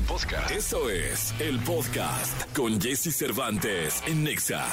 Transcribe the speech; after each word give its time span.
Podcast. 0.00 0.50
Eso 0.50 0.90
es 0.90 1.34
el 1.38 1.58
podcast 1.60 2.56
con 2.56 2.80
Jesse 2.80 3.14
Cervantes 3.14 4.02
en 4.06 4.24
Nexa. 4.24 4.64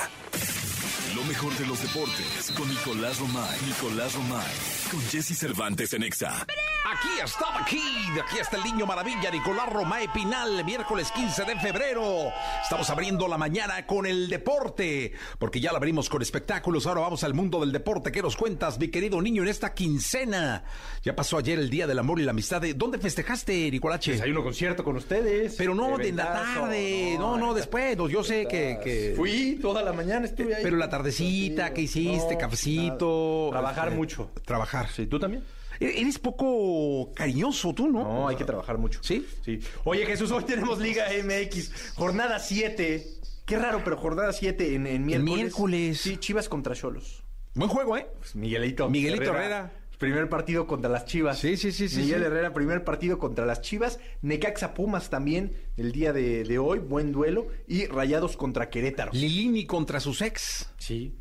Lo 1.16 1.24
mejor 1.26 1.54
de 1.58 1.66
los 1.66 1.82
deportes 1.82 2.52
con 2.56 2.68
Nicolás 2.70 3.20
Romay. 3.20 3.58
Nicolás 3.68 4.14
Romay. 4.16 4.54
Con 4.92 5.02
Jesse 5.02 5.38
Cervantes 5.38 5.94
en 5.94 6.02
Nexa. 6.02 6.46
Aquí 6.92 7.20
estaba 7.24 7.60
aquí, 7.62 7.82
de 8.16 8.22
aquí 8.22 8.38
está 8.40 8.58
el 8.58 8.64
niño 8.64 8.86
maravilla, 8.86 9.30
Nicolás 9.30 9.72
Romae 9.72 10.08
Pinal, 10.14 10.64
miércoles 10.66 11.12
15 11.12 11.44
de 11.46 11.56
febrero. 11.58 12.32
Estamos 12.64 12.90
abriendo 12.90 13.28
la 13.28 13.38
mañana 13.38 13.86
con 13.86 14.06
el 14.06 14.28
deporte, 14.28 15.14
porque 15.38 15.60
ya 15.60 15.72
la 15.72 15.78
abrimos 15.78 16.10
con 16.10 16.22
espectáculos. 16.22 16.88
Ahora 16.88 17.02
vamos 17.02 17.24
al 17.24 17.34
mundo 17.34 17.60
del 17.60 17.72
deporte. 17.72 18.12
¿Qué 18.12 18.22
nos 18.22 18.36
cuentas, 18.36 18.80
mi 18.80 18.88
querido 18.88 19.22
niño, 19.22 19.44
en 19.44 19.50
esta 19.50 19.74
quincena? 19.74 20.64
Ya 21.04 21.16
pasó 21.16 21.38
ayer 21.38 21.60
el 21.60 21.70
Día 21.70 21.86
del 21.86 22.00
Amor 22.00 22.20
y 22.20 22.24
la 22.24 22.32
Amistad. 22.32 22.62
¿Dónde 22.76 22.98
festejaste, 22.98 23.70
Nicolache? 23.72 24.20
Hay 24.22 24.32
un 24.32 24.44
concierto 24.44 24.84
con 24.84 24.96
ustedes. 24.96 25.56
Pero 25.58 25.76
no 25.76 25.98
de 25.98 26.12
la 26.12 26.34
tarde, 26.34 27.16
no, 27.20 27.38
no, 27.38 27.54
después. 27.54 27.96
no, 27.98 28.10
Yo 28.10 28.24
sé 28.24 28.48
que, 28.48 28.80
que- 28.84 29.14
Fui 29.16 29.60
toda 29.62 29.84
la 29.84 29.94
mañana, 29.94 30.26
estuve 30.26 30.56
ahí. 30.56 30.64
Pero 30.64 30.78
la 30.78 30.90
tardecita, 30.90 31.72
¿qué 31.74 31.82
hiciste? 31.82 32.34
No, 32.34 32.40
Cafecito. 32.40 33.50
nada. 33.52 33.62
Trabajar 33.62 33.88
Este, 33.90 33.98
mucho. 33.98 34.32
Trabajar. 34.46 34.90
Sí, 34.90 35.06
¿tú 35.06 35.20
también? 35.20 35.44
Eres 35.80 36.20
poco 36.20 37.12
cariñoso 37.14 37.74
tú, 37.74 37.88
¿no? 37.88 38.04
No, 38.04 38.28
hay 38.28 38.36
que 38.36 38.44
trabajar 38.46 38.78
mucho. 38.78 39.00
¿Sí? 39.02 39.26
Sí. 39.46 39.60
Oye, 39.86 40.06
Jesús, 40.06 40.30
hoy 40.32 40.44
tenemos 40.44 40.80
Liga 40.80 41.06
MX, 41.24 41.94
jornada 41.96 42.40
7. 42.40 43.08
Qué 43.46 43.58
raro, 43.58 43.82
pero 43.84 43.98
jornada 43.98 44.34
7 44.34 44.76
en, 44.76 44.86
en 44.88 45.06
miércoles. 45.06 45.36
miércoles. 45.36 46.02
Sí, 46.02 46.18
Chivas 46.18 46.50
contra 46.50 46.76
Cholos. 46.76 47.24
Buen 47.56 47.70
juego, 47.70 47.98
¿eh? 47.98 48.08
Pues 48.20 48.36
Miguelito. 48.36 48.90
Miguelito 48.90 49.32
Herrera. 49.34 49.74
Primer 49.98 50.30
partido 50.30 50.66
contra 50.66 50.90
las 50.90 51.06
Chivas. 51.06 51.40
Sí, 51.40 51.58
sí, 51.58 51.72
sí, 51.74 51.90
sí, 51.90 51.98
Miguel 52.02 52.20
sí. 52.20 52.26
Herrera, 52.28 52.54
primer 52.54 52.86
partido 52.86 53.18
contra 53.18 53.46
las 53.46 53.60
Chivas. 53.62 54.00
Necaxa 54.22 54.74
Pumas 54.74 55.10
también 55.10 55.54
el 55.76 55.92
día 55.92 56.14
de, 56.14 56.46
de 56.46 56.58
hoy, 56.60 56.80
buen 56.80 57.12
duelo. 57.12 57.48
Y 57.68 57.86
Rayados 57.88 58.38
contra 58.38 58.70
Querétaro. 58.70 59.12
Lilini 59.14 59.66
contra 59.66 60.00
sus 60.00 60.22
ex. 60.22 60.70
Sí. 60.78 61.16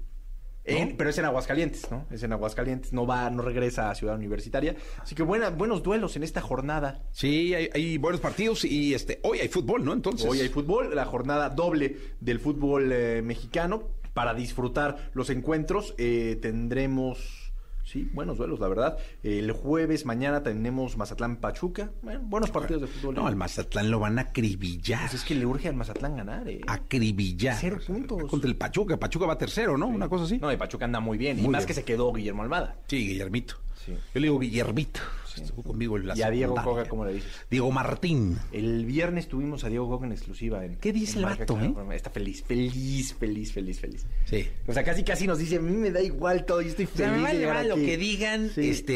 Pero 0.97 1.11
es 1.11 1.19
en 1.19 1.25
Aguascalientes, 1.25 1.91
¿no? 1.91 2.07
Es 2.11 2.23
en 2.23 2.33
Aguascalientes, 2.33 2.93
no 2.93 3.07
va, 3.07 3.31
no 3.31 3.43
regresa 3.43 3.91
a 3.91 3.95
Ciudad 3.95 4.17
Universitaria. 4.17 4.77
Así 5.03 5.15
que 5.15 5.23
buena, 5.23 5.51
buenos 5.51 5.83
duelos 5.83 6.17
en 6.17 6.23
esta 6.23 6.41
jornada. 6.41 7.03
Sí, 7.13 7.55
hay, 7.55 7.71
hay 7.73 7.99
buenos 7.99 8.21
partidos 8.21 8.65
y 8.65 8.95
este 8.95 9.21
hoy 9.23 9.41
hay 9.41 9.49
fútbol, 9.49 9.85
¿no? 9.85 9.93
Entonces. 9.93 10.29
Hoy 10.29 10.41
hay 10.41 10.49
fútbol, 10.49 10.95
la 10.95 11.05
jornada 11.05 11.51
doble 11.51 11.97
del 12.21 12.41
fútbol 12.41 12.93
eh, 12.93 13.23
mexicano. 13.23 13.83
Para 14.15 14.35
disfrutar 14.35 15.11
los 15.15 15.31
encuentros 15.31 15.95
eh, 15.97 16.39
tendremos, 16.43 17.48
sí, 17.89 18.11
buenos 18.13 18.39
duelos, 18.39 18.61
la 18.61 18.69
verdad. 18.69 18.99
El 19.23 19.51
jueves, 19.53 20.05
mañana 20.07 20.43
tenemos 20.43 20.97
Mazatlán-Pachuca. 20.97 21.91
Bueno, 22.03 22.21
buenos 22.25 22.51
partidos 22.51 22.83
de 22.83 22.89
fútbol. 22.89 23.15
No, 23.15 23.27
al 23.27 23.37
Mazatlán 23.37 23.91
lo 23.91 23.99
van 23.99 24.19
a 24.19 24.23
acribillar. 24.23 25.01
Pues 25.01 25.15
es 25.15 25.25
que 25.25 25.35
le 25.35 25.47
urge 25.47 25.69
al 25.69 25.75
Mazatlán 25.75 26.17
ganar, 26.17 26.49
¿eh? 26.49 26.61
Acribillar. 26.67 27.57
Cero 27.59 27.79
puntos. 27.87 28.25
Contra 28.31 28.49
el 28.49 28.57
Pachuca. 28.57 28.99
Pachuca 28.99 29.27
va 29.27 29.39
tercero, 29.39 29.77
¿no? 29.79 29.87
Una 29.87 30.09
cosa 30.09 30.25
así. 30.25 30.39
No, 30.39 30.49
de 30.49 30.59
Pachuca 30.59 30.85
anda 30.85 31.01
muy 31.01 31.19
bien. 31.19 31.39
y 31.39 31.49
más 31.49 31.61
bien. 31.63 31.67
que 31.67 31.75
se 31.75 31.85
quedó 31.85 32.13
Guillermo 32.13 32.43
Almada. 32.43 32.77
Sí, 32.89 33.07
Guillermito. 33.07 33.57
Sí. 33.85 33.93
Yo 33.93 34.21
le 34.21 34.27
digo 34.27 34.39
Guillermito. 34.39 35.01
Estuvo 35.37 35.63
conmigo 35.63 35.97
en 35.97 36.09
la 36.09 36.17
Y 36.19 36.23
a 36.23 36.31
Diego 36.31 36.55
secundaria. 36.57 36.83
Coca, 36.83 36.89
¿cómo 36.91 37.05
le 37.05 37.13
dices? 37.15 37.31
Diego 37.49 37.71
Martín. 37.71 38.39
El 38.51 38.85
viernes 38.85 39.29
tuvimos 39.29 39.63
a 39.63 39.69
Diego 39.69 39.89
Coca 39.89 40.05
en 40.07 40.11
exclusiva. 40.13 40.65
En, 40.65 40.77
¿Qué 40.79 40.93
dice 40.93 41.13
en 41.13 41.19
el 41.19 41.25
Marca 41.27 41.41
vato, 41.45 41.55
Claro. 41.57 41.93
Está 41.93 42.11
feliz, 42.11 42.43
feliz, 42.43 43.15
feliz, 43.15 43.53
feliz, 43.53 43.79
feliz. 43.81 44.07
Sí. 44.25 44.49
O 44.67 44.73
sea, 44.73 44.83
casi 44.83 45.05
casi 45.05 45.29
nos 45.29 45.39
dice, 45.39 45.57
a 45.57 45.61
mí 45.61 45.71
me 45.71 45.93
da 45.93 46.01
igual 46.03 46.45
todo, 46.45 46.61
yo 46.61 46.71
estoy 46.71 46.87
sea, 46.87 47.11
feliz. 47.13 47.23
me 47.39 47.47
vale 47.47 47.69
lo 47.69 47.75
aquí". 47.77 47.87
que 47.87 47.97
digan, 47.97 48.51
Sí. 48.53 48.69
este- 48.71 48.93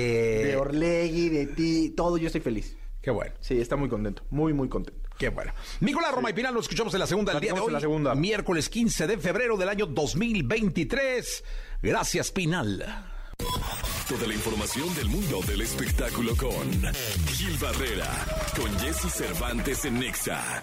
De 0.46 0.56
Orlegui, 0.56 1.28
de 1.28 1.46
ti, 1.46 1.90
todo, 1.96 2.16
yo 2.18 2.26
estoy 2.26 2.40
feliz. 2.40 2.76
Qué 3.00 3.12
bueno. 3.12 3.32
Sí, 3.40 3.60
está 3.60 3.76
muy 3.76 3.88
contento, 3.88 4.24
muy, 4.30 4.52
muy 4.52 4.68
contento. 4.68 5.00
Qué 5.18 5.28
bueno. 5.28 5.52
Nicolás 5.80 6.12
Roma 6.12 6.30
y 6.30 6.32
Pinal, 6.32 6.54
lo 6.54 6.60
escuchamos 6.60 6.92
en 6.94 7.00
la 7.00 7.06
segunda 7.06 7.32
del 7.32 7.40
día 7.42 7.52
de 7.52 7.60
hoy. 7.60 7.66
en 7.68 7.72
la 7.74 7.80
segunda. 7.80 8.14
Miércoles 8.16 8.68
15 8.68 9.06
de 9.06 9.18
febrero 9.18 9.56
del 9.56 9.68
año 9.68 9.86
2023. 9.86 11.44
Gracias, 11.82 12.32
Pinal. 12.32 12.84
Toda 14.08 14.26
la 14.26 14.34
información 14.34 14.94
del 14.94 15.08
mundo 15.08 15.40
del 15.46 15.62
espectáculo 15.62 16.36
con 16.36 16.70
Gil 17.28 17.56
Barrera. 17.58 18.08
Con 18.56 18.78
Jesse 18.78 19.12
Cervantes 19.12 19.84
en 19.84 19.98
Nexa. 19.98 20.62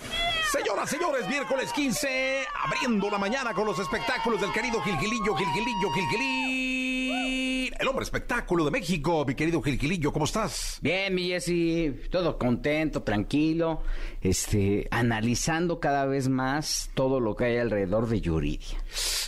Señoras, 0.51 0.89
señores, 0.89 1.27
miércoles 1.27 1.71
15, 1.73 2.47
abriendo 2.65 3.09
la 3.09 3.17
mañana 3.17 3.53
con 3.53 3.65
los 3.65 3.79
espectáculos 3.79 4.41
del 4.41 4.51
querido 4.51 4.81
Gilgilillo, 4.81 5.35
Gilgilillo, 5.35 5.91
Gilgilín. 5.93 6.68
El 7.79 7.87
hombre 7.87 8.03
espectáculo 8.03 8.65
de 8.65 8.71
México, 8.71 9.23
mi 9.25 9.35
querido 9.35 9.61
Gilgilillo, 9.61 10.11
¿cómo 10.11 10.25
estás? 10.25 10.79
Bien, 10.81 11.15
mi 11.15 11.29
Jessy, 11.29 11.95
todo 12.11 12.37
contento, 12.37 13.03
tranquilo, 13.03 13.83
este, 14.19 14.89
analizando 14.91 15.79
cada 15.79 16.03
vez 16.05 16.27
más 16.27 16.91
todo 16.93 17.21
lo 17.21 17.37
que 17.37 17.45
hay 17.45 17.57
alrededor 17.57 18.09
de 18.09 18.19
Yuridia. 18.19 18.77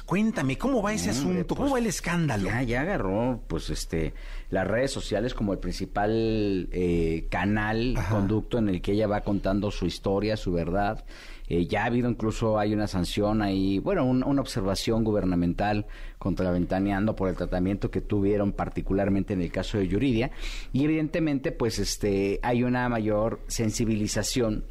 Cuéntame, 0.06 0.58
¿cómo 0.58 0.82
va 0.82 0.92
ese 0.92 1.12
Hombre, 1.12 1.22
asunto? 1.22 1.56
¿Cómo 1.56 1.70
pues, 1.70 1.76
va 1.76 1.80
el 1.80 1.86
escándalo? 1.86 2.44
Ya, 2.44 2.62
ya 2.64 2.82
agarró, 2.82 3.40
pues, 3.48 3.70
este, 3.70 4.14
las 4.50 4.68
redes 4.68 4.92
sociales 4.92 5.34
como 5.34 5.54
el 5.54 5.60
principal 5.60 6.68
eh, 6.74 7.28
canal, 7.30 7.96
Ajá. 7.96 8.16
conducto 8.16 8.58
en 8.58 8.68
el 8.68 8.82
que 8.82 8.92
ella 8.92 9.08
va 9.08 9.22
contando 9.22 9.72
su 9.72 9.86
historia, 9.86 10.36
su 10.36 10.52
verdad. 10.52 11.06
Eh, 11.54 11.68
ya 11.68 11.84
ha 11.84 11.88
habido 11.88 12.10
incluso, 12.10 12.58
hay 12.58 12.74
una 12.74 12.88
sanción 12.88 13.42
ahí, 13.42 13.78
bueno, 13.80 14.06
un- 14.06 14.24
una 14.24 14.40
observación 14.40 15.04
gubernamental 15.04 15.86
contra 16.18 16.50
Ventaneando 16.50 17.14
por 17.14 17.28
el 17.28 17.36
tratamiento 17.36 17.92
que 17.92 18.00
tuvieron 18.00 18.54
particularmente 18.54 19.34
en 19.34 19.42
el 19.42 19.52
caso 19.52 19.78
de 19.78 19.86
Yuridia. 19.90 20.32
Y 20.72 20.86
evidentemente, 20.86 21.52
pues, 21.52 21.78
este, 21.78 22.40
hay 22.42 22.64
una 22.64 22.88
mayor 22.88 23.42
sensibilización 23.48 24.64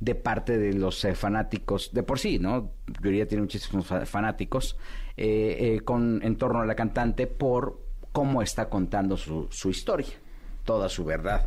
de 0.00 0.16
parte 0.16 0.58
de 0.58 0.72
los 0.72 1.04
eh, 1.04 1.14
fanáticos, 1.14 1.90
de 1.92 2.02
por 2.02 2.18
sí, 2.18 2.40
¿no? 2.40 2.72
Yuridia 3.00 3.28
tiene 3.28 3.42
muchísimos 3.42 3.86
fa- 3.86 4.04
fanáticos 4.04 4.76
eh, 5.16 5.76
eh, 5.76 5.80
con, 5.84 6.20
en 6.24 6.34
torno 6.36 6.60
a 6.62 6.66
la 6.66 6.74
cantante 6.74 7.28
por 7.28 7.80
cómo 8.10 8.42
está 8.42 8.68
contando 8.68 9.16
su, 9.16 9.46
su 9.52 9.70
historia, 9.70 10.08
toda 10.64 10.88
su 10.88 11.04
verdad. 11.04 11.46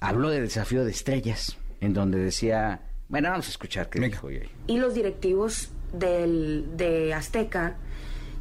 Habló 0.00 0.30
de 0.30 0.40
desafío 0.42 0.84
de 0.84 0.92
estrellas, 0.92 1.58
en 1.80 1.92
donde 1.92 2.18
decía, 2.18 2.82
bueno, 3.12 3.28
vamos 3.28 3.46
a 3.46 3.50
escuchar 3.50 3.90
qué 3.90 4.00
Venga. 4.00 4.16
dijo 4.16 4.30
y 4.66 4.78
los 4.78 4.94
directivos 4.94 5.70
del, 5.92 6.64
de 6.78 7.12
Azteca 7.12 7.76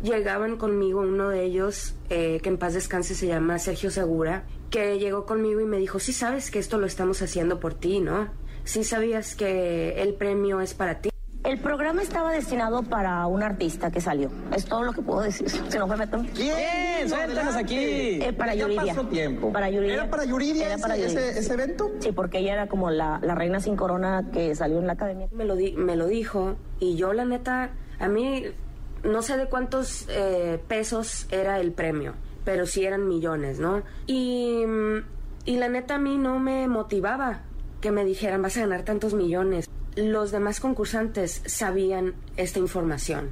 llegaban 0.02 0.56
conmigo, 0.56 1.02
uno 1.02 1.28
de 1.28 1.44
ellos, 1.44 1.94
eh, 2.09 2.40
que 2.42 2.48
en 2.48 2.58
paz 2.58 2.74
descanse 2.74 3.14
se 3.14 3.28
llama 3.28 3.59
Sergio 3.59 3.92
Segura, 3.92 4.46
que 4.70 4.98
llegó 4.98 5.26
conmigo 5.26 5.59
y 5.59 5.66
me 5.66 5.78
dijo, 5.78 6.00
sí 6.00 6.14
sabes 6.14 6.50
que 6.50 6.59
esto 6.59 6.78
lo 6.78 6.88
estamos 6.88 7.22
haciendo 7.22 7.59
por 7.59 7.74
ti, 7.74 8.00
¿no? 8.00 8.30
Sí 8.64 8.86
sabías 8.86 9.36
que 9.36 10.02
el 10.02 10.14
premio 10.14 10.62
es 10.62 10.74
para 10.74 11.02
ti. 11.02 11.11
El 11.44 11.57
programa 11.59 12.03
estaba 12.03 12.31
destinado 12.31 12.84
para 12.84 13.25
un 13.25 13.41
artista 13.41 13.90
que 13.90 14.00
salió. 14.00 14.29
Es 14.56 14.66
todo 14.66 14.84
lo 14.84 14.94
que 14.94 15.02
puedo 15.02 15.22
decir. 15.22 15.50
Si 15.69 15.78
no 15.78 15.88
me 15.88 15.97
meto. 15.97 16.24
¿Quién? 16.35 17.09
Suéltanos 17.09 17.56
aquí. 17.56 17.75
Eh, 17.78 18.34
para 18.38 18.53
ya 18.53 18.62
Yuridia. 18.62 18.94
pasó 18.96 19.07
tiempo. 19.07 19.52
Para 19.52 19.69
Yuridia. 19.69 19.94
¿Era 19.96 20.09
para 20.09 20.25
Yuridia, 20.25 20.68
Era 20.68 20.78
para 20.78 20.96
ese, 20.96 21.03
Yuridia. 21.07 21.29
ese- 21.29 21.40
ese 21.40 21.53
evento? 21.53 21.91
Sí, 22.00 22.12
porque 22.12 22.38
ella 22.40 22.53
era 22.53 22.68
como 22.68 22.91
la, 22.91 23.19
la 23.24 23.34
reina 23.34 23.59
sin 23.59 23.75
corona 23.75 24.29
que 24.31 24.53
salió 24.56 24.78
en 24.79 24.85
la 24.88 24.94
academia. 24.94 25.28
Me 25.31 25.46
lo, 25.46 25.56
di- 25.56 25.74
me 25.74 25.96
lo 25.96 26.06
dijo 26.06 26.57
y 26.79 26.96
yo 26.96 27.12
la 27.13 27.25
neta, 27.25 27.72
a 28.00 28.08
mí 28.08 28.44
no 29.03 29.22
sé 29.23 29.35
de 29.38 29.47
cuántos 29.47 30.06
eh, 30.09 30.59
pesos 30.68 31.25
era 31.31 31.59
el 31.59 31.72
premio, 31.72 32.13
pero 32.46 32.68
sí 32.68 32.85
eran 32.85 33.08
millones, 33.08 33.59
¿no? 33.59 33.81
Y, 34.06 34.63
y 35.46 35.58
la 35.58 35.69
neta 35.69 35.96
a 35.96 36.00
mí 36.00 36.18
no 36.19 36.38
me 36.40 36.68
motivaba 36.68 37.41
que 37.81 37.90
me 37.91 38.06
dijeran 38.06 38.44
vas 38.44 38.58
a 38.58 38.62
ganar 38.62 38.84
tantos 38.84 39.16
millones. 39.16 39.68
Los 39.96 40.31
demás 40.31 40.59
concursantes 40.59 41.41
sabían 41.46 42.13
esta 42.38 42.59
información 42.59 43.29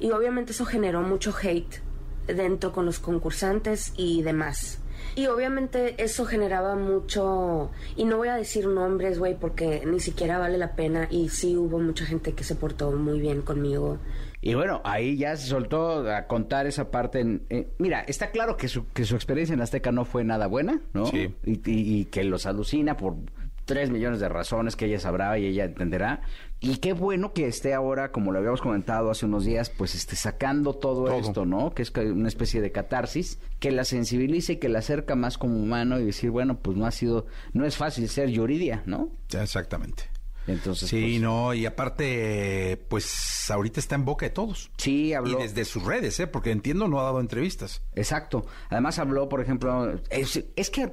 y 0.00 0.10
obviamente 0.12 0.52
eso 0.52 0.64
generó 0.64 1.02
mucho 1.02 1.34
hate 1.40 1.80
dentro 2.26 2.72
con 2.72 2.86
los 2.86 2.98
concursantes 2.98 3.92
y 3.96 4.22
demás. 4.22 4.80
Y 5.16 5.26
obviamente 5.26 6.02
eso 6.02 6.24
generaba 6.24 6.74
mucho, 6.74 7.70
y 7.94 8.04
no 8.04 8.16
voy 8.16 8.28
a 8.28 8.34
decir 8.36 8.66
nombres, 8.66 9.18
güey, 9.18 9.36
porque 9.38 9.82
ni 9.86 10.00
siquiera 10.00 10.38
vale 10.38 10.56
la 10.56 10.74
pena, 10.74 11.06
y 11.10 11.28
sí 11.28 11.56
hubo 11.56 11.78
mucha 11.78 12.04
gente 12.06 12.32
que 12.32 12.42
se 12.42 12.54
portó 12.54 12.90
muy 12.92 13.20
bien 13.20 13.42
conmigo. 13.42 13.98
Y 14.40 14.54
bueno, 14.54 14.80
ahí 14.84 15.16
ya 15.16 15.36
se 15.36 15.46
soltó 15.48 16.10
a 16.10 16.26
contar 16.26 16.66
esa 16.66 16.90
parte. 16.90 17.20
En, 17.20 17.42
eh, 17.50 17.68
mira, 17.78 18.00
está 18.00 18.30
claro 18.30 18.56
que 18.56 18.66
su, 18.68 18.88
que 18.88 19.04
su 19.04 19.14
experiencia 19.14 19.54
en 19.54 19.60
Azteca 19.60 19.92
no 19.92 20.04
fue 20.04 20.24
nada 20.24 20.46
buena, 20.46 20.80
¿no? 20.94 21.06
Sí. 21.06 21.34
Y, 21.44 21.52
y- 21.70 22.00
y 22.00 22.04
que 22.06 22.24
los 22.24 22.46
alucina 22.46 22.96
por 22.96 23.16
tres 23.64 23.90
millones 23.90 24.20
de 24.20 24.28
razones 24.28 24.76
que 24.76 24.86
ella 24.86 24.98
sabrá 25.00 25.38
y 25.38 25.46
ella 25.46 25.64
entenderá. 25.64 26.22
Y 26.60 26.76
qué 26.78 26.92
bueno 26.94 27.32
que 27.32 27.46
esté 27.46 27.74
ahora, 27.74 28.10
como 28.10 28.32
lo 28.32 28.38
habíamos 28.38 28.60
comentado 28.62 29.10
hace 29.10 29.26
unos 29.26 29.44
días, 29.44 29.70
pues 29.70 29.94
esté 29.94 30.16
sacando 30.16 30.72
todo, 30.74 31.04
Todo. 31.04 31.18
esto, 31.18 31.44
¿no? 31.44 31.70
Que 31.74 31.82
es 31.82 31.92
una 31.94 32.28
especie 32.28 32.60
de 32.62 32.72
catarsis 32.72 33.38
que 33.60 33.70
la 33.70 33.84
sensibiliza 33.84 34.52
y 34.52 34.56
que 34.56 34.68
la 34.68 34.78
acerca 34.78 35.14
más 35.14 35.36
como 35.38 35.56
humano 35.58 36.00
y 36.00 36.04
decir, 36.04 36.30
bueno, 36.30 36.58
pues 36.60 36.76
no 36.76 36.86
ha 36.86 36.90
sido, 36.90 37.26
no 37.52 37.66
es 37.66 37.76
fácil 37.76 38.08
ser 38.08 38.30
Yuridia, 38.30 38.82
¿no? 38.86 39.10
Exactamente. 39.38 40.04
Entonces, 40.46 40.90
Sí, 40.90 41.00
pues, 41.12 41.20
no, 41.22 41.54
y 41.54 41.64
aparte, 41.64 42.84
pues 42.88 43.50
ahorita 43.50 43.80
está 43.80 43.94
en 43.94 44.04
boca 44.04 44.26
de 44.26 44.30
todos. 44.30 44.70
Sí, 44.76 45.14
habló. 45.14 45.38
Y 45.38 45.42
desde 45.42 45.64
sus 45.64 45.82
redes, 45.84 46.20
¿eh? 46.20 46.26
Porque 46.26 46.50
entiendo, 46.50 46.86
no 46.88 47.00
ha 47.00 47.04
dado 47.04 47.20
entrevistas. 47.20 47.82
Exacto. 47.94 48.44
Además 48.68 48.98
habló, 48.98 49.28
por 49.28 49.40
ejemplo, 49.40 49.94
es, 50.10 50.44
es 50.56 50.70
que 50.70 50.92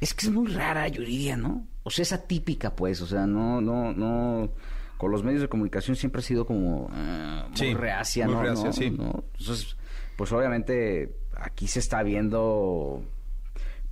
es 0.00 0.14
que 0.14 0.26
es 0.26 0.32
muy 0.32 0.46
rara 0.52 0.86
Yuridia, 0.88 1.36
¿no? 1.36 1.66
O 1.82 1.90
sea, 1.90 2.02
es 2.02 2.12
atípica, 2.12 2.74
pues, 2.76 3.00
o 3.00 3.06
sea, 3.06 3.26
no, 3.26 3.60
no, 3.60 3.92
no, 3.92 4.50
con 4.98 5.10
los 5.10 5.22
medios 5.24 5.40
de 5.42 5.48
comunicación 5.48 5.96
siempre 5.96 6.20
ha 6.20 6.22
sido 6.24 6.46
como 6.46 6.90
eh, 6.94 7.42
muy 7.48 7.56
Sí, 7.56 7.74
reacia, 7.74 8.26
muy 8.26 8.34
¿no? 8.36 8.42
reacia, 8.42 8.66
¿no? 8.66 8.72
sí. 8.72 8.90
¿no? 8.90 9.24
Entonces, 9.38 9.76
pues 10.16 10.30
obviamente 10.32 11.14
aquí 11.36 11.66
se 11.66 11.78
está 11.78 12.02
viendo, 12.02 13.02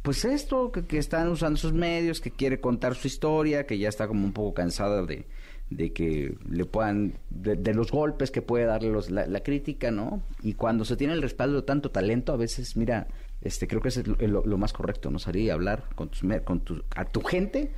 pues 0.03 0.25
esto, 0.25 0.71
que, 0.73 0.85
que 0.85 0.99
están 0.99 1.29
usando 1.29 1.59
sus 1.59 1.73
medios, 1.73 2.21
que 2.21 2.31
quiere 2.31 2.61
contar 2.61 2.95
su 2.95 3.07
historia, 3.07 3.67
que 3.67 3.79
ya 3.79 3.89
está 3.89 4.07
como 4.07 4.25
un 4.25 4.33
poco 4.33 4.53
cansada 4.55 5.03
de, 5.05 5.27
de 5.71 5.93
que 5.95 6.37
le 6.51 6.65
puedan, 6.67 7.15
de, 7.31 7.57
de 7.57 7.75
los 7.75 7.91
golpes 7.91 8.31
que 8.31 8.43
puede 8.43 8.67
darle 8.67 8.91
los- 8.91 9.11
la, 9.11 9.27
la 9.27 9.41
crítica, 9.43 9.91
¿no? 9.91 10.23
Y 10.43 10.55
cuando 10.55 10.85
se 10.85 10.97
tiene 10.97 11.15
el 11.15 11.23
respaldo 11.23 11.57
de 11.57 11.67
tanto 11.67 11.91
talento, 11.91 12.33
a 12.33 12.37
veces, 12.37 12.77
mira, 12.77 13.07
este 13.41 13.67
creo 13.69 13.81
que 13.81 13.89
es 13.89 14.07
lo, 14.07 14.59
más 14.59 14.73
correcto, 14.73 15.11
¿no? 15.11 15.19
Salir 15.19 15.45
y 15.45 15.51
hablar 15.51 15.85
con 15.95 16.09
tus, 16.09 16.23
con 16.45 16.61
tu, 16.61 16.83
a 16.95 17.05
tu 17.05 17.23
gente, 17.23 17.71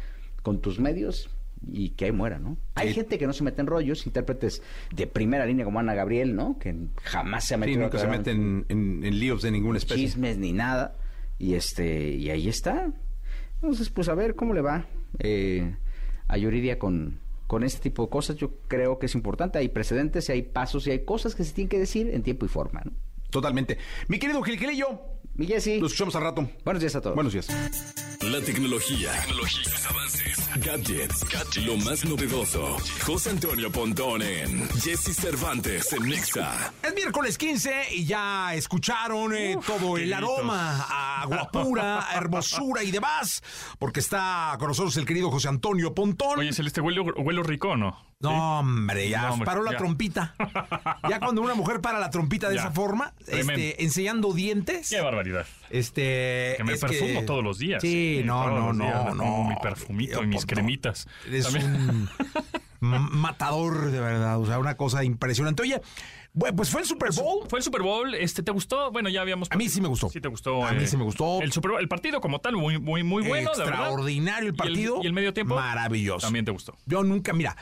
con 0.42 0.60
tus 0.60 0.78
medios 0.80 1.30
y 1.70 1.90
que 1.90 2.06
ahí 2.06 2.12
muera, 2.12 2.38
¿no? 2.38 2.56
Hay 2.74 2.88
Sí. 2.88 2.94
gente 2.94 3.18
que 3.18 3.26
no 3.26 3.32
se 3.34 3.44
mete 3.44 3.60
en 3.60 3.66
rollos, 3.66 4.06
intérpretes 4.06 4.62
de 4.94 5.06
primera 5.06 5.44
línea 5.44 5.64
como 5.66 5.78
Ana 5.78 5.94
Gabriel, 5.94 6.34
¿no? 6.34 6.58
Que 6.58 6.74
jamás 7.02 7.44
se 7.46 7.54
ha 7.54 7.56
Sí, 7.58 7.60
metido 7.60 7.82
nunca 7.82 7.98
se 7.98 8.06
meten 8.06 8.64
en, 8.68 9.04
en 9.04 9.18
líos 9.20 9.42
de 9.42 9.50
ninguna 9.50 9.76
especie. 9.78 10.04
chismes 10.06 10.38
ni 10.38 10.52
nada. 10.52 10.96
Y 11.38 11.54
este, 11.54 12.10
y 12.12 12.30
ahí 12.30 12.48
está. 12.48 12.92
Entonces, 13.56 13.90
pues 13.90 14.08
a 14.08 14.14
ver 14.14 14.34
cómo 14.34 14.54
le 14.54 14.62
va 14.62 14.86
eh, 15.18 15.76
a 16.28 16.36
Yuridia 16.38 16.78
con, 16.78 17.18
con 17.46 17.62
este 17.62 17.80
tipo 17.80 18.04
de 18.04 18.08
cosas. 18.10 18.36
Yo 18.36 18.52
creo 18.68 18.98
que 18.98 19.04
es 19.06 19.14
importante. 19.14 19.58
Hay 19.58 19.68
precedentes 19.68 20.28
y 20.30 20.32
hay 20.32 20.42
pasos 20.42 20.86
y 20.86 20.92
hay 20.92 21.04
cosas 21.04 21.34
que 21.34 21.44
se 21.44 21.52
tienen 21.52 21.68
que 21.68 21.78
decir 21.78 22.08
en 22.10 22.22
tiempo 22.22 22.46
y 22.46 22.48
forma. 22.48 22.80
¿no? 22.84 22.92
Totalmente. 23.30 23.76
Mi 24.08 24.18
querido 24.18 24.42
Gilgilillo, 24.42 25.00
Mi 25.34 25.46
Jessy, 25.46 25.80
lo 25.80 25.86
escuchamos 25.86 26.14
al 26.16 26.22
rato. 26.22 26.48
buenos 26.64 26.80
días 26.80 26.94
a 26.96 27.00
todos. 27.00 27.14
Buenos 27.14 27.32
días. 27.32 27.48
La 28.20 28.40
tecnología, 28.42 29.12
tecnologías, 29.22 29.86
avances, 29.86 30.50
gadgets, 30.56 31.56
lo 31.64 31.76
más 31.78 32.04
novedoso. 32.04 32.76
José 33.06 33.30
Antonio 33.30 33.72
Pontón 33.72 34.20
en 34.20 34.68
Jesse 34.80 35.16
Cervantes 35.16 35.90
en 35.94 36.02
Nexa. 36.06 36.72
Es 36.82 36.94
miércoles 36.94 37.38
15 37.38 37.94
y 37.94 38.04
ya 38.04 38.54
escucharon 38.54 39.34
eh, 39.34 39.56
todo 39.66 39.96
el 39.96 40.12
aroma 40.12 40.86
a 40.90 41.24
guapura, 41.26 42.10
a 42.10 42.14
hermosura 42.18 42.82
y 42.82 42.90
demás, 42.90 43.42
porque 43.78 44.00
está 44.00 44.54
con 44.58 44.68
nosotros 44.68 44.94
el 44.98 45.06
querido 45.06 45.30
José 45.30 45.48
Antonio 45.48 45.94
Pontón. 45.94 46.40
Oye, 46.40 46.52
Celeste, 46.52 46.82
¿huelo, 46.82 47.04
huelo 47.04 47.42
rico 47.42 47.74
no? 47.78 48.09
No, 48.20 48.60
hombre, 48.60 49.08
ya 49.08 49.22
No, 49.22 49.32
hombre, 49.32 49.46
paró 49.46 49.62
la 49.62 49.72
ya. 49.72 49.78
trompita. 49.78 50.34
Ya 51.08 51.18
cuando 51.20 51.40
una 51.42 51.54
mujer 51.54 51.80
para 51.80 51.98
la 51.98 52.10
trompita 52.10 52.48
de 52.48 52.56
Ya. 52.56 52.60
esa 52.62 52.70
forma, 52.70 53.14
este, 53.26 53.82
enseñando 53.82 54.32
dientes. 54.32 54.88
Qué 54.90 55.00
barbaridad. 55.00 55.46
Este, 55.70 56.54
Que 56.56 56.64
me 56.64 56.74
es 56.74 56.80
perfumo 56.80 57.24
todos 57.24 57.42
los 57.42 57.58
días. 57.58 57.80
Sí, 57.82 58.22
no, 58.24 58.48
no, 58.50 58.72
no, 58.72 58.84
días 58.84 59.14
no. 59.14 59.44
Mi 59.44 59.56
perfumito 59.56 60.22
y 60.22 60.26
mis 60.26 60.42
No, 60.42 60.46
cremitas. 60.46 61.08
También- 61.42 62.08
un 62.82 63.08
matador, 63.20 63.90
de 63.90 64.00
verdad. 64.00 64.38
O 64.38 64.46
sea, 64.46 64.58
una 64.58 64.76
cosa 64.76 65.02
impresionante. 65.04 65.62
Oye, 65.62 65.80
pues 66.56 66.70
fue 66.70 66.80
el 66.82 66.86
Super 66.86 67.10
Bowl. 67.12 67.46
Fue 67.48 67.58
el 67.58 67.62
Super 67.62 67.82
Bowl, 67.82 68.14
este, 68.14 68.42
¿te 68.42 68.52
gustó? 68.52 68.90
Bueno, 68.92 69.08
ya 69.08 69.20
habíamos... 69.20 69.48
A 69.50 69.56
mí 69.56 69.68
sí 69.68 69.80
me 69.80 69.88
gustó. 69.88 70.08
Sí 70.10 70.20
te 70.20 70.28
gustó. 70.28 70.64
A 70.64 70.72
mí 70.72 70.84
eh, 70.84 70.86
sí 70.86 70.96
me 70.96 71.04
gustó. 71.04 71.40
El 71.42 71.52
Super 71.52 71.72
Bowl, 71.72 71.80
el 71.80 71.88
partido 71.88 72.20
como 72.20 72.40
tal, 72.40 72.56
muy, 72.56 72.78
muy, 72.78 73.02
muy 73.02 73.22
bueno. 73.26 73.50
Extraordinario 73.50 74.48
el 74.50 74.54
¿Y 74.54 74.58
partido. 74.58 75.00
¿Y 75.02 75.06
el, 75.06 75.12
medio 75.12 75.32
tiempo? 75.34 75.54
Maravilloso. 75.56 76.26
También 76.26 76.44
te 76.44 76.52
gustó. 76.52 76.76
Yo 76.86 77.02
nunca, 77.02 77.32
mira, 77.32 77.56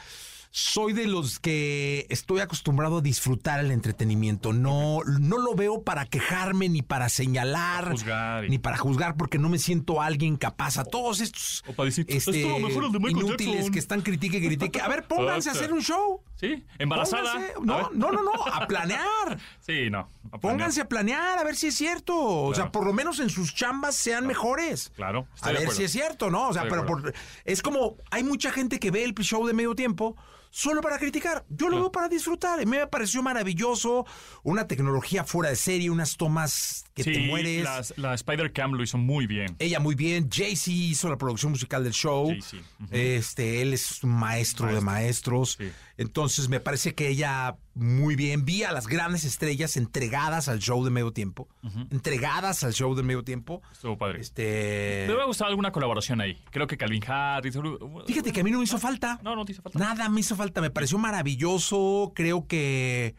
soy 0.50 0.92
de 0.92 1.06
los 1.06 1.38
que 1.38 2.06
estoy 2.08 2.40
acostumbrado 2.40 2.98
a 2.98 3.00
disfrutar 3.00 3.60
el 3.60 3.70
entretenimiento. 3.70 4.52
No, 4.52 5.00
no 5.20 5.38
lo 5.38 5.54
veo 5.54 5.82
para 5.82 6.06
quejarme, 6.06 6.68
ni 6.68 6.82
para 6.82 7.08
señalar, 7.08 7.84
Para 7.84 7.90
juzgar 7.96 8.44
y- 8.44 8.48
ni 8.50 8.58
para 8.58 8.76
juzgar, 8.78 9.16
porque 9.16 9.38
no 9.38 9.48
me 9.48 9.58
siento 9.58 10.00
alguien 10.00 10.36
capaz. 10.36 10.78
A 10.78 10.84
todos 10.84 11.20
estos 11.20 11.62
este, 11.86 12.16
"Estuvo 12.16 12.58
mejor 12.60 12.84
el 12.86 12.92
de 12.92 12.98
Michael 12.98 13.26
inútiles 13.26 13.54
Jackson". 13.54 13.72
que 13.72 13.78
están 13.78 14.00
critique 14.02 14.40
critique. 14.70 14.80
A 14.80 14.88
ver, 14.88 15.06
pónganse 15.06 15.48
a 15.50 15.52
hacer 15.52 15.72
un 15.72 15.82
show. 15.82 16.22
¿Sí? 16.40 16.64
¿Embarazada? 16.78 17.34
Pónganse- 17.34 17.64
No, 17.64 17.90
no, 17.90 18.12
no, 18.12 18.22
no, 18.22 18.32
a 18.46 18.66
planear. 18.68 19.38
Sí, 19.60 19.90
no. 19.90 20.08
a. 20.30 20.38
Pónganse 20.38 20.80
a 20.82 20.88
planear, 20.88 21.38
a 21.38 21.44
ver 21.44 21.56
si 21.56 21.66
es 21.68 21.74
cierto. 21.74 22.16
O 22.16 22.54
sea, 22.54 22.70
por 22.70 22.86
lo 22.86 22.92
menos 22.92 23.18
en 23.18 23.28
sus 23.28 23.54
chambas 23.54 23.96
sean 23.96 24.26
mejores. 24.26 24.92
Claro, 24.94 25.26
A 25.40 25.46
de 25.48 25.52
ver 25.54 25.62
acuerdo. 25.62 25.76
si 25.78 25.84
es 25.84 25.92
cierto, 25.92 26.30
¿no? 26.30 26.48
O 26.48 26.52
sea, 26.52 26.62
Estoy 26.62 26.78
pero 26.78 26.86
por- 26.86 27.12
es 27.44 27.60
como, 27.62 27.96
hay 28.10 28.22
mucha 28.22 28.52
gente 28.52 28.78
que 28.78 28.90
ve 28.92 29.02
el 29.04 29.14
show 29.14 29.46
de 29.46 29.52
medio 29.52 29.74
tiempo 29.74 30.16
solo 30.50 30.80
para 30.80 30.98
criticar. 30.98 31.44
Yo 31.48 31.68
lo 31.68 31.76
veo 31.76 31.92
para 31.92 32.08
disfrutar. 32.08 32.60
Y 32.62 32.66
me 32.66 32.86
pareció 32.86 33.22
maravilloso. 33.22 34.06
Una 34.42 34.66
tecnología 34.66 35.24
fuera 35.24 35.50
de 35.50 35.56
serie, 35.56 35.90
unas 35.90 36.16
tomas 36.16 36.84
que 36.94 37.04
sí, 37.04 37.12
te 37.12 37.20
mueres. 37.26 37.64
las- 37.64 37.94
la 37.96 38.14
Spider 38.14 38.52
Cam 38.52 38.72
lo 38.72 38.82
hizo 38.82 38.98
muy 38.98 39.26
bien. 39.26 39.56
Ella 39.58 39.80
muy 39.80 39.94
bien. 39.94 40.28
Jay-Z 40.32 40.70
hizo 40.70 41.08
la 41.08 41.16
producción 41.18 41.52
musical 41.52 41.84
del 41.84 41.92
show. 41.92 42.28
Jay-Z, 42.28 42.56
ujú. 42.80 42.88
Este, 42.90 43.62
él 43.62 43.72
es 43.74 44.02
un 44.02 44.10
maestro, 44.10 44.72
de 44.72 44.80
maestros. 44.80 45.56
sí. 45.58 45.70
Entonces 45.96 46.48
me 46.48 46.60
parece 46.60 46.94
que 46.94 47.08
ella 47.08 47.56
muy 47.78 48.16
bien. 48.16 48.44
Vi 48.44 48.64
a 48.64 48.72
las 48.72 48.86
grandes 48.86 49.24
estrellas 49.24 49.76
entregadas 49.76 50.48
al 50.48 50.58
show 50.58 50.84
de 50.84 50.90
medio 50.90 51.12
tiempo. 51.12 51.48
Entregadas 51.90 52.64
al 52.64 52.72
show 52.72 52.94
de 52.94 53.02
medio 53.02 53.22
tiempo. 53.22 53.62
Estuvo 53.72 53.96
padre. 53.96 54.20
Este. 54.20 55.04
Me 55.06 55.12
hubiera 55.12 55.26
gustado 55.26 55.50
alguna 55.50 55.70
colaboración 55.70 56.20
ahí. 56.20 56.42
Creo 56.50 56.66
que 56.66 56.76
Calvin 56.76 57.02
Harris. 57.06 57.58
Fíjate 58.06 58.32
que 58.32 58.40
a 58.40 58.44
mí 58.44 58.50
no 58.50 58.58
me 58.58 58.64
hizo 58.64 58.78
falta. 58.78 59.20
No, 59.22 59.36
no 59.36 59.44
te 59.44 59.52
hizo 59.52 59.62
falta. 59.62 59.78
Nada 59.78 60.08
me 60.08 60.20
hizo 60.20 60.36
falta. 60.36 60.60
Me 60.60 60.70
pareció 60.70 60.98
maravilloso. 60.98 62.12
Creo 62.14 62.46
que 62.46 63.14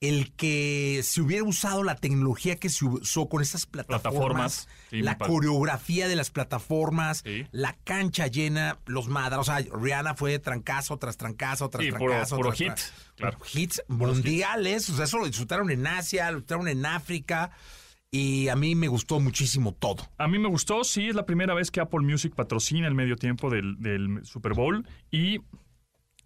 el 0.00 0.32
que 0.32 1.00
se 1.02 1.22
hubiera 1.22 1.44
usado 1.44 1.82
la 1.82 1.94
tecnología 1.94 2.56
que 2.56 2.68
se 2.68 2.84
usó 2.84 3.28
con 3.28 3.40
estas 3.40 3.64
plataformas, 3.64 4.02
Plataformas, 4.02 4.68
sí, 4.90 5.00
la 5.00 5.16
coreografía 5.16 6.08
de 6.08 6.16
las 6.16 6.30
plataformas, 6.30 7.22
Sí. 7.24 7.46
la 7.52 7.74
cancha 7.84 8.26
llena, 8.26 8.78
los 8.84 9.08
madras. 9.08 9.40
O 9.40 9.44
sea, 9.44 9.60
Rihanna 9.60 10.14
fue 10.14 10.38
trancazo 10.38 10.98
tras 10.98 11.16
trancazo 11.16 11.70
tras 11.70 11.84
Sí, 11.84 11.90
trancazo. 11.90 12.36
puro 12.36 12.48
tras 12.50 12.58
hit, 12.58 12.68
tras- 12.68 12.92
claro. 13.16 13.38
puro 13.38 13.50
Hits 13.54 13.82
mundiales. 13.88 14.90
O 14.90 14.96
sea, 14.96 15.06
eso 15.06 15.18
lo 15.18 15.26
disfrutaron 15.26 15.70
en 15.70 15.86
Asia, 15.86 16.30
lo 16.30 16.38
disfrutaron 16.40 16.68
en 16.68 16.84
África. 16.84 17.50
Y 18.10 18.48
a 18.48 18.56
mí 18.56 18.74
me 18.76 18.86
gustó 18.88 19.18
muchísimo 19.20 19.72
todo. 19.72 20.06
A 20.18 20.28
mí 20.28 20.38
me 20.38 20.48
gustó, 20.48 20.84
sí, 20.84 21.08
es 21.08 21.14
la 21.16 21.26
primera 21.26 21.52
vez 21.54 21.70
que 21.70 21.80
Apple 21.80 22.00
Music 22.00 22.32
patrocina 22.34 22.86
el 22.86 22.94
medio 22.94 23.16
tiempo 23.16 23.50
del, 23.50 23.76
del 23.80 24.20
Super 24.24 24.52
Bowl 24.52 24.86
y 25.10 25.40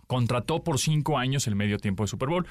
contrató 0.07 0.63
por 0.65 0.79
cinco 0.79 1.17
años 1.19 1.47
el 1.47 1.55
medio 1.55 1.79
tiempo 1.79 2.03
de 2.03 2.09
Super 2.09 2.29
Bowl 2.29 2.47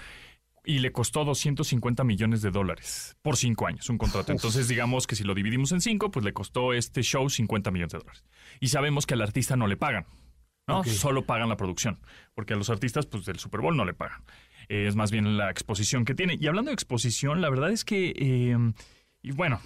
y 0.67 0.79
le 0.79 0.91
costó 0.91 1.23
250 1.23 2.03
millones 2.03 2.41
de 2.41 2.51
dólares 2.51 3.15
por 3.21 3.37
cinco 3.37 3.67
años, 3.67 3.89
un 3.89 3.97
contrato. 3.97 4.33
Entonces, 4.33 4.67
digamos 4.67 5.07
que 5.07 5.15
si 5.15 5.23
lo 5.23 5.33
dividimos 5.33 5.71
en 5.71 5.79
cinco, 5.79 6.11
pues 6.11 6.25
le 6.25 6.33
costó 6.33 6.73
este 6.73 7.01
show 7.03 7.29
50 7.29 7.71
millones 7.71 7.93
de 7.93 7.99
dólares. 7.99 8.25
Y 8.59 8.67
sabemos 8.67 9.05
que 9.05 9.13
al 9.13 9.21
artista 9.21 9.55
no 9.55 9.67
le 9.67 9.77
pagan, 9.77 10.05
¿no? 10.67 10.83
Solo 10.83 11.25
pagan 11.25 11.47
la 11.47 11.55
producción, 11.55 12.01
porque 12.35 12.53
a 12.53 12.57
los 12.57 12.69
artistas, 12.69 13.05
pues 13.05 13.23
del 13.23 13.39
Super 13.39 13.61
Bowl 13.61 13.77
no 13.77 13.85
le 13.85 13.93
pagan. 13.93 14.21
Eh, 14.67 14.87
es 14.87 14.97
más 14.97 15.09
bien 15.09 15.37
la 15.37 15.49
exposición 15.49 16.03
que 16.03 16.15
tiene. 16.15 16.37
Y 16.37 16.47
hablando 16.47 16.69
de 16.69 16.75
exposición, 16.75 17.41
la 17.41 17.49
verdad 17.49 17.71
es 17.71 17.85
que... 17.85 18.13
eh, 18.17 18.57
y 19.23 19.31
bueno, 19.31 19.59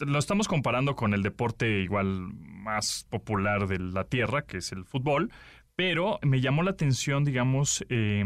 lo 0.00 0.18
estamos 0.18 0.46
comparando 0.46 0.94
con 0.94 1.14
el 1.14 1.22
deporte 1.22 1.80
igual 1.80 2.32
más 2.34 3.06
popular 3.08 3.66
de 3.66 3.78
la 3.78 4.04
tierra, 4.04 4.42
que 4.42 4.58
es 4.58 4.72
el 4.72 4.84
fútbol, 4.84 5.32
pero 5.74 6.18
me 6.22 6.40
llamó 6.40 6.62
la 6.62 6.72
atención, 6.72 7.24
digamos, 7.24 7.84
eh, 7.88 8.24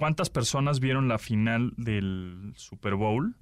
cuántas 0.00 0.30
personas 0.30 0.80
vieron 0.80 1.08
la 1.08 1.18
final 1.18 1.74
del 1.76 2.54
Super 2.56 2.94
Bowl 2.94 3.36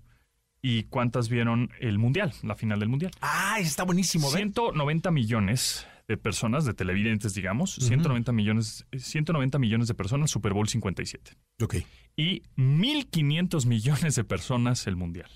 y 0.61 0.83
cuántas 0.83 1.29
vieron 1.29 1.71
el 1.79 1.99
Mundial, 1.99 2.33
la 2.43 2.57
final 2.57 2.81
del 2.81 2.88
Mundial. 2.88 3.12
Ah, 3.21 3.59
está 3.61 3.85
buenísimo. 3.85 4.27
¿ven? 4.33 4.53
190 4.53 5.12
millones 5.12 5.87
de 6.09 6.17
personas, 6.17 6.65
de 6.65 6.75
televidentes, 6.75 7.35
digamos, 7.35 7.77
190 7.77 8.33
millones, 8.33 8.85
190 8.93 9.57
millones 9.61 9.87
de 9.87 9.95
personas, 9.95 10.33
Super 10.33 10.53
Bowl 10.53 10.69
57 10.69 11.37
Ok. 11.62 11.77
y 12.17 12.43
1.500 12.57 13.67
millones 13.67 14.17
de 14.17 14.25
personas 14.25 14.88
el 14.88 14.97
Mundial. 14.97 15.31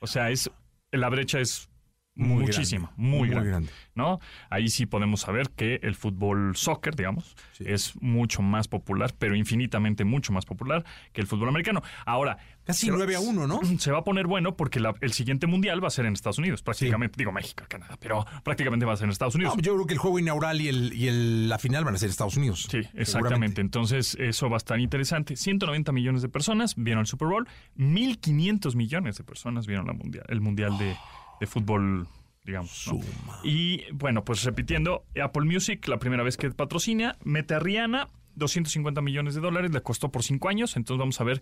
O 0.00 0.08
sea, 0.08 0.30
es 0.30 0.50
la 0.90 1.08
brecha 1.10 1.38
es 1.38 1.70
Muy 2.16 2.44
muchísima, 2.44 2.92
grande, 2.94 3.02
muy, 3.08 3.18
muy 3.18 3.28
grande, 3.28 3.48
grande. 3.50 3.70
¿no? 3.96 4.20
Ahí 4.48 4.68
sí 4.68 4.86
podemos 4.86 5.22
saber 5.22 5.50
que 5.50 5.80
el 5.82 5.96
fútbol 5.96 6.54
soccer, 6.56 6.94
digamos, 6.94 7.34
es 7.58 8.00
mucho 8.00 8.40
más 8.40 8.68
popular, 8.68 9.12
pero 9.18 9.34
infinitamente 9.34 10.04
mucho 10.04 10.32
más 10.32 10.44
popular 10.44 10.84
que 11.12 11.20
el 11.20 11.26
fútbol 11.26 11.48
americano. 11.48 11.82
Ahora, 12.06 12.38
Casi 12.64 12.86
se 12.86 12.92
va- 12.92 12.96
9 12.98 13.16
a 13.16 13.20
1, 13.20 13.46
¿no? 13.46 13.60
Se 13.78 13.90
va 13.90 13.98
a 13.98 14.04
poner 14.04 14.26
bueno 14.28 14.56
porque 14.56 14.78
la- 14.80 14.94
el 15.00 15.12
siguiente 15.12 15.46
mundial 15.48 15.82
va 15.82 15.88
a 15.88 15.90
ser 15.90 16.06
en 16.06 16.12
Estados 16.14 16.38
Unidos, 16.38 16.62
prácticamente, 16.62 17.16
digo 17.18 17.30
México, 17.32 17.64
Canadá, 17.68 17.98
pero 18.00 18.24
prácticamente 18.44 18.86
va 18.86 18.92
a 18.92 18.96
ser 18.96 19.04
en 19.06 19.10
Estados 19.10 19.34
Unidos. 19.34 19.56
No, 19.56 19.62
yo 19.62 19.74
creo 19.74 19.86
que 19.86 19.92
el 19.94 19.98
juego 19.98 20.18
inaugural 20.18 20.60
y, 20.60 20.68
el, 20.68 20.94
y 20.94 21.08
el- 21.08 21.48
la 21.48 21.58
final 21.58 21.84
van 21.84 21.96
a 21.96 21.98
ser 21.98 22.08
Estados 22.10 22.36
Unidos. 22.36 22.68
Sí, 22.70 22.78
exactamente. 22.94 23.60
Entonces, 23.60 24.16
eso 24.20 24.48
va 24.48 24.56
a 24.56 24.58
estar 24.58 24.78
interesante. 24.80 25.36
190 25.36 25.90
millones 25.92 26.22
de 26.22 26.28
personas 26.28 26.74
vieron 26.76 27.00
el 27.00 27.06
Super 27.06 27.28
Bowl, 27.28 27.48
1.500 27.76 28.74
millones 28.76 29.18
de 29.18 29.24
personas 29.24 29.66
vieron 29.66 29.86
la 29.86 29.92
mundial, 29.92 30.24
el 30.28 30.40
Mundial 30.40 30.78
de, 30.78 30.96
de 31.40 31.46
Fútbol, 31.46 32.06
digamos. 32.44 32.88
¿no? 32.92 33.00
Y 33.42 33.84
bueno, 33.92 34.24
pues 34.24 34.44
repitiendo, 34.44 35.04
Apple 35.22 35.44
Music, 35.44 35.86
la 35.88 35.98
primera 35.98 36.22
vez 36.22 36.36
que 36.36 36.50
patrocina, 36.50 37.16
mete 37.24 37.54
a 37.54 37.58
Rihanna, 37.58 38.10
250 38.36 39.00
millones 39.00 39.34
de 39.34 39.40
dólares, 39.40 39.70
le 39.72 39.80
costó 39.82 40.10
por 40.10 40.22
cinco 40.22 40.48
años. 40.48 40.76
Entonces, 40.76 40.98
vamos 40.98 41.20
a 41.20 41.24
ver 41.24 41.40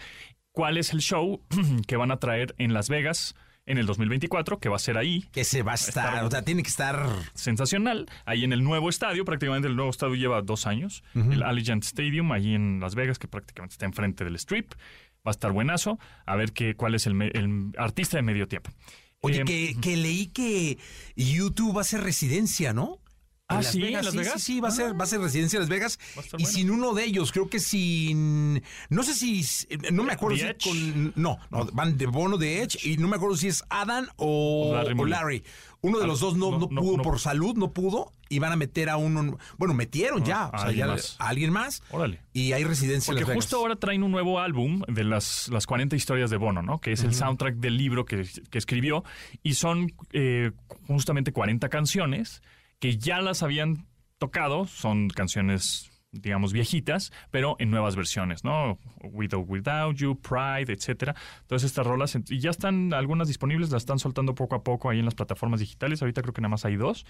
cuál 0.53 0.77
es 0.79 0.93
el 0.93 1.01
show 1.01 1.41
que 1.87 1.97
van 1.97 2.11
a 2.11 2.19
traer 2.19 2.55
en 2.59 2.75
Las 2.75 2.89
Vegas 2.89 3.35
en 3.65 3.79
el 3.79 3.87
2024, 3.87 4.59
que 4.59 4.69
va 4.69 4.77
a 4.77 4.81
ser 4.81 4.99
ahí. 4.99 5.25
Que 5.33 5.45
se 5.45 5.63
va 5.63 5.73
a 5.73 5.75
estar, 5.77 6.25
o 6.25 6.31
sea, 6.31 6.43
tiene 6.43 6.63
que 6.63 6.69
estar... 6.69 7.07
Sensacional. 7.35 8.09
Ahí 8.25 8.45
en 8.45 8.53
el 8.53 8.65
nuevo 8.65 8.89
estadio, 8.89 9.25
prácticamente 9.25 9.69
el 9.69 9.77
nuevo 9.77 9.91
estadio 9.91 10.15
lleva 10.17 10.43
dos 10.43 10.67
años. 10.67 11.05
El 11.15 11.43
Allegiant 11.43 11.85
Stadium, 11.85 12.33
ahí 12.33 12.55
en 12.55 12.81
Las 12.81 12.95
Vegas, 12.95 13.19
que 13.19 13.29
prácticamente 13.29 13.75
está 13.75 13.87
enfrente 13.87 14.25
del 14.25 14.35
Strip. 14.37 14.73
Va 15.25 15.31
a 15.31 15.31
estar 15.31 15.53
buenazo. 15.53 15.99
A 16.27 16.35
ver 16.35 16.53
qué, 16.53 16.75
cuál 16.75 16.97
es 16.97 17.07
el, 17.07 17.21
el 17.23 17.73
artista 17.79 18.17
de 18.17 18.23
medio 18.23 18.49
tiempo. 18.49 18.71
Oye, 19.25 19.41
Eh, 19.41 19.45
que, 19.45 19.77
que 19.81 19.97
leí 19.97 20.27
que 20.27 20.79
YouTube 21.17 21.79
ser 21.85 22.03
residencia, 22.03 22.73
¿no? 22.73 22.99
Ah, 23.53 23.63
Las 23.63 23.73
¿sí? 23.73 23.83
¿En 23.85 23.93
Las 23.93 24.11
sí, 24.11 24.17
Vegas? 24.19 24.33
Sí, 24.35 24.41
sí, 24.55 24.61
va 24.61 24.69
a 24.69 24.73
ser, 24.73 24.99
va 25.01 25.05
a 25.05 25.07
ser 25.07 25.21
residencia 25.21 25.57
en 25.57 25.63
Las 25.63 25.69
Vegas. 25.71 25.99
Y 26.17 26.43
bueno. 26.43 26.47
sin 26.47 26.71
uno 26.71 26.95
de 26.95 27.05
ellos, 27.05 27.33
creo 27.33 27.49
que 27.49 27.61
sin. 27.61 28.63
No 28.91 29.03
sé 29.03 29.15
si. 29.15 29.45
No 29.93 30.03
me 30.05 30.13
acuerdo 30.13 30.37
¿The 30.39 30.57
si 30.59 30.69
con. 30.71 31.13
No, 31.17 31.39
no, 31.51 31.67
van 31.73 31.97
de 31.97 32.07
Bono 32.07 32.37
de 32.39 32.63
Edge 32.63 32.79
y 32.89 32.97
no 32.97 33.09
me 33.09 33.17
acuerdo 33.17 33.37
si 33.37 33.49
es 33.49 33.63
Adam 33.71 34.07
o, 34.17 34.71
O 34.71 34.75
Larry 34.75 34.93
o 34.93 34.97
Mullen. 34.97 35.11
Larry. 35.11 35.45
Uno 35.85 35.99
de 35.99 36.05
Ah, 36.05 36.07
los 36.07 36.21
dos 36.21 36.37
no, 36.37 36.59
no, 36.59 36.69
pudo 36.69 36.97
no. 36.99 37.03
por 37.03 37.19
salud, 37.19 37.57
no 37.57 37.73
pudo. 37.73 38.13
Y 38.29 38.39
van 38.39 38.53
a 38.53 38.57
meter 38.57 38.89
a 38.89 38.97
uno. 38.97 39.37
Bueno, 39.59 39.75
metieron 39.75 40.25
ya. 40.25 40.45
a 40.45 40.49
o 40.49 40.59
sea, 40.59 40.67
alguien 40.69 40.87
ya 40.87 40.93
más. 40.93 41.17
a 41.19 41.29
alguien 41.29 41.53
más. 41.53 41.83
Órale. 41.91 42.21
Y 42.33 42.53
hay 42.53 42.63
residencia 42.65 43.11
en 43.11 43.15
Porque 43.17 43.21
Las 43.23 43.29
Vegas. 43.31 43.45
justo 43.45 43.57
ahora 43.59 43.77
traen 43.77 44.03
un 44.05 44.13
nuevo 44.13 44.39
álbum 44.39 44.81
de 44.87 45.03
las, 45.05 45.49
las 45.49 45.67
40 45.67 45.97
historias 45.97 46.31
de 46.31 46.37
Bono, 46.37 46.63
¿no? 46.63 46.81
Que 46.81 46.93
es 46.93 47.03
el 47.03 47.15
soundtrack 47.15 47.57
del 47.57 47.77
libro 47.77 48.05
que, 48.05 48.25
que 48.51 48.59
escribió. 48.59 49.03
Y 49.43 49.55
son 49.55 49.93
eh, 50.13 50.53
justamente 50.87 51.33
40 51.33 51.69
canciones 51.69 52.43
que 52.83 52.99
ya 52.99 53.21
las 53.21 53.45
habían 53.45 53.87
tocado. 54.19 54.67
Son 54.67 55.09
canciones, 55.09 55.89
digamos, 56.11 56.53
viejitas, 56.53 57.13
pero 57.31 57.55
en 57.61 57.71
nuevas 57.71 57.95
versiones, 57.95 58.43
¿no? 58.43 58.77
With 59.05 59.35
or 59.35 59.45
Without 59.47 59.95
You, 59.95 60.21
Pride, 60.21 60.73
etcétera. 60.73 61.15
Todas 61.47 61.63
estas 61.63 61.87
rolas. 61.87 62.19
Y 62.29 62.41
ya 62.41 62.51
están 62.51 62.93
algunas 62.93 63.29
disponibles, 63.29 63.71
las 63.71 63.85
están 63.85 64.01
soltando 64.01 64.35
poco 64.35 64.57
a 64.57 64.65
poco 64.65 64.91
ahí 64.91 64.99
en 64.99 65.05
las 65.05 65.15
plataformas 65.15 65.61
digitales. 65.61 66.03
Ahorita 66.03 66.23
creo 66.23 66.35
que 66.35 66.41
nada 66.41 66.51
más 66.51 66.65
hay 66.65 66.75
dos 66.75 67.07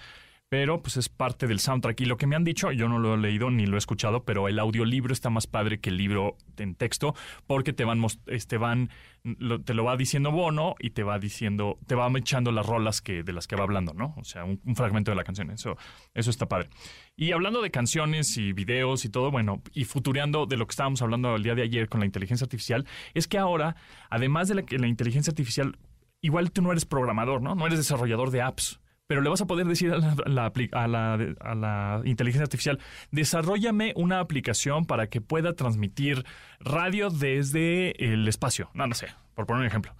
pero 0.53 0.83
pues 0.83 0.99
es 0.99 1.09
parte 1.09 1.47
del 1.47 1.61
soundtrack. 1.61 1.99
Y 2.03 2.05
lo 2.05 2.19
que 2.19 2.27
me 2.27 2.37
han 2.37 2.45
dicho, 2.45 2.73
yo 2.73 2.87
no 2.87 2.99
lo 2.99 3.15
he 3.15 3.17
leído 3.17 3.51
ni 3.51 3.65
lo 3.65 3.77
he 3.77 3.79
escuchado, 3.79 4.25
pero 4.27 4.49
el 4.49 4.59
audiolibro 4.59 5.15
está 5.15 5.31
más 5.31 5.47
padre 5.47 5.81
que 5.81 5.89
el 5.89 5.97
libro 5.97 6.37
en 6.59 6.75
texto, 6.75 7.15
porque 7.47 7.73
te 7.73 7.87
van, 7.87 8.05
este, 8.27 8.59
van, 8.59 8.91
lo- 9.25 9.63
te 9.63 9.73
lo 9.73 9.85
va 9.85 9.97
diciendo 9.97 10.31
Bono 10.31 10.75
y 10.79 10.91
te 10.91 11.05
va 11.05 11.19
diciendo, 11.19 11.79
te 11.87 11.95
va 11.95 12.07
echando 12.19 12.53
las 12.53 12.67
rolas 12.67 13.01
que, 13.01 13.23
de 13.23 13.33
las 13.33 13.47
que 13.47 13.57
va 13.57 13.63
hablando, 13.63 13.95
¿no? 13.95 14.15
O 14.19 14.25
sea, 14.25 14.45
un, 14.45 14.61
fragmento 14.77 15.11
de 15.11 15.17
la 15.17 15.25
canción. 15.25 15.51
Eso, 15.51 15.79
eso 16.13 16.29
está 16.29 16.47
padre. 16.49 16.69
Y 17.17 17.33
hablando 17.33 17.63
de 17.63 17.71
canciones 17.71 18.37
y 18.37 18.53
videos 18.53 19.07
y 19.07 19.09
todo, 19.09 19.31
bueno, 19.31 19.63
y 19.73 19.87
futureando 19.87 20.45
de 20.45 20.59
lo 20.59 20.67
que 20.67 20.73
estábamos 20.73 21.01
hablando 21.01 21.35
el 21.35 21.45
día 21.45 21.55
de 21.55 21.63
ayer 21.63 21.89
con 21.89 22.01
la 22.01 22.05
inteligencia 22.05 22.45
artificial, 22.45 22.87
es 23.15 23.27
que 23.27 23.39
ahora, 23.39 23.75
además 24.11 24.49
de 24.49 24.57
la, 24.57 24.65
la 24.69 24.87
inteligencia 24.87 25.31
artificial, 25.31 25.79
igual 26.21 26.53
tú 26.53 26.61
no 26.61 26.73
eres 26.73 26.85
programador, 26.85 27.41
¿no? 27.41 27.55
No 27.55 27.67
eres 27.67 27.79
desarrollador 27.79 28.31
de 28.31 28.43
apps 28.43 28.82
pero 29.07 29.21
le 29.21 29.29
vas 29.29 29.41
a 29.41 29.47
poder 29.47 29.67
decir 29.67 29.93
a 29.93 29.99
la, 29.99 30.47
a 30.73 30.89
la- 30.89 31.35
a 31.41 31.55
la 31.55 32.03
inteligencia 32.05 32.45
artificial, 32.45 32.79
desarrollame 33.11 33.93
una 33.97 34.21
aplicación 34.21 34.85
para 34.87 35.09
que 35.09 35.21
pueda 35.21 35.55
transmitir 35.55 36.25
radio 36.61 37.11
desde 37.11 38.13
el 38.13 38.27
espacio. 38.29 38.71
No, 38.75 38.87
no 38.87 38.95
sé, 38.95 39.09
por 39.35 39.47
poner 39.47 39.61
un 39.63 39.67
ejemplo. 39.67 39.95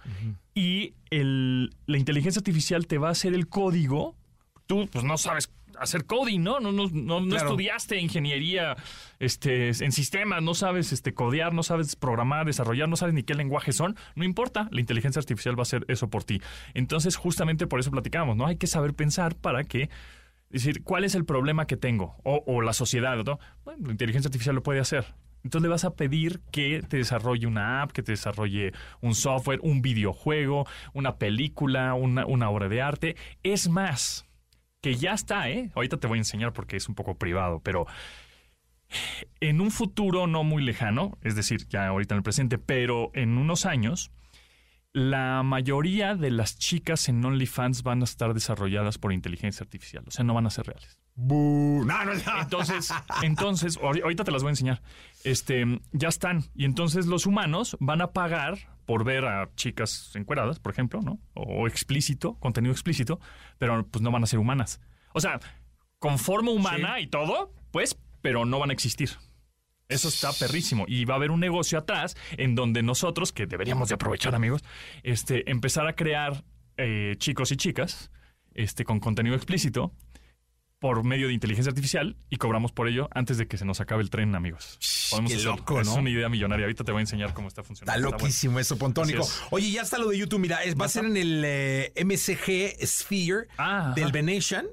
Y 0.53 0.93
el- 1.09 1.71
la 1.85 1.97
inteligencia 1.97 2.39
artificial 2.39 2.87
te 2.87 2.97
va 2.97 3.09
a 3.09 3.11
hacer 3.11 3.33
el 3.33 3.47
código. 3.47 4.15
Tú, 4.67 4.87
pues, 4.91 5.03
no 5.03 5.17
sabes 5.17 5.51
hacer 5.83 6.05
coding, 6.05 6.41
¿no? 6.41 6.59
No, 6.59 6.71
no, 6.71 6.87
no, 6.91 7.21
no 7.21 7.27
Claro. 7.29 7.49
estudiaste 7.49 7.97
ingeniería 7.99 8.75
este, 9.19 9.67
en 9.69 9.91
sistemas, 9.91 10.41
no 10.41 10.53
sabes 10.53 10.91
este, 10.91 11.13
codear, 11.13 11.53
no 11.53 11.63
sabes 11.63 11.95
programar, 11.95 12.45
desarrollar, 12.45 12.89
no 12.89 12.95
sabes 12.95 13.13
ni 13.13 13.23
qué 13.23 13.35
lenguaje 13.35 13.71
son. 13.71 13.95
No 14.15 14.23
importa, 14.23 14.67
la 14.71 14.79
inteligencia 14.81 15.19
artificial 15.19 15.55
va 15.57 15.61
a 15.61 15.63
hacer 15.63 15.85
eso 15.87 16.09
por 16.09 16.23
ti. 16.23 16.41
Entonces, 16.73 17.15
justamente 17.15 17.67
por 17.67 17.79
eso 17.79 17.91
platicamos, 17.91 18.35
¿no? 18.35 18.45
Hay 18.45 18.57
que 18.57 18.67
saber 18.67 18.93
pensar 18.93 19.35
para 19.35 19.63
que 19.63 19.89
decir, 20.49 20.83
¿cuál 20.83 21.03
es 21.03 21.15
el 21.15 21.25
problema 21.25 21.65
que 21.65 21.77
tengo? 21.77 22.15
O, 22.23 22.43
o 22.45 22.61
la 22.61 22.73
sociedad, 22.73 23.17
¿no? 23.23 23.39
Bueno, 23.65 23.87
la 23.87 23.91
inteligencia 23.91 24.27
artificial 24.29 24.55
lo 24.55 24.63
puede 24.63 24.79
hacer. 24.79 25.05
Entonces 25.43 25.63
le 25.63 25.69
vas 25.69 25.83
a 25.83 25.93
pedir 25.95 26.39
que 26.53 26.81
te 26.87 26.95
desarrolle 26.95 27.47
una 27.47 27.81
app, 27.81 27.91
que 27.91 28.01
te 28.01 28.13
desarrolle 28.13 28.71
un 29.01 29.13
software, 29.13 29.59
un 29.61 29.81
videojuego, 29.81 30.65
una 30.93 31.17
película, 31.17 31.95
una, 31.95 32.25
una 32.25 32.49
obra 32.49 32.69
de 32.69 32.81
arte. 32.81 33.15
Es 33.43 33.67
más, 33.67 34.25
que 34.83 34.95
ya 34.95 35.13
está, 35.13 35.49
¿eh? 35.49 35.71
Ahorita 35.75 35.97
te 35.97 36.07
voy 36.07 36.17
a 36.17 36.21
enseñar 36.21 36.51
porque 36.51 36.75
es 36.75 36.89
un 36.89 36.93
poco 36.95 37.17
privado, 37.17 37.61
pero 37.63 37.87
en 39.39 39.61
un 39.61 39.71
futuro 39.71 40.27
no 40.27 40.43
muy 40.43 40.61
lejano, 40.61 41.17
es 41.21 41.35
decir, 41.35 41.65
ya 41.69 41.87
ahorita 41.87 42.13
en 42.15 42.17
el 42.17 42.23
presente, 42.23 42.57
pero 42.57 43.09
en 43.13 43.37
unos 43.37 43.65
años, 43.65 44.11
la 44.91 45.41
mayoría 45.41 46.15
de 46.15 46.31
las 46.31 46.59
chicas 46.59 47.07
en 47.07 47.23
OnlyFans 47.23 47.81
van 47.83 48.01
a 48.01 48.03
estar 48.03 48.33
desarrolladas 48.33 48.97
por 48.97 49.13
inteligencia 49.13 49.63
artificial, 49.63 50.03
o 50.05 50.11
sea, 50.11 50.25
no 50.25 50.33
van 50.33 50.45
a 50.47 50.49
ser 50.49 50.67
reales. 50.67 50.99
No, 51.15 51.83
no, 51.85 52.05
no. 52.05 52.41
Entonces, 52.41 52.93
entonces, 53.21 53.79
ahori- 53.79 54.03
ahorita 54.03 54.25
te 54.25 54.31
las 54.31 54.43
voy 54.43 54.49
a 54.49 54.51
enseñar. 54.51 54.81
Este, 55.23 55.79
ya 55.93 56.09
están. 56.09 56.43
Y 56.55 56.65
entonces 56.65 57.05
los 57.05 57.25
humanos 57.25 57.77
van 57.79 58.01
a 58.01 58.11
pagar 58.11 58.72
por 58.85 59.03
ver 59.03 59.25
a 59.25 59.49
chicas 59.55 60.11
encueradas, 60.15 60.59
por 60.59 60.71
ejemplo, 60.71 61.01
¿no? 61.01 61.19
O 61.33 61.67
explícito, 61.67 62.35
contenido 62.35 62.71
explícito, 62.71 63.19
pero 63.57 63.85
pues 63.87 64.01
no 64.01 64.11
van 64.11 64.23
a 64.23 64.27
ser 64.27 64.39
humanas. 64.39 64.81
O 65.13 65.19
sea, 65.19 65.39
con 65.99 66.19
forma 66.19 66.51
humana 66.51 66.99
y 66.99 67.07
todo, 67.07 67.53
pues, 67.71 67.97
pero 68.21 68.45
no 68.45 68.59
van 68.59 68.71
a 68.71 68.73
existir. 68.73 69.11
Eso 69.89 70.07
está 70.07 70.31
perrísimo. 70.33 70.85
Y 70.87 71.05
va 71.05 71.15
a 71.15 71.17
haber 71.17 71.31
un 71.31 71.39
negocio 71.39 71.77
atrás 71.77 72.15
en 72.37 72.55
donde 72.55 72.83
nosotros, 72.83 73.31
que 73.31 73.45
deberíamos 73.45 73.89
de 73.89 73.95
aprovechar, 73.95 74.33
amigos, 74.33 74.63
este, 75.03 75.49
empezar 75.51 75.87
a 75.87 75.95
crear 75.95 76.43
eh, 76.77 77.15
chicos 77.17 77.51
y 77.51 77.57
chicas 77.57 78.11
este, 78.53 78.85
con 78.85 78.99
contenido 78.99 79.35
explícito 79.35 79.93
por 80.83 81.05
medio 81.05 81.27
de 81.29 81.33
inteligencia 81.33 81.69
artificial 81.69 82.17
y 82.29 82.35
cobramos 82.35 82.73
por 82.73 82.89
ello 82.89 83.07
antes 83.13 83.37
de 83.37 83.47
que 83.47 83.57
se 83.57 83.63
nos 83.63 83.79
acabe 83.79 84.03
el 84.03 84.09
tren, 84.09 84.35
amigos. 84.35 84.77
qué 84.81 85.35
hacerlo. 85.35 85.55
loco, 85.55 85.79
Es 85.79 85.87
¿no? 85.87 85.95
una 85.95 86.09
idea 86.09 86.27
millonaria. 86.27 86.65
Ahorita 86.65 86.83
te 86.83 86.91
voy 86.91 86.99
a 86.99 87.03
enseñar 87.03 87.33
cómo 87.33 87.47
está 87.47 87.63
funcionando. 87.63 87.97
Está 88.09 88.17
loquísimo 88.17 88.59
eso, 88.59 88.77
Pontónico. 88.77 89.21
Es. 89.21 89.41
Oye, 89.51 89.71
ya 89.71 89.81
está 89.83 89.97
lo 89.97 90.09
de 90.09 90.17
YouTube. 90.17 90.41
Mira, 90.41 90.61
es- 90.61 90.75
va 90.75 90.87
a 90.87 90.89
ser 90.89 91.05
en 91.05 91.15
el 91.15 91.41
eh, 91.45 91.93
MSG 92.03 92.85
Sphere 92.85 93.47
Ah, 93.57 93.93
del 93.95 94.11
Venetian. 94.11 94.65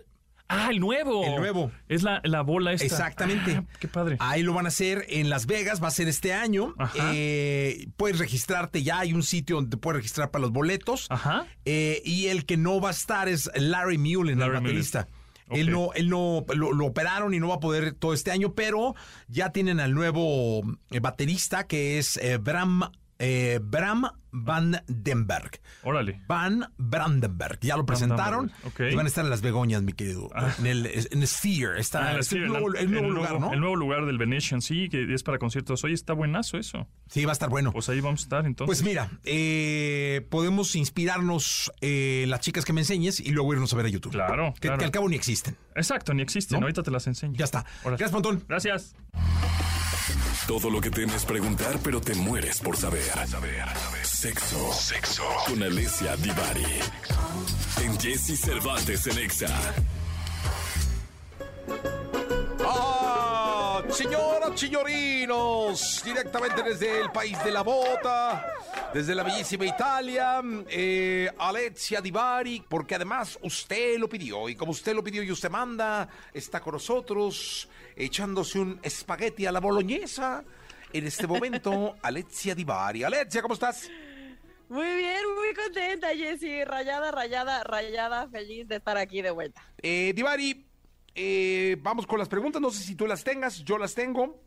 Ah, 0.49 0.71
el 0.73 0.81
nuevo. 0.81 1.25
El 1.25 1.37
nuevo. 1.37 1.71
Es 1.89 2.03
la, 2.03 2.21
la 2.25 2.41
bola 2.41 2.73
esta. 2.73 2.85
Exactamente. 2.87 3.59
Ah, 3.59 3.65
qué 3.79 3.87
padre. 3.87 4.17
Ahí 4.19 4.43
lo 4.43 4.53
van 4.53 4.65
a 4.65 4.69
hacer 4.71 5.07
en 5.11 5.31
Las 5.31 5.47
Vegas, 5.47 5.81
va 5.81 5.87
a 5.87 5.93
ser 5.93 6.09
este 6.09 6.35
año. 6.35 6.75
Ajá. 6.77 7.13
Eh, 7.15 7.87
puedes 7.97 8.19
registrarte 8.19 8.83
ya, 8.83 8.99
hay 8.99 9.13
un 9.13 9.23
sitio 9.23 9.55
donde 9.55 9.71
te 9.71 9.77
puedes 9.77 9.99
registrar 9.99 10.33
para 10.33 10.43
los 10.43 10.51
boletos. 10.51 11.07
Ajá. 11.09 11.47
Eh, 11.67 12.03
y 12.05 12.27
el 12.27 12.47
que 12.47 12.57
no 12.57 12.81
va 12.81 12.89
a 12.89 12.93
estar 12.93 13.29
es 13.29 13.49
Larry 13.55 13.97
Mullen, 13.99 14.41
Larry 14.41 14.57
el 14.57 14.63
baterista. 14.65 15.07
Mullen. 15.09 15.20
Él 15.51 15.71
no, 15.71 15.93
él 15.95 16.09
no 16.09 16.45
lo, 16.55 16.73
lo 16.73 16.87
operaron 16.87 17.35
y 17.35 17.41
no 17.41 17.49
va 17.49 17.57
a 17.57 17.61
poder 17.61 17.93
todo 17.93 18.15
este 18.15 18.31
año, 18.31 18.55
pero 18.55 18.95
ya 19.29 19.51
tienen 19.51 19.81
al 19.81 19.95
nuevo 19.95 20.63
eh, 20.91 21.01
baterista 21.01 21.67
que 21.67 21.99
es 21.99 22.17
eh, 22.19 22.39
Bram, 22.39 22.91
eh, 23.21 23.61
Bram 23.63 24.11
Van 24.33 24.81
Denberg. 24.87 25.61
Órale. 25.83 26.21
Van 26.29 26.73
Brandenberg. 26.79 27.59
Ya 27.63 27.77
lo 27.77 27.85
presentaron. 27.85 28.47
Brandenberg, 28.47 28.89
ok. 28.89 28.93
Y 28.93 28.95
van 28.95 29.07
a 29.07 29.09
estar 29.09 29.25
en 29.25 29.31
las 29.31 29.43
Begonias, 29.43 29.83
mi 29.83 29.93
querido. 29.93 30.31
En 30.59 30.67
el 30.67 30.87
en 30.87 31.27
Sphere. 31.27 31.81
Está, 31.81 32.11
Ah, 32.13 32.21
el 32.31 32.47
nuevo, 32.47 32.73
el 32.75 32.91
nuevo 32.91 33.09
el 33.09 33.13
lugar, 33.15 33.41
¿no? 33.41 33.53
El 33.53 33.59
nuevo 33.61 33.75
lugar 33.77 34.07
del 34.07 34.19
Venetian, 34.19 34.63
sí, 34.63 34.89
que 34.89 35.13
es 35.13 35.23
para 35.25 35.39
conciertos. 35.39 35.83
Oye, 35.85 35.95
está 35.95 36.13
buenazo 36.13 36.59
eso. 36.59 36.87
Sí, 37.09 37.25
va 37.25 37.33
a 37.33 37.35
estar 37.35 37.49
bueno. 37.51 37.73
Pues 37.73 37.89
ahí 37.89 38.01
vamos 38.01 38.21
a 38.21 38.25
estar 38.25 38.47
entonces. 38.47 38.69
Pues 38.69 38.83
mira, 38.89 39.11
eh, 39.25 40.25
podemos 40.31 40.77
inspirarnos 40.77 41.73
eh, 41.81 42.25
las 42.29 42.41
chicas 42.41 42.65
que 42.65 42.73
me 42.73 42.83
enseñes 42.83 43.19
y 43.21 43.31
luego 43.33 43.53
irnos 43.53 43.73
a 43.73 43.77
ver 43.77 43.87
a 43.87 43.89
YouTube. 43.89 44.13
Claro, 44.13 44.55
Que, 44.55 44.61
claro. 44.69 44.79
que 44.79 44.85
al 44.85 44.91
cabo 44.93 45.09
ni 45.09 45.17
existen. 45.17 45.57
Exacto, 45.75 46.15
ni 46.15 46.23
existen. 46.23 46.61
¿No? 46.61 46.67
Ahorita 46.67 46.83
te 46.85 46.91
las 46.93 47.07
enseño. 47.09 47.35
Ya 47.37 47.45
está. 47.45 47.65
Órale. 47.83 47.97
Gracias, 47.99 48.11
Pontón. 48.13 48.45
Gracias. 48.49 48.95
Todo 50.47 50.71
lo 50.71 50.81
que 50.81 50.91
temes 50.91 51.25
preguntar, 51.25 51.79
pero 51.83 52.01
te 52.01 52.15
mueres 52.15 52.61
por 52.61 52.77
saber. 52.77 53.05
Sexo. 54.03 54.73
Sexo. 54.73 55.23
Con 55.47 55.63
Alessia 55.63 56.17
Divari. 56.17 56.81
En 57.83 57.99
Jesse 57.99 58.39
Cervantes 58.39 59.07
en 59.07 59.19
Exa. 59.19 59.49
Ah, 62.65 63.83
señoras, 63.91 64.59
señorinos, 64.59 66.03
directamente 66.05 66.63
desde 66.63 67.01
el 67.01 67.11
país 67.11 67.43
de 67.43 67.51
la 67.51 67.63
bota, 67.63 68.53
desde 68.93 69.15
la 69.15 69.23
bellísima 69.23 69.65
Italia, 69.65 70.43
eh, 70.69 71.31
Alexia 71.39 72.01
Divari, 72.01 72.65
porque 72.69 72.97
además 72.97 73.39
usted 73.43 73.99
lo 73.99 74.09
pidió, 74.09 74.49
y 74.49 74.57
como 74.57 74.73
usted 74.73 74.95
lo 74.95 75.03
pidió 75.03 75.23
y 75.23 75.31
usted 75.31 75.51
manda, 75.51 76.09
está 76.35 76.61
con 76.61 76.75
nosotros 76.75 77.69
echándose 78.05 78.59
un 78.59 78.81
espagueti 78.83 79.47
a 79.47 79.53
la 79.53 79.61
boloñesa. 79.61 80.45
En 80.93 81.07
este 81.07 81.27
momento, 81.27 81.95
Alexia 82.03 82.55
Divari. 82.55 83.05
Alexia, 83.05 83.43
¿cómo 83.43 83.55
estás? 83.55 83.89
Muy 84.69 84.97
bien, 84.97 85.21
muy 85.37 85.55
contenta, 85.55 86.09
Jessy. 86.09 86.65
Rayada, 86.65 87.11
rayada, 87.11 87.63
rayada. 87.65 88.29
Feliz 88.29 88.67
de 88.69 88.77
estar 88.77 88.97
aquí 88.97 89.23
de 89.23 89.31
vuelta. 89.31 89.63
Eh, 89.83 90.13
Divari, 90.15 90.67
eh, 91.15 91.77
vamos 91.81 92.07
con 92.07 92.19
las 92.19 92.29
preguntas, 92.29 92.63
no 92.63 92.71
sé 92.71 92.83
si 92.83 92.95
tú 92.95 93.07
las 93.07 93.25
tengas, 93.25 93.65
yo 93.65 93.79
las 93.79 93.95
tengo. 93.95 94.41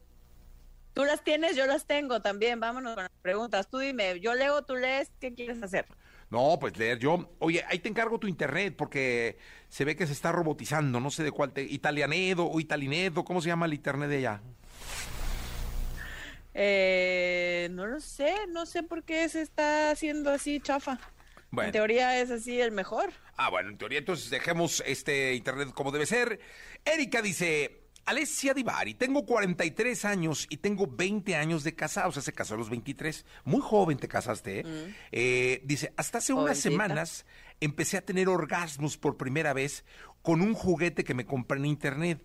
Tú 0.94 1.04
las 1.06 1.24
tienes, 1.24 1.56
yo 1.56 1.66
las 1.66 1.86
tengo 1.86 2.22
también. 2.22 2.60
Vámonos 2.60 2.94
con 2.94 3.04
las 3.04 3.22
preguntas. 3.22 3.68
Tú 3.70 3.80
dime, 3.80 4.20
yo 4.20 4.34
leo, 4.36 4.64
tú 4.64 4.76
lees, 4.76 5.12
¿qué 5.20 5.34
quieres 5.34 5.62
hacer? 5.62 5.86
No, 6.30 6.58
pues 6.60 6.78
leer 6.78 7.00
yo. 7.00 7.30
Oye, 7.40 7.64
ahí 7.68 7.80
te 7.80 7.90
encargo 7.90 8.20
tu 8.20 8.28
internet 8.28 8.76
porque 8.78 9.38
se 9.70 9.86
ve 9.86 9.96
que 9.96 10.08
se 10.08 10.14
está 10.14 10.32
robotizando. 10.32 11.00
No 11.00 11.12
sé 11.12 11.24
de 11.24 11.32
cuál 11.32 11.52
te. 11.54 11.64
Italianedo 11.64 12.46
o 12.46 12.60
Italinedo. 12.60 13.24
¿Cómo 13.24 13.42
se 13.42 13.50
llama 13.50 13.66
el 13.66 13.74
internet 13.74 14.10
de 14.10 14.18
allá? 14.18 14.42
Eh, 16.54 17.68
no 17.72 17.88
lo 17.88 18.00
sé, 18.00 18.34
no 18.50 18.66
sé 18.66 18.84
por 18.84 19.04
qué 19.04 19.28
se 19.30 19.42
está 19.42 19.92
haciendo 19.92 20.32
así 20.32 20.60
chafa. 20.60 21.00
Bueno. 21.50 21.68
En 21.68 21.72
teoría 21.72 22.20
es 22.20 22.32
así 22.32 22.60
el 22.60 22.72
mejor. 22.72 23.12
Ah, 23.38 23.50
bueno, 23.50 23.70
en 23.70 23.78
teoría 23.78 24.00
entonces 24.00 24.30
dejemos 24.30 24.84
este 24.86 25.34
internet 25.34 25.70
como 25.74 25.92
debe 25.92 26.06
ser. 26.06 26.40
Erika 26.86 27.22
dice, 27.22 27.83
Alessia 28.06 28.54
Divari, 28.54 28.96
tengo 28.96 29.26
43 29.26 30.06
años 30.06 30.46
y 30.50 30.58
tengo 30.58 30.88
20 30.88 31.36
años 31.36 31.64
de 31.64 31.74
casada, 31.74 32.08
o 32.08 32.12
sea, 32.12 32.22
se 32.22 32.34
casó 32.34 32.56
a 32.56 32.58
los 32.58 32.70
23. 32.70 33.26
Muy 33.46 33.62
joven 33.62 33.98
te 33.98 34.08
casaste, 34.08 34.60
¿eh? 34.60 34.96
Eh, 35.12 35.62
dice, 35.64 35.94
hasta 35.96 36.18
hace 36.18 36.34
unas 36.34 36.58
semanas 36.58 37.26
empecé 37.62 37.98
a 37.98 38.02
tener 38.02 38.28
orgasmos 38.28 38.98
por 38.98 39.16
primera 39.16 39.54
vez 39.54 39.86
con 40.22 40.42
un 40.42 40.54
juguete 40.54 41.04
que 41.04 41.14
me 41.14 41.26
compré 41.26 41.60
en 41.60 41.66
internet. 41.66 42.22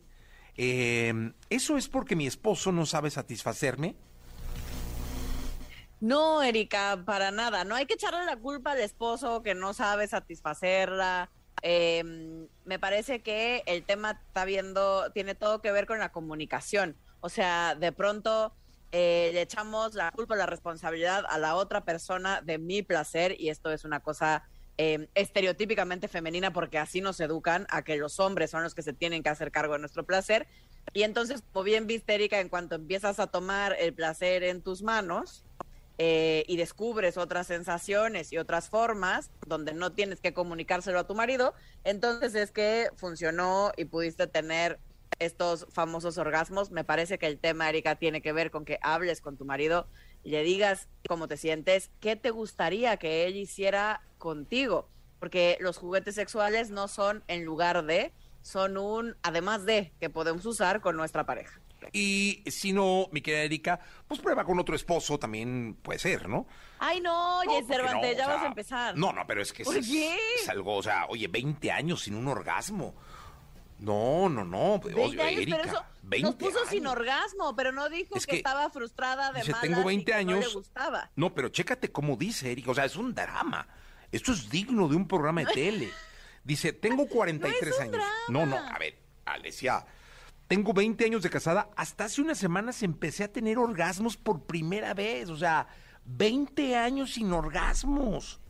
Eh, 0.57 1.33
¿Eso 1.49 1.77
es 1.77 1.89
porque 1.89 2.17
mi 2.17 2.27
esposo 2.27 2.73
no 2.73 2.85
sabe 2.85 3.11
satisfacerme? 3.11 3.95
No, 6.01 6.43
Erika, 6.43 7.03
para 7.05 7.31
nada. 7.31 7.65
No 7.65 7.75
hay 7.75 7.87
que 7.87 7.95
echarle 7.95 8.25
la 8.25 8.37
culpa 8.37 8.73
al 8.73 8.81
esposo 8.81 9.43
que 9.43 9.55
no 9.55 9.75
sabe 9.75 10.07
satisfacerla. 10.07 11.31
Eh, 11.63 12.47
me 12.65 12.79
parece 12.79 13.21
que 13.21 13.63
el 13.67 13.85
tema 13.85 14.21
está 14.27 14.45
viendo, 14.45 15.11
tiene 15.13 15.35
todo 15.35 15.61
que 15.61 15.73
ver 15.73 15.87
con 15.87 15.99
la 15.99 16.13
comunicación. 16.13 16.97
O 17.21 17.29
sea, 17.29 17.75
de 17.75 17.93
pronto 17.93 18.53
eh, 18.93 19.31
le 19.33 19.43
echamos 19.43 19.95
la 19.95 20.11
culpa, 20.13 20.37
la 20.37 20.47
responsabilidad 20.47 21.25
a 21.29 21.39
la 21.39 21.55
otra 21.57 21.85
persona 21.85 22.41
de 22.41 22.59
mi 22.59 22.83
placer 22.83 23.39
y 23.39 23.51
esto 23.51 23.71
es 23.71 23.85
una 23.85 24.01
cosa 24.01 24.49
eh, 24.79 25.09
estereotípicamente 25.15 26.09
femenina 26.09 26.53
porque 26.53 26.79
así 26.79 27.01
nos 27.01 27.21
educan 27.21 27.67
a 27.69 27.83
que 27.83 27.97
los 27.97 28.21
hombres 28.21 28.51
son 28.51 28.63
los 28.63 28.75
que 28.75 28.83
se 28.83 28.93
tienen 28.93 29.23
que 29.23 29.29
hacer 29.29 29.51
cargo 29.51 29.75
de 29.75 29.81
nuestro 29.81 30.07
placer. 30.07 30.47
Y 30.95 31.03
entonces, 31.03 31.43
como 31.53 31.65
bien 31.65 31.87
viste, 31.87 32.15
Erika, 32.15 32.41
en 32.41 32.49
cuanto 32.49 32.77
empiezas 32.77 33.19
a 33.19 33.27
tomar 33.27 33.77
el 33.79 33.93
placer 33.93 34.43
en 34.45 34.63
tus 34.63 34.83
manos, 34.83 35.45
eh, 35.99 36.45
y 36.47 36.57
descubres 36.57 37.17
otras 37.17 37.49
sensaciones 37.49 38.33
y 38.33 38.39
otras 38.39 38.69
formas 38.69 39.31
donde 39.47 39.75
no 39.75 39.93
tienes 39.93 40.21
que 40.21 40.33
comunicárselo 40.33 41.01
a 41.01 41.07
tu 41.07 41.15
marido, 41.17 41.55
entonces 41.83 42.37
es 42.37 42.53
que 42.53 42.89
funcionó 42.97 43.73
y 43.77 43.85
pudiste 43.87 44.29
tener 44.29 44.79
estos 45.19 45.67
famosos 45.71 46.19
orgasmos. 46.19 46.71
Me 46.71 46.85
parece 46.85 47.19
que 47.19 47.27
el 47.27 47.39
tema, 47.39 47.69
Erika, 47.69 47.97
tiene 47.97 48.23
que 48.23 48.33
ver 48.33 48.51
con 48.51 48.65
que 48.65 48.79
hables 48.83 49.21
con 49.21 49.37
tu 49.37 49.45
marido 49.45 49.89
y 50.23 50.31
le 50.31 50.43
digas 50.43 50.89
cómo 51.09 51.29
te 51.29 51.37
sientes, 51.37 51.91
qué 52.01 52.17
te 52.17 52.31
gustaría 52.31 52.97
que 52.97 53.27
él 53.27 53.37
hiciera 53.37 54.03
contigo, 54.19 54.89
porque 55.19 55.59
los 55.61 55.79
juguetes 55.79 56.15
sexuales 56.15 56.71
no 56.71 56.89
son 56.89 57.25
en 57.29 57.45
lugar 57.45 57.85
de, 57.85 58.13
son 58.43 58.77
un 58.77 59.17
además 59.23 59.65
de 59.65 59.93
que 60.01 60.11
podemos 60.11 60.47
usar 60.47 60.81
con 60.81 60.97
nuestra 60.97 61.27
pareja. 61.27 61.61
Y 61.93 62.43
si 62.47 62.73
no, 62.73 63.09
mi 63.13 63.21
querida 63.21 63.43
Erika, 63.43 63.81
pues 64.07 64.21
prueba 64.21 64.45
con 64.45 64.59
otro 64.59 64.75
esposo, 64.75 65.19
también 65.19 65.79
puede 65.83 65.99
ser, 65.99 66.29
¿no? 66.29 66.47
Ay, 66.79 67.01
no, 67.01 67.43
No, 67.45 67.51
porque 67.53 67.67
Cervantes, 67.67 68.13
no, 68.13 68.19
ya 68.19 68.27
o 68.27 68.29
vas 68.31 68.43
a 68.43 68.47
empezar. 68.47 68.97
No, 68.97 69.13
no, 69.13 69.27
pero 69.27 69.43
es 69.43 69.53
que 69.53 69.63
es, 69.63 69.69
es 69.69 70.49
algo, 70.49 70.77
o 70.77 70.83
sea, 70.83 71.07
oye, 71.09 71.29
20 71.29 71.71
años 71.73 72.03
sin 72.03 72.15
un 72.15 72.29
orgasmo. 72.29 72.95
No, 73.79 74.29
no, 74.29 74.45
no. 74.45 74.81
20 74.81 75.01
oye, 75.01 75.23
años, 75.23 75.41
Erika, 75.43 75.57
pero 75.59 75.69
eso 75.71 75.85
20 76.03 76.27
nos 76.27 76.35
puso 76.35 76.67
sin 76.67 76.81
años. 76.87 76.93
orgasmo, 76.99 77.55
pero 77.55 77.71
no 77.73 77.89
dijo 77.89 78.17
Es 78.17 78.27
que, 78.27 78.33
que 78.33 78.37
estaba 78.39 78.69
frustrada 78.71 79.33
de 79.33 79.41
Dice, 79.41 79.53
malas 79.53 79.63
tengo 79.69 79.81
y 79.83 79.85
20 79.85 80.05
que 80.05 80.15
años. 80.19 80.41
no 80.41 80.47
le 80.49 80.53
gustaba. 80.55 81.11
No, 81.15 81.33
pero 81.35 81.49
chécate 81.49 81.93
cómo 81.93 82.17
dice 82.17 82.51
Erika, 82.51 82.73
o 82.73 82.75
sea, 82.75 82.85
es 82.87 82.97
un 82.97 83.15
drama. 83.15 83.69
Esto 84.11 84.33
es 84.33 84.51
digno 84.51 84.89
de 84.89 84.97
un 84.97 85.07
programa 85.07 85.43
de 85.43 85.53
tele. 85.53 85.91
Dice, 86.45 86.73
tengo 86.73 87.07
43 87.07 87.75
un 87.77 87.83
años. 87.83 87.93
drama. 87.93 88.13
No, 88.31 88.47
no, 88.47 88.57
a 88.57 88.79
ver, 88.79 88.99
Alesia. 89.27 89.85
Tengo 90.49 90.73
20 90.73 91.05
años 91.05 91.23
de 91.23 91.31
casada. 91.31 91.69
Hasta 91.77 92.05
hace 92.05 92.21
unas 92.23 92.39
semanas 92.39 92.83
empecé 92.83 93.25
a 93.25 93.33
tener 93.33 93.59
orgasmos 93.59 94.17
por 94.17 94.45
primera 94.45 94.95
vez. 94.95 95.29
O 95.29 95.37
sea, 95.37 95.69
20 96.07 96.75
años 96.77 97.13
sin 97.13 97.33
orgasmos. 97.33 98.41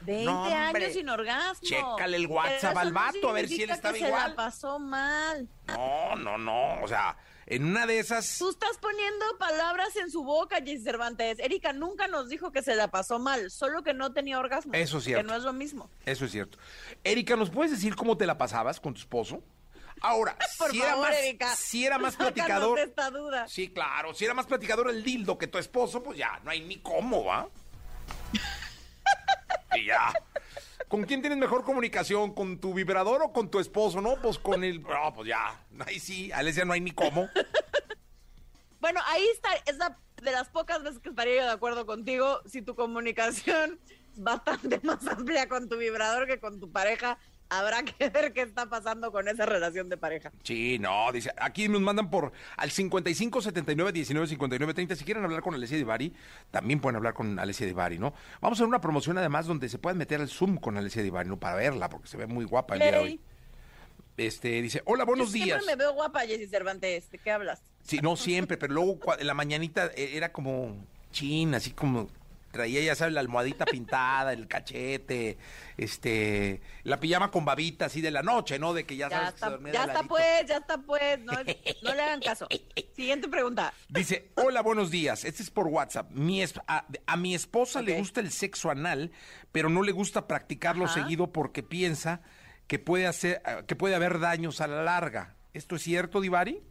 20 0.00 0.24
No, 0.24 0.42
hombre. 0.42 0.54
años 0.84 0.94
sin 0.94 1.08
orgasmo. 1.08 1.68
Chécale 1.68 2.16
el 2.16 2.26
WhatsApp 2.26 2.76
al 2.76 2.88
no 2.88 2.94
vato, 2.94 3.28
a 3.28 3.32
ver 3.32 3.48
si 3.48 3.62
él 3.62 3.70
estaba 3.70 3.92
que 3.94 4.00
Se 4.00 4.06
igual. 4.08 4.30
la 4.30 4.34
pasó 4.36 4.78
mal. 4.80 5.48
No, 5.68 6.16
no, 6.16 6.38
no. 6.38 6.82
O 6.82 6.88
sea, 6.88 7.16
en 7.46 7.64
una 7.66 7.86
de 7.86 7.98
esas. 8.00 8.38
Tú 8.38 8.50
estás 8.50 8.78
poniendo 8.80 9.24
palabras 9.38 9.94
en 9.96 10.10
su 10.10 10.24
boca, 10.24 10.56
Jessy 10.56 10.82
Cervantes. 10.82 11.38
Erika 11.38 11.72
nunca 11.72 12.08
nos 12.08 12.28
dijo 12.30 12.50
que 12.50 12.62
se 12.62 12.74
la 12.74 12.88
pasó 12.88 13.18
mal, 13.20 13.50
solo 13.50 13.82
que 13.84 13.94
no 13.94 14.12
tenía 14.12 14.40
orgasmo. 14.40 14.72
Eso 14.74 14.98
es 14.98 15.04
cierto. 15.04 15.22
Que 15.24 15.30
no 15.30 15.36
es 15.36 15.44
lo 15.44 15.52
mismo. 15.52 15.88
Eso 16.04 16.24
es 16.24 16.32
cierto. 16.32 16.58
Erika, 17.04 17.36
¿nos 17.36 17.50
puedes 17.50 17.70
decir 17.70 17.94
cómo 17.94 18.16
te 18.16 18.26
la 18.26 18.38
pasabas 18.38 18.80
con 18.80 18.94
tu 18.94 19.00
esposo? 19.00 19.40
Ahora, 20.02 20.36
Por 20.58 20.70
si, 20.70 20.82
era 20.82 20.96
más, 20.96 21.16
Erika. 21.16 21.56
si 21.56 21.86
era 21.86 21.98
más 21.98 22.16
platicador. 22.16 22.78
esta 22.78 23.10
duda. 23.10 23.46
Sí, 23.48 23.68
claro. 23.72 24.12
Si 24.14 24.24
era 24.24 24.34
más 24.34 24.46
platicador 24.46 24.90
el 24.90 25.02
dildo 25.02 25.38
que 25.38 25.46
tu 25.46 25.58
esposo, 25.58 26.02
pues 26.02 26.18
ya, 26.18 26.40
no 26.44 26.50
hay 26.50 26.60
ni 26.60 26.78
cómo, 26.78 27.24
¿va? 27.24 27.48
y 29.76 29.86
ya. 29.86 30.12
¿Con 30.88 31.04
quién 31.04 31.22
tienes 31.22 31.38
mejor 31.38 31.64
comunicación? 31.64 32.34
¿Con 32.34 32.58
tu 32.58 32.74
vibrador 32.74 33.22
o 33.22 33.32
con 33.32 33.50
tu 33.50 33.60
esposo? 33.60 34.00
No, 34.00 34.20
pues 34.20 34.38
con 34.38 34.62
el. 34.64 34.82
No, 34.82 35.14
pues 35.14 35.28
ya. 35.28 35.58
Ahí 35.86 35.98
sí, 35.98 36.30
Alesia, 36.32 36.64
no 36.64 36.74
hay 36.74 36.80
ni 36.80 36.90
cómo. 36.90 37.28
Bueno, 38.80 39.00
ahí 39.06 39.24
está, 39.32 39.50
es 39.64 39.76
la 39.76 39.96
de 40.22 40.32
las 40.32 40.48
pocas 40.48 40.82
veces 40.82 41.00
que 41.00 41.08
estaría 41.08 41.36
yo 41.36 41.42
de 41.44 41.52
acuerdo 41.52 41.86
contigo. 41.86 42.42
Si 42.46 42.62
tu 42.62 42.74
comunicación 42.74 43.78
es 44.12 44.22
bastante 44.22 44.80
más 44.82 45.06
amplia 45.06 45.48
con 45.48 45.68
tu 45.68 45.76
vibrador 45.78 46.26
que 46.26 46.38
con 46.40 46.60
tu 46.60 46.70
pareja, 46.70 47.18
habrá 47.48 47.82
que 47.84 48.08
ver 48.10 48.32
qué 48.32 48.42
está 48.42 48.66
pasando 48.66 49.12
con 49.12 49.28
esa 49.28 49.46
relación 49.46 49.88
de 49.88 49.96
pareja. 49.96 50.32
Sí, 50.42 50.78
no, 50.78 51.10
dice, 51.12 51.32
aquí 51.36 51.68
nos 51.68 51.80
mandan 51.80 52.10
por 52.10 52.32
al 52.56 52.70
55 52.70 53.42
79 53.42 53.92
19 53.92 54.26
59 54.26 54.74
30. 54.74 54.96
Si 54.96 55.04
quieren 55.04 55.24
hablar 55.24 55.42
con 55.42 55.54
Alessia 55.54 55.76
Divari, 55.76 56.12
también 56.50 56.80
pueden 56.80 56.96
hablar 56.96 57.14
con 57.14 57.38
Alessia 57.38 57.66
Divari, 57.66 57.98
¿no? 57.98 58.14
Vamos 58.40 58.58
a 58.58 58.62
hacer 58.62 58.66
una 58.66 58.80
promoción 58.80 59.18
además 59.18 59.46
donde 59.46 59.68
se 59.68 59.78
pueden 59.78 59.98
meter 59.98 60.20
al 60.20 60.28
Zoom 60.28 60.56
con 60.56 60.76
Alessia 60.76 61.02
Divari, 61.02 61.28
¿no? 61.28 61.38
Para 61.38 61.56
verla, 61.56 61.88
porque 61.88 62.08
se 62.08 62.16
ve 62.16 62.26
muy 62.26 62.44
guapa 62.44 62.74
el 62.74 62.80
día 62.80 62.92
de 62.92 62.98
hoy. 62.98 63.20
Este, 64.16 64.60
dice, 64.60 64.82
hola, 64.84 65.04
buenos 65.04 65.28
Yo 65.28 65.32
días. 65.34 65.62
Siempre 65.62 65.66
me 65.66 65.76
veo 65.76 65.94
guapa, 65.94 66.20
Jessy 66.20 66.46
Cervantes. 66.46 67.10
¿De 67.10 67.18
qué 67.18 67.30
hablas? 67.30 67.62
Sí, 67.82 67.98
no 68.02 68.16
siempre, 68.16 68.56
pero 68.56 68.74
luego 68.74 68.98
en 69.18 69.26
la 69.26 69.34
mañanita 69.34 69.86
eh, 69.96 70.12
era 70.14 70.32
como 70.32 70.76
chin, 71.10 71.54
así 71.54 71.70
como 71.72 72.08
traía, 72.52 72.80
ya 72.82 72.94
sabes, 72.94 73.14
la 73.14 73.20
almohadita 73.20 73.64
pintada, 73.64 74.32
el 74.32 74.46
cachete, 74.46 75.38
este, 75.76 76.60
la 76.84 77.00
pijama 77.00 77.30
con 77.32 77.44
babita 77.44 77.86
así 77.86 78.00
de 78.00 78.10
la 78.12 78.22
noche, 78.22 78.58
¿no? 78.58 78.72
De 78.74 78.84
que 78.84 78.96
ya, 78.96 79.08
Ya 79.08 79.16
sabes 79.16 79.32
que 79.32 79.38
se 79.38 79.44
está, 79.44 79.50
dormía 79.50 79.72
ya 79.72 79.84
está 79.86 80.02
pues, 80.04 80.46
ya 80.46 80.56
está 80.58 80.78
pues. 80.78 81.18
No, 81.20 81.32
no 81.32 81.94
le 81.94 82.02
hagan 82.02 82.20
caso. 82.20 82.46
Siguiente 82.94 83.26
pregunta. 83.28 83.72
Dice, 83.88 84.30
hola, 84.36 84.62
buenos 84.62 84.90
días. 84.90 85.24
Este 85.24 85.42
es 85.42 85.50
por 85.50 85.66
WhatsApp. 85.66 86.10
Mi 86.12 86.42
es- 86.42 86.54
a, 86.68 86.86
a 87.06 87.16
mi 87.16 87.34
esposa 87.34 87.82
le 87.82 87.98
gusta 87.98 88.20
el 88.20 88.30
sexo 88.30 88.70
anal, 88.70 89.10
pero 89.50 89.68
no 89.68 89.82
le 89.82 89.92
gusta 89.92 90.28
practicarlo 90.28 90.84
Ajá. 90.84 90.94
seguido 90.94 91.32
porque 91.32 91.62
piensa 91.62 92.20
que 92.66 92.78
puede 92.78 93.06
hacer, 93.06 93.42
que 93.66 93.74
puede 93.76 93.94
haber 93.94 94.20
daños 94.20 94.60
a 94.60 94.66
la 94.66 94.82
larga. 94.82 95.34
¿Esto 95.52 95.76
es 95.76 95.82
cierto, 95.82 96.20
Divari? 96.20 96.62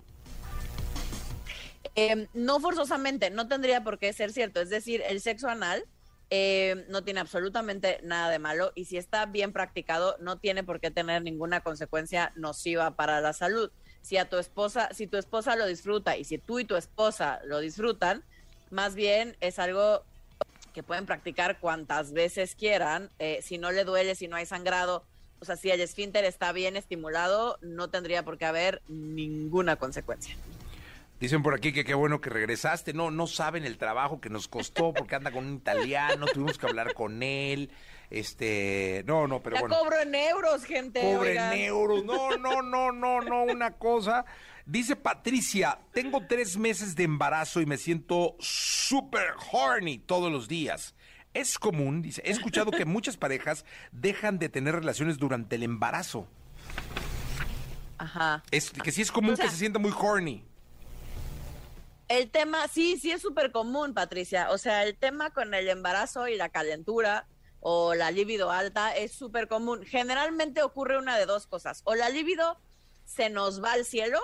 Eh, 1.95 2.27
no 2.33 2.59
forzosamente, 2.59 3.29
no 3.29 3.47
tendría 3.47 3.83
por 3.83 3.99
qué 3.99 4.13
ser 4.13 4.31
cierto. 4.31 4.61
Es 4.61 4.69
decir, 4.69 5.01
el 5.07 5.21
sexo 5.21 5.49
anal 5.49 5.85
eh, 6.29 6.85
no 6.87 7.03
tiene 7.03 7.19
absolutamente 7.19 7.99
nada 8.03 8.29
de 8.29 8.39
malo 8.39 8.71
y 8.73 8.85
si 8.85 8.97
está 8.97 9.25
bien 9.25 9.51
practicado, 9.51 10.15
no 10.19 10.37
tiene 10.37 10.63
por 10.63 10.79
qué 10.79 10.89
tener 10.89 11.21
ninguna 11.21 11.61
consecuencia 11.61 12.31
nociva 12.35 12.91
para 12.91 13.19
la 13.19 13.33
salud. 13.33 13.71
Si 14.01 14.17
a 14.17 14.29
tu 14.29 14.37
esposa, 14.37 14.89
si 14.93 15.07
tu 15.07 15.17
esposa 15.17 15.55
lo 15.55 15.67
disfruta 15.67 16.15
y 16.17 16.23
si 16.23 16.37
tú 16.37 16.59
y 16.59 16.65
tu 16.65 16.75
esposa 16.75 17.41
lo 17.45 17.59
disfrutan, 17.59 18.23
más 18.69 18.95
bien 18.95 19.35
es 19.41 19.59
algo 19.59 20.03
que 20.73 20.83
pueden 20.83 21.05
practicar 21.05 21.59
cuantas 21.59 22.13
veces 22.13 22.55
quieran. 22.55 23.09
eh, 23.19 23.41
si 23.41 23.57
no 23.57 23.71
le 23.71 23.83
duele, 23.83 24.15
si 24.15 24.29
no 24.29 24.37
hay 24.37 24.45
sangrado, 24.45 25.03
o 25.41 25.45
sea, 25.45 25.57
si 25.57 25.69
el 25.69 25.81
esfínter 25.81 26.23
está 26.23 26.53
bien 26.53 26.77
estimulado, 26.77 27.57
no 27.61 27.89
tendría 27.89 28.23
por 28.23 28.37
qué 28.37 28.45
haber 28.45 28.81
ninguna 28.87 29.75
consecuencia. 29.75 30.37
Dicen 31.21 31.43
por 31.43 31.53
aquí 31.53 31.71
que 31.71 31.85
qué 31.85 31.93
bueno 31.93 32.19
que 32.19 32.31
regresaste. 32.31 32.93
No, 32.93 33.11
no 33.11 33.27
saben 33.27 33.63
el 33.63 33.77
trabajo 33.77 34.19
que 34.19 34.29
nos 34.31 34.47
costó 34.47 34.91
porque 34.91 35.13
anda 35.15 35.31
con 35.31 35.45
un 35.45 35.53
italiano, 35.53 36.25
tuvimos 36.25 36.57
que 36.57 36.65
hablar 36.65 36.95
con 36.95 37.21
él. 37.21 37.69
Este, 38.09 39.03
no, 39.05 39.27
no, 39.27 39.41
pero 39.43 39.59
bueno. 39.59 39.77
cobro 39.77 40.01
en 40.01 40.15
euros, 40.15 40.65
gente. 40.65 40.99
Pobre 40.99 41.29
oigan. 41.31 41.53
euros. 41.53 42.03
No, 42.03 42.35
no, 42.37 42.63
no, 42.63 42.91
no, 42.91 43.21
no, 43.21 43.43
una 43.43 43.69
cosa. 43.73 44.25
Dice 44.65 44.95
Patricia, 44.95 45.77
tengo 45.93 46.25
tres 46.27 46.57
meses 46.57 46.95
de 46.95 47.03
embarazo 47.03 47.61
y 47.61 47.67
me 47.67 47.77
siento 47.77 48.35
súper 48.39 49.27
horny 49.51 49.99
todos 49.99 50.31
los 50.31 50.47
días. 50.47 50.95
Es 51.35 51.59
común, 51.59 52.01
dice, 52.01 52.23
he 52.25 52.31
escuchado 52.31 52.71
que 52.71 52.85
muchas 52.85 53.15
parejas 53.15 53.63
dejan 53.91 54.39
de 54.39 54.49
tener 54.49 54.73
relaciones 54.73 55.19
durante 55.19 55.55
el 55.55 55.61
embarazo. 55.63 56.27
Ajá. 57.99 58.41
Es, 58.49 58.71
que 58.71 58.91
sí 58.91 59.03
es 59.03 59.11
común 59.11 59.33
O 59.33 59.35
sea- 59.35 59.45
que 59.45 59.51
se 59.51 59.57
sienta 59.57 59.77
muy 59.77 59.93
horny. 59.95 60.43
El 62.11 62.29
tema, 62.29 62.67
sí, 62.67 62.97
sí 62.99 63.09
es 63.11 63.21
súper 63.21 63.53
común, 63.53 63.93
Patricia. 63.93 64.49
O 64.51 64.57
sea, 64.57 64.83
el 64.83 64.97
tema 64.97 65.29
con 65.31 65.53
el 65.53 65.69
embarazo 65.69 66.27
y 66.27 66.35
la 66.35 66.49
calentura 66.49 67.25
o 67.61 67.93
la 67.93 68.11
libido 68.11 68.51
alta 68.51 68.91
es 68.93 69.13
súper 69.13 69.47
común. 69.47 69.85
Generalmente 69.85 70.61
ocurre 70.61 70.97
una 70.97 71.17
de 71.17 71.25
dos 71.25 71.47
cosas. 71.47 71.81
O 71.85 71.95
la 71.95 72.09
libido 72.09 72.59
se 73.05 73.29
nos 73.29 73.63
va 73.63 73.71
al 73.71 73.85
cielo 73.85 74.19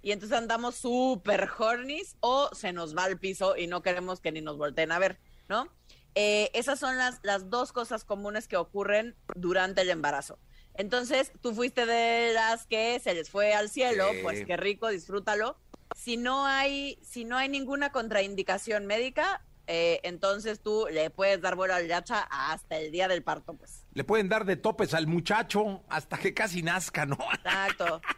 y 0.00 0.12
entonces 0.12 0.38
andamos 0.38 0.76
súper 0.76 1.48
hornies 1.58 2.14
o 2.20 2.50
se 2.54 2.72
nos 2.72 2.96
va 2.96 3.02
al 3.02 3.18
piso 3.18 3.56
y 3.56 3.66
no 3.66 3.82
queremos 3.82 4.20
que 4.20 4.30
ni 4.30 4.40
nos 4.40 4.56
volteen 4.56 4.92
a 4.92 5.00
ver, 5.00 5.18
¿no? 5.48 5.68
Eh, 6.14 6.52
esas 6.54 6.78
son 6.78 6.98
las, 6.98 7.18
las 7.24 7.50
dos 7.50 7.72
cosas 7.72 8.04
comunes 8.04 8.46
que 8.46 8.56
ocurren 8.56 9.16
durante 9.34 9.80
el 9.80 9.90
embarazo. 9.90 10.38
Entonces, 10.74 11.32
tú 11.42 11.52
fuiste 11.52 11.84
de 11.84 12.32
las 12.32 12.66
que 12.66 13.00
se 13.00 13.12
les 13.12 13.28
fue 13.28 13.54
al 13.54 13.70
cielo, 13.70 14.06
Sí. 14.12 14.18
pues 14.22 14.46
qué 14.46 14.56
rico, 14.56 14.86
disfrútalo. 14.88 15.56
Si 15.94 16.18
no 16.18 16.44
hay, 16.44 16.98
si 17.02 17.24
no 17.24 17.38
hay 17.38 17.48
ninguna 17.48 17.90
contraindicación 17.90 18.84
médica, 18.84 19.42
eh, 19.66 20.00
entonces 20.02 20.60
tú 20.60 20.86
le 20.90 21.08
puedes 21.08 21.40
dar 21.40 21.56
vuelo 21.56 21.74
al 21.74 21.88
yacha 21.88 22.26
hasta 22.30 22.76
el 22.76 22.92
día 22.92 23.08
del 23.08 23.22
parto, 23.22 23.54
pues. 23.54 23.86
Le 23.94 24.04
pueden 24.04 24.28
dar 24.28 24.44
de 24.44 24.56
topes 24.56 24.92
al 24.92 25.06
muchacho 25.06 25.82
hasta 25.88 26.18
que 26.18 26.34
casi 26.34 26.62
nazca, 26.62 27.06
¿no? 27.06 27.18
Exacto. 27.32 28.02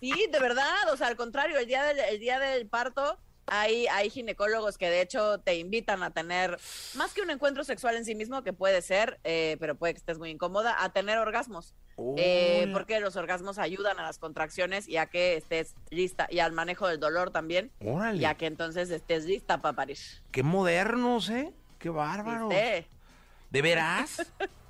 Sí, 0.00 0.12
de 0.32 0.40
verdad, 0.40 0.92
o 0.92 0.96
sea, 0.96 1.06
al 1.06 1.14
contrario, 1.14 1.56
el 1.60 1.66
día 1.68 1.84
del, 1.84 2.00
el 2.00 2.18
día 2.18 2.40
del 2.40 2.66
parto 2.66 3.20
hay, 3.46 3.86
hay 3.88 4.10
ginecólogos 4.10 4.78
que 4.78 4.88
de 4.88 5.00
hecho 5.00 5.38
te 5.38 5.56
invitan 5.56 6.02
a 6.02 6.10
tener, 6.10 6.58
más 6.94 7.12
que 7.12 7.22
un 7.22 7.30
encuentro 7.30 7.64
sexual 7.64 7.96
en 7.96 8.04
sí 8.04 8.14
mismo, 8.14 8.42
que 8.42 8.52
puede 8.52 8.82
ser, 8.82 9.18
eh, 9.24 9.56
pero 9.60 9.74
puede 9.74 9.94
que 9.94 9.98
estés 9.98 10.18
muy 10.18 10.30
incómoda, 10.30 10.82
a 10.82 10.92
tener 10.92 11.18
orgasmos. 11.18 11.74
Eh, 12.16 12.62
Hola. 12.64 12.72
porque 12.72 13.00
los 13.00 13.16
orgasmos 13.16 13.58
ayudan 13.58 13.98
a 13.98 14.02
las 14.02 14.18
contracciones 14.18 14.88
y 14.88 14.96
a 14.96 15.06
que 15.06 15.36
estés 15.36 15.74
lista, 15.90 16.26
y 16.30 16.38
al 16.38 16.52
manejo 16.52 16.88
del 16.88 16.98
dolor 16.98 17.30
también, 17.30 17.70
Órale. 17.84 18.20
y 18.20 18.24
a 18.24 18.34
que 18.34 18.46
entonces 18.46 18.90
estés 18.90 19.26
lista 19.26 19.60
para 19.60 19.76
parir. 19.76 19.98
Qué 20.30 20.42
modernos, 20.42 21.28
¿eh? 21.28 21.52
Qué 21.78 21.90
bárbaros. 21.90 22.48
¿Viste? 22.48 22.86
¿De 23.50 23.62
veras? 23.62 24.32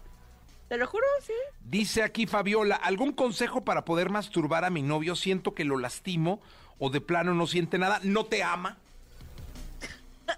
Te 0.68 0.78
lo 0.78 0.86
juro, 0.86 1.04
sí. 1.22 1.34
Dice 1.60 2.02
aquí 2.02 2.26
Fabiola, 2.26 2.76
¿algún 2.76 3.12
consejo 3.12 3.62
para 3.62 3.84
poder 3.84 4.08
masturbar 4.08 4.64
a 4.64 4.70
mi 4.70 4.80
novio? 4.80 5.14
Siento 5.14 5.54
que 5.54 5.64
lo 5.64 5.76
lastimo 5.76 6.40
o 6.84 6.90
de 6.90 7.00
plano 7.00 7.32
no 7.32 7.46
siente 7.46 7.78
nada, 7.78 8.00
no 8.02 8.26
te 8.26 8.42
ama. 8.42 8.76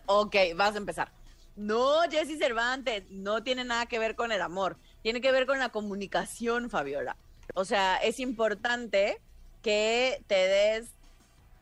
Ok, 0.04 0.36
vas 0.54 0.74
a 0.74 0.78
empezar. 0.78 1.10
No, 1.56 2.02
Jessy 2.10 2.36
Cervantes, 2.36 3.04
no 3.08 3.42
tiene 3.42 3.64
nada 3.64 3.86
que 3.86 3.98
ver 3.98 4.14
con 4.14 4.30
el 4.30 4.42
amor, 4.42 4.76
tiene 5.02 5.22
que 5.22 5.32
ver 5.32 5.46
con 5.46 5.58
la 5.58 5.70
comunicación, 5.70 6.68
Fabiola. 6.68 7.16
O 7.54 7.64
sea, 7.64 7.96
es 7.96 8.20
importante 8.20 9.22
que 9.62 10.22
te 10.26 10.34
des 10.34 10.90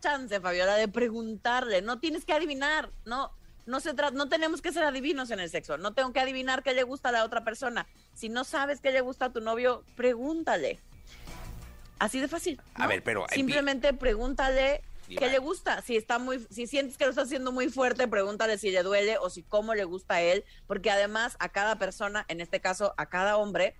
chance, 0.01 0.41
Fabiola, 0.41 0.75
de 0.75 0.89
preguntarle. 0.89 1.81
No 1.81 2.01
tienes 2.01 2.25
que 2.25 2.33
adivinar, 2.33 2.91
no, 3.05 3.31
no 3.67 3.79
se 3.79 3.95
trata, 3.95 4.17
no 4.17 4.29
tenemos 4.29 4.63
que 4.63 4.73
ser 4.73 4.83
adivinos 4.83 5.31
en 5.31 5.39
el 5.39 5.49
sexo. 5.49 5.79
No 5.79 5.95
tengo 5.95 6.13
que 6.13 6.19
adivinar 6.19 6.65
qué 6.65 6.75
le 6.75 6.83
gusta 6.83 7.11
a 7.11 7.13
la 7.13 7.25
otra 7.25 7.45
persona. 7.45 7.87
Si 8.15 8.29
no 8.29 8.43
sabes 8.43 8.81
qué 8.81 8.91
le 8.91 9.01
gusta 9.01 9.27
a 9.27 9.33
tu 9.33 9.41
novio, 9.41 9.85
pregúntale. 9.95 10.81
Así 12.03 12.19
de 12.19 12.27
fácil. 12.27 12.61
A 12.75 12.89
ver, 12.89 13.05
pero, 13.05 13.27
eh, 13.27 13.35
simplemente 13.35 13.95
pregúntale 13.95 14.83
qué 15.07 15.29
le 15.29 15.39
gusta. 15.39 15.83
Si 15.83 15.97
está 15.97 16.19
muy, 16.19 16.45
si 16.51 16.67
sientes 16.67 16.99
que 16.99 17.05
lo 17.05 17.11
está 17.11 17.23
haciendo 17.23 17.53
muy 17.53 17.69
fuerte, 17.69 18.09
pregúntale 18.09 18.59
si 18.59 18.73
le 18.73 18.83
duele 18.83 19.19
o 19.19 19.31
si 19.31 19.45
cómo 19.45 19.73
le 19.73 19.85
gusta 19.85 20.15
a 20.15 20.21
él, 20.21 20.45
porque 20.67 20.91
además 20.91 21.37
a 21.39 21.51
cada 21.51 21.79
persona, 21.79 22.25
en 22.27 22.41
este 22.41 22.61
caso 22.61 22.93
a 22.97 23.07
cada 23.07 23.37
hombre, 23.37 23.77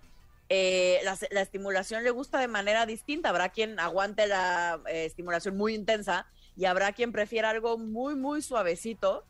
eh, 0.49 1.01
la, 1.03 1.19
la 1.33 1.41
estimulación 1.41 2.05
le 2.05 2.11
gusta 2.13 2.39
de 2.39 2.47
manera 2.47 2.87
distinta. 2.87 3.31
Habrá 3.31 3.49
quien 3.49 3.81
aguante 3.81 4.29
la 4.29 4.81
eh, 4.87 5.05
estimulación 5.05 5.57
muy 5.57 5.75
intensa 5.75 6.29
y 6.57 6.67
habrá 6.67 6.93
quien 6.93 7.11
prefiera 7.11 7.51
algo 7.51 7.77
muy, 7.77 8.15
muy 8.15 8.41
suavecito. 8.41 9.25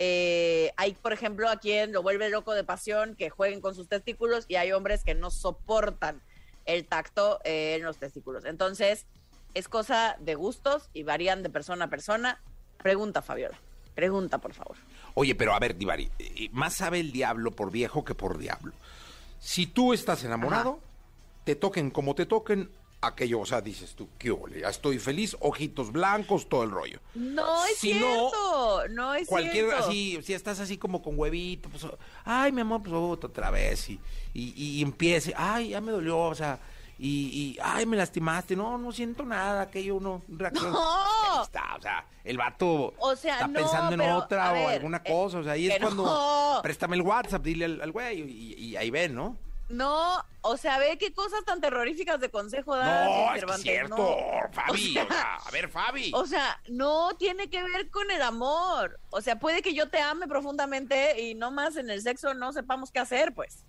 Eh, 0.00 0.72
hay, 0.76 0.94
por 0.94 1.12
ejemplo, 1.12 1.48
a 1.48 1.60
quien 1.60 1.92
lo 1.92 2.02
vuelve 2.02 2.30
loco 2.30 2.52
de 2.52 2.64
pasión 2.64 3.14
que 3.14 3.30
jueguen 3.30 3.60
con 3.60 3.76
sus 3.76 3.88
testículos 3.88 4.44
y 4.48 4.56
hay 4.56 4.72
hombres 4.72 5.04
que 5.04 5.14
no 5.14 5.30
soportan 5.30 6.20
el 6.64 6.86
tacto 6.86 7.40
eh, 7.44 7.76
en 7.76 7.82
los 7.82 7.98
testículos. 7.98 8.44
Entonces, 8.44 9.06
es 9.54 9.68
cosa 9.68 10.16
de 10.20 10.34
gustos 10.34 10.90
y 10.92 11.02
varían 11.02 11.42
de 11.42 11.50
persona 11.50 11.86
a 11.86 11.88
persona. 11.88 12.40
Pregunta, 12.82 13.22
Fabiola. 13.22 13.58
Pregunta, 13.94 14.38
por 14.38 14.52
favor. 14.54 14.76
Oye, 15.14 15.34
pero 15.34 15.54
a 15.54 15.58
ver, 15.60 15.76
Divari, 15.76 16.10
eh, 16.18 16.48
más 16.52 16.74
sabe 16.74 17.00
el 17.00 17.12
diablo 17.12 17.52
por 17.52 17.70
viejo 17.70 18.04
que 18.04 18.14
por 18.14 18.38
diablo. 18.38 18.72
Si 19.38 19.66
tú 19.66 19.92
estás 19.92 20.24
enamorado, 20.24 20.80
te 21.44 21.54
toquen 21.54 21.90
como 21.90 22.14
te 22.14 22.26
toquen, 22.26 22.70
aquello, 23.06 23.40
o 23.40 23.46
sea, 23.46 23.60
dices 23.60 23.94
tú, 23.94 24.08
qué 24.18 24.30
ole, 24.30 24.60
ya 24.60 24.68
estoy 24.68 24.98
feliz, 24.98 25.36
ojitos 25.40 25.92
blancos, 25.92 26.48
todo 26.48 26.62
el 26.62 26.70
rollo. 26.70 27.00
No 27.14 27.64
es 27.66 27.76
Si 27.76 27.94
no, 27.94 28.30
cierto. 28.30 28.88
No, 28.90 29.14
es 29.14 29.28
Cualquier 29.28 29.66
cierto. 29.66 29.84
así, 29.86 30.18
si 30.22 30.34
estás 30.34 30.60
así 30.60 30.76
como 30.76 31.02
con 31.02 31.18
huevito, 31.18 31.68
pues, 31.68 31.86
ay, 32.24 32.52
mi 32.52 32.60
amor, 32.60 32.82
pues 32.82 32.94
otra, 32.94 33.50
vez, 33.50 33.90
y, 33.90 34.00
y, 34.32 34.52
y 34.56 34.82
empiece, 34.82 35.34
ay, 35.36 35.70
ya 35.70 35.80
me 35.80 35.92
dolió, 35.92 36.18
o 36.18 36.34
sea, 36.34 36.58
y, 36.98 37.08
y, 37.08 37.58
ay, 37.62 37.86
me 37.86 37.96
lastimaste, 37.96 38.54
no, 38.54 38.78
no 38.78 38.92
siento 38.92 39.24
nada, 39.24 39.62
aquello 39.62 39.98
no, 40.00 40.22
reacción. 40.28 40.72
No. 40.72 40.78
Ahí 40.80 41.42
está, 41.42 41.74
o 41.76 41.82
sea, 41.82 42.06
el 42.22 42.36
vato 42.36 42.94
O 42.98 43.16
sea, 43.16 43.34
está 43.34 43.46
no, 43.48 43.58
pensando 43.58 43.94
en 43.94 44.10
otra 44.12 44.50
o 44.52 44.54
ver, 44.54 44.68
alguna 44.68 45.02
eh, 45.04 45.10
cosa, 45.12 45.38
o 45.38 45.42
sea, 45.42 45.52
ahí 45.52 45.68
es 45.68 45.80
cuando, 45.80 46.04
no. 46.04 46.60
préstame 46.62 46.96
el 46.96 47.02
WhatsApp, 47.02 47.42
dile 47.42 47.64
al 47.64 47.80
al 47.80 47.90
güey, 47.92 48.20
y, 48.20 48.54
y 48.54 48.76
ahí 48.76 48.90
ven, 48.90 49.14
¿no? 49.14 49.36
No, 49.68 50.22
o 50.42 50.56
sea, 50.56 50.78
ve 50.78 50.98
qué 50.98 51.12
cosas 51.14 51.44
tan 51.44 51.60
terroríficas 51.60 52.20
de 52.20 52.30
consejo 52.30 52.76
das. 52.76 53.06
No, 53.06 53.34
es 53.34 53.62
cierto, 53.62 53.96
no. 53.96 54.52
Fabi, 54.52 54.98
O 54.98 55.02
o 55.02 55.08
sea, 55.08 55.36
a 55.36 55.50
ver, 55.50 55.68
Fabi. 55.70 56.12
O 56.14 56.26
sea, 56.26 56.60
no 56.68 57.16
tiene 57.16 57.48
que 57.48 57.62
ver 57.62 57.90
con 57.90 58.10
el 58.10 58.20
amor. 58.20 59.00
O 59.10 59.20
sea, 59.22 59.38
puede 59.38 59.62
que 59.62 59.74
yo 59.74 59.88
te 59.88 60.00
ame 60.00 60.28
profundamente 60.28 61.20
y 61.22 61.34
no 61.34 61.50
más 61.50 61.76
en 61.76 61.88
el 61.88 62.02
sexo 62.02 62.34
no 62.34 62.52
sepamos 62.52 62.90
qué 62.90 62.98
hacer, 62.98 63.34
pues. 63.34 63.64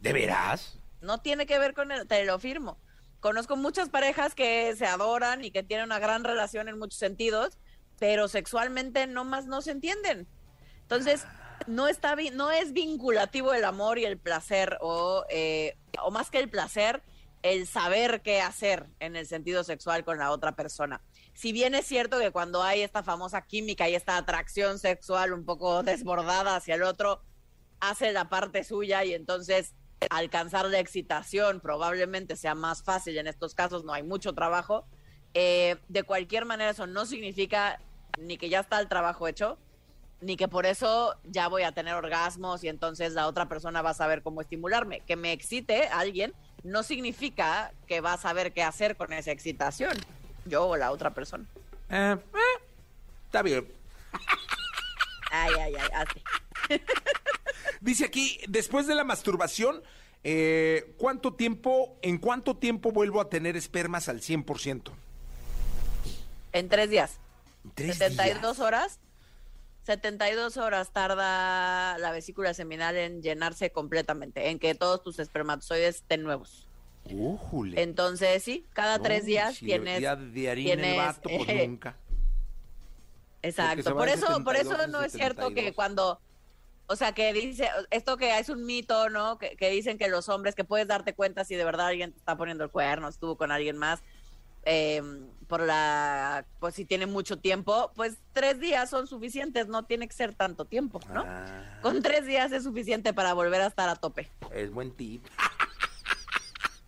¿De 0.00 0.12
veras? 0.12 0.78
No 1.00 1.18
tiene 1.18 1.46
que 1.46 1.58
ver 1.58 1.74
con 1.74 1.92
el, 1.92 2.06
te 2.06 2.24
lo 2.24 2.38
firmo. 2.38 2.78
Conozco 3.20 3.56
muchas 3.56 3.90
parejas 3.90 4.34
que 4.34 4.74
se 4.76 4.86
adoran 4.86 5.44
y 5.44 5.50
que 5.50 5.62
tienen 5.62 5.86
una 5.86 5.98
gran 5.98 6.24
relación 6.24 6.68
en 6.68 6.78
muchos 6.78 6.98
sentidos, 6.98 7.58
pero 7.98 8.28
sexualmente 8.28 9.06
no 9.06 9.24
más 9.24 9.46
no 9.46 9.60
se 9.60 9.70
entienden. 9.70 10.26
Entonces, 10.82 11.26
no 11.66 11.88
está 11.88 12.16
no 12.32 12.50
es 12.50 12.72
vinculativo 12.72 13.54
el 13.54 13.64
amor 13.64 13.98
y 13.98 14.04
el 14.04 14.18
placer, 14.18 14.78
o, 14.80 15.24
eh, 15.30 15.76
o 16.02 16.10
más 16.10 16.30
que 16.30 16.38
el 16.38 16.48
placer, 16.48 17.02
el 17.42 17.66
saber 17.66 18.22
qué 18.22 18.40
hacer 18.40 18.86
en 19.00 19.16
el 19.16 19.26
sentido 19.26 19.64
sexual 19.64 20.04
con 20.04 20.18
la 20.18 20.30
otra 20.30 20.52
persona. 20.52 21.02
Si 21.34 21.52
bien 21.52 21.74
es 21.74 21.86
cierto 21.86 22.18
que 22.18 22.30
cuando 22.30 22.62
hay 22.62 22.80
esta 22.80 23.02
famosa 23.02 23.42
química 23.42 23.88
y 23.88 23.94
esta 23.94 24.16
atracción 24.16 24.78
sexual 24.78 25.32
un 25.32 25.44
poco 25.44 25.82
desbordada 25.82 26.56
hacia 26.56 26.76
el 26.76 26.82
otro, 26.82 27.22
hace 27.80 28.12
la 28.12 28.28
parte 28.28 28.64
suya 28.64 29.04
y 29.04 29.12
entonces 29.12 29.74
alcanzar 30.10 30.66
la 30.66 30.78
excitación 30.78 31.60
probablemente 31.60 32.36
sea 32.36 32.54
más 32.54 32.82
fácil 32.82 33.18
en 33.18 33.26
estos 33.26 33.54
casos, 33.54 33.84
no 33.84 33.92
hay 33.92 34.02
mucho 34.02 34.32
trabajo. 34.32 34.86
Eh, 35.34 35.76
de 35.88 36.02
cualquier 36.04 36.44
manera, 36.44 36.70
eso 36.70 36.86
no 36.86 37.06
significa 37.06 37.80
ni 38.18 38.38
que 38.38 38.48
ya 38.48 38.60
está 38.60 38.80
el 38.80 38.88
trabajo 38.88 39.26
hecho, 39.26 39.58
ni 40.24 40.38
que 40.38 40.48
por 40.48 40.64
eso 40.64 41.14
ya 41.24 41.48
voy 41.48 41.64
a 41.64 41.72
tener 41.72 41.94
orgasmos 41.94 42.64
y 42.64 42.68
entonces 42.68 43.12
la 43.12 43.26
otra 43.26 43.46
persona 43.46 43.82
va 43.82 43.90
a 43.90 43.94
saber 43.94 44.22
cómo 44.22 44.40
estimularme. 44.40 45.00
Que 45.00 45.16
me 45.16 45.32
excite 45.32 45.86
alguien 45.88 46.32
no 46.62 46.82
significa 46.82 47.72
que 47.86 48.00
va 48.00 48.14
a 48.14 48.16
saber 48.16 48.52
qué 48.52 48.62
hacer 48.62 48.96
con 48.96 49.12
esa 49.12 49.32
excitación, 49.32 49.92
yo 50.46 50.66
o 50.66 50.76
la 50.76 50.92
otra 50.92 51.12
persona. 51.12 51.44
Eh, 51.90 52.16
eh, 52.16 52.62
está 53.26 53.42
bien. 53.42 53.68
Ay, 55.30 55.52
ay, 55.60 55.74
ay, 55.78 55.90
así. 55.92 56.80
Dice 57.82 58.06
aquí, 58.06 58.40
después 58.48 58.86
de 58.86 58.94
la 58.94 59.04
masturbación, 59.04 59.82
eh, 60.22 60.94
¿cuánto 60.96 61.34
tiempo, 61.34 61.98
en 62.00 62.16
cuánto 62.16 62.56
tiempo 62.56 62.92
vuelvo 62.92 63.20
a 63.20 63.28
tener 63.28 63.58
espermas 63.58 64.08
al 64.08 64.22
100%? 64.22 64.90
En 66.54 66.68
tres 66.70 66.88
días. 66.88 67.18
¿Tres 67.74 67.98
72 67.98 68.58
horas. 68.60 69.00
72 69.84 70.56
horas 70.56 70.92
tarda 70.92 71.98
la 71.98 72.10
vesícula 72.10 72.54
seminal 72.54 72.96
en 72.96 73.22
llenarse 73.22 73.70
completamente, 73.70 74.48
en 74.48 74.58
que 74.58 74.74
todos 74.74 75.02
tus 75.02 75.18
espermatozoides 75.18 75.96
estén 75.96 76.22
nuevos. 76.22 76.68
Újule. 77.10 77.82
Entonces, 77.82 78.42
sí, 78.42 78.64
cada 78.72 78.98
tres 78.98 79.26
días 79.26 79.56
si 79.56 79.66
tienes. 79.66 79.98
día 79.98 80.16
de 80.16 80.50
harina 80.50 80.72
el 80.72 80.80
tienes, 80.80 80.96
vato, 80.96 81.28
pues 81.28 81.48
eh, 81.48 81.66
nunca. 81.68 81.98
Exacto. 83.42 83.94
Por 83.94 84.08
eso, 84.08 84.26
por 84.42 84.56
eso 84.56 84.70
72 84.70 84.88
no 84.88 85.02
es 85.02 85.12
cierto 85.12 85.48
que 85.48 85.56
72. 85.56 85.74
cuando. 85.74 86.20
O 86.86 86.96
sea, 86.96 87.12
que 87.12 87.32
dice, 87.32 87.68
esto 87.90 88.16
que 88.16 88.38
es 88.38 88.48
un 88.48 88.64
mito, 88.64 89.10
¿no? 89.10 89.38
Que, 89.38 89.56
que 89.56 89.70
dicen 89.70 89.98
que 89.98 90.08
los 90.08 90.30
hombres, 90.30 90.54
que 90.54 90.64
puedes 90.64 90.86
darte 90.86 91.14
cuenta 91.14 91.44
si 91.44 91.56
de 91.56 91.64
verdad 91.64 91.88
alguien 91.88 92.12
te 92.12 92.18
está 92.18 92.36
poniendo 92.36 92.64
el 92.64 92.70
cuerno, 92.70 93.08
estuvo 93.08 93.36
con 93.36 93.50
alguien 93.50 93.76
más, 93.76 94.02
eh, 94.64 95.02
por 95.54 95.62
la, 95.62 96.44
pues 96.58 96.74
si 96.74 96.84
tiene 96.84 97.06
mucho 97.06 97.38
tiempo, 97.38 97.92
pues 97.94 98.16
tres 98.32 98.58
días 98.58 98.90
son 98.90 99.06
suficientes, 99.06 99.68
no 99.68 99.84
tiene 99.84 100.08
que 100.08 100.12
ser 100.12 100.34
tanto 100.34 100.64
tiempo, 100.64 100.98
¿no? 101.12 101.22
Ah, 101.24 101.78
Con 101.80 102.02
tres 102.02 102.26
días 102.26 102.50
es 102.50 102.64
suficiente 102.64 103.14
para 103.14 103.34
volver 103.34 103.60
a 103.60 103.66
estar 103.68 103.88
a 103.88 103.94
tope. 103.94 104.28
es 104.52 104.72
buen 104.72 104.90
tip. 104.90 105.24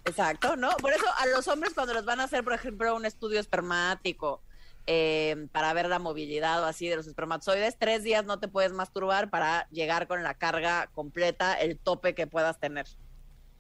Exacto, 0.05 0.57
¿no? 0.57 0.71
Por 0.79 0.93
eso 0.93 1.05
a 1.17 1.27
los 1.27 1.47
hombres 1.47 1.75
cuando 1.75 1.95
les 1.95 2.05
van 2.05 2.19
a 2.19 2.25
hacer, 2.25 2.43
por 2.43 2.55
ejemplo, 2.55 2.97
un 2.97 3.07
estudio 3.07 3.39
espermático, 3.39 4.43
eh, 4.89 5.47
para 5.53 5.73
ver 5.73 5.89
la 5.89 6.01
movilidad 6.01 6.61
o 6.61 6.65
así 6.65 6.89
de 6.89 6.97
los 6.97 7.07
espermatozoides. 7.07 7.79
Tres 7.79 8.03
días 8.03 8.25
no 8.25 8.41
te 8.41 8.49
puedes 8.49 8.73
masturbar 8.73 9.31
para 9.31 9.69
llegar 9.71 10.09
con 10.09 10.25
la 10.25 10.35
carga 10.35 10.91
completa, 10.93 11.55
el 11.55 11.79
tope 11.79 12.17
que 12.17 12.27
puedas 12.27 12.59
tener. 12.59 12.89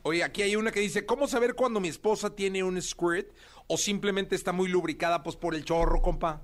Oye, 0.07 0.23
aquí 0.23 0.43
hay 0.43 0.55
una 0.55 0.71
que 0.71 0.79
dice, 0.79 1.05
¿cómo 1.05 1.27
saber 1.27 1.55
cuando 1.55 1.81
mi 1.81 1.89
esposa 1.89 2.31
tiene 2.31 2.63
un 2.63 2.81
squirt 2.81 3.29
o 3.69 3.77
simplemente 3.77 4.35
está 4.35 4.53
muy 4.53 4.69
lubricada 4.69 5.23
pues 5.23 5.37
por 5.37 5.55
el 5.55 5.65
chorro, 5.65 6.03
compa? 6.03 6.43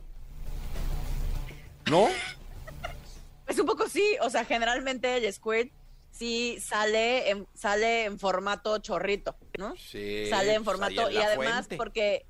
¿No? 1.90 2.08
Es 3.46 3.58
un 3.58 3.66
poco 3.66 3.88
sí, 3.88 4.16
o 4.22 4.30
sea, 4.30 4.44
generalmente 4.44 5.16
el 5.16 5.32
squirt 5.32 5.72
sí 6.10 6.58
sale 6.60 7.30
en, 7.30 7.46
sale 7.54 8.04
en 8.04 8.18
formato 8.18 8.78
chorrito, 8.78 9.36
¿no? 9.58 9.74
Sí, 9.76 10.26
Sale 10.28 10.54
en 10.54 10.64
pues, 10.64 10.76
formato 10.76 11.08
en 11.08 11.14
y 11.14 11.18
además 11.18 11.66
fuente. 11.66 11.76
porque 11.76 12.26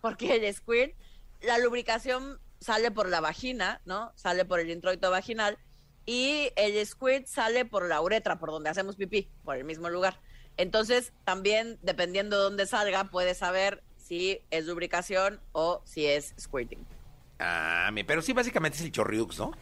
porque 0.00 0.36
el 0.36 0.54
squirt, 0.54 0.94
la 1.40 1.58
lubricación 1.58 2.38
sale 2.60 2.90
por 2.90 3.08
la 3.08 3.20
vagina, 3.20 3.80
¿no? 3.84 4.12
Sale 4.14 4.44
por 4.44 4.60
el 4.60 4.70
introito 4.70 5.10
vaginal 5.10 5.58
y 6.04 6.50
el 6.54 6.86
squirt 6.86 7.26
sale 7.26 7.64
por 7.64 7.88
la 7.88 8.00
uretra, 8.00 8.38
por 8.38 8.50
donde 8.50 8.70
hacemos 8.70 8.96
pipí, 8.96 9.28
por 9.44 9.56
el 9.56 9.64
mismo 9.64 9.90
lugar. 9.90 10.20
Entonces, 10.56 11.12
también 11.24 11.78
dependiendo 11.82 12.36
de 12.36 12.44
dónde 12.44 12.66
salga, 12.66 13.10
puedes 13.10 13.38
saber 13.38 13.82
si 14.06 14.40
es 14.50 14.66
lubricación 14.66 15.40
o 15.52 15.82
si 15.84 16.06
es 16.06 16.34
squirting. 16.38 16.84
Ah, 17.38 17.90
pero 18.06 18.22
sí, 18.22 18.32
básicamente 18.32 18.78
es 18.78 18.84
el 18.84 18.92
chorriux, 18.92 19.38
¿no? 19.38 19.52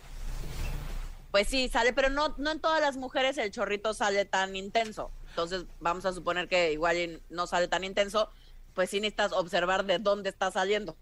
Pues 1.30 1.48
sí, 1.48 1.68
sale, 1.68 1.92
pero 1.92 2.11
no, 2.11 2.35
no 2.38 2.52
en 2.52 2.61
todas 2.61 2.80
las 2.80 2.96
mujeres 2.96 3.38
el 3.38 3.50
chorrito 3.50 3.94
sale 3.94 4.24
tan 4.24 4.54
intenso. 4.54 5.11
Entonces, 5.30 5.64
vamos 5.80 6.04
a 6.07 6.12
suponer 6.12 6.46
que 6.46 6.72
igual 6.72 7.20
no 7.30 7.46
sale 7.46 7.66
tan 7.66 7.83
intenso, 7.83 8.30
pues 8.74 8.90
sí 8.90 9.00
necesitas 9.00 9.33
observar 9.33 9.85
de 9.85 9.98
dónde 9.98 10.30
está 10.30 10.52
saliendo. 10.52 10.96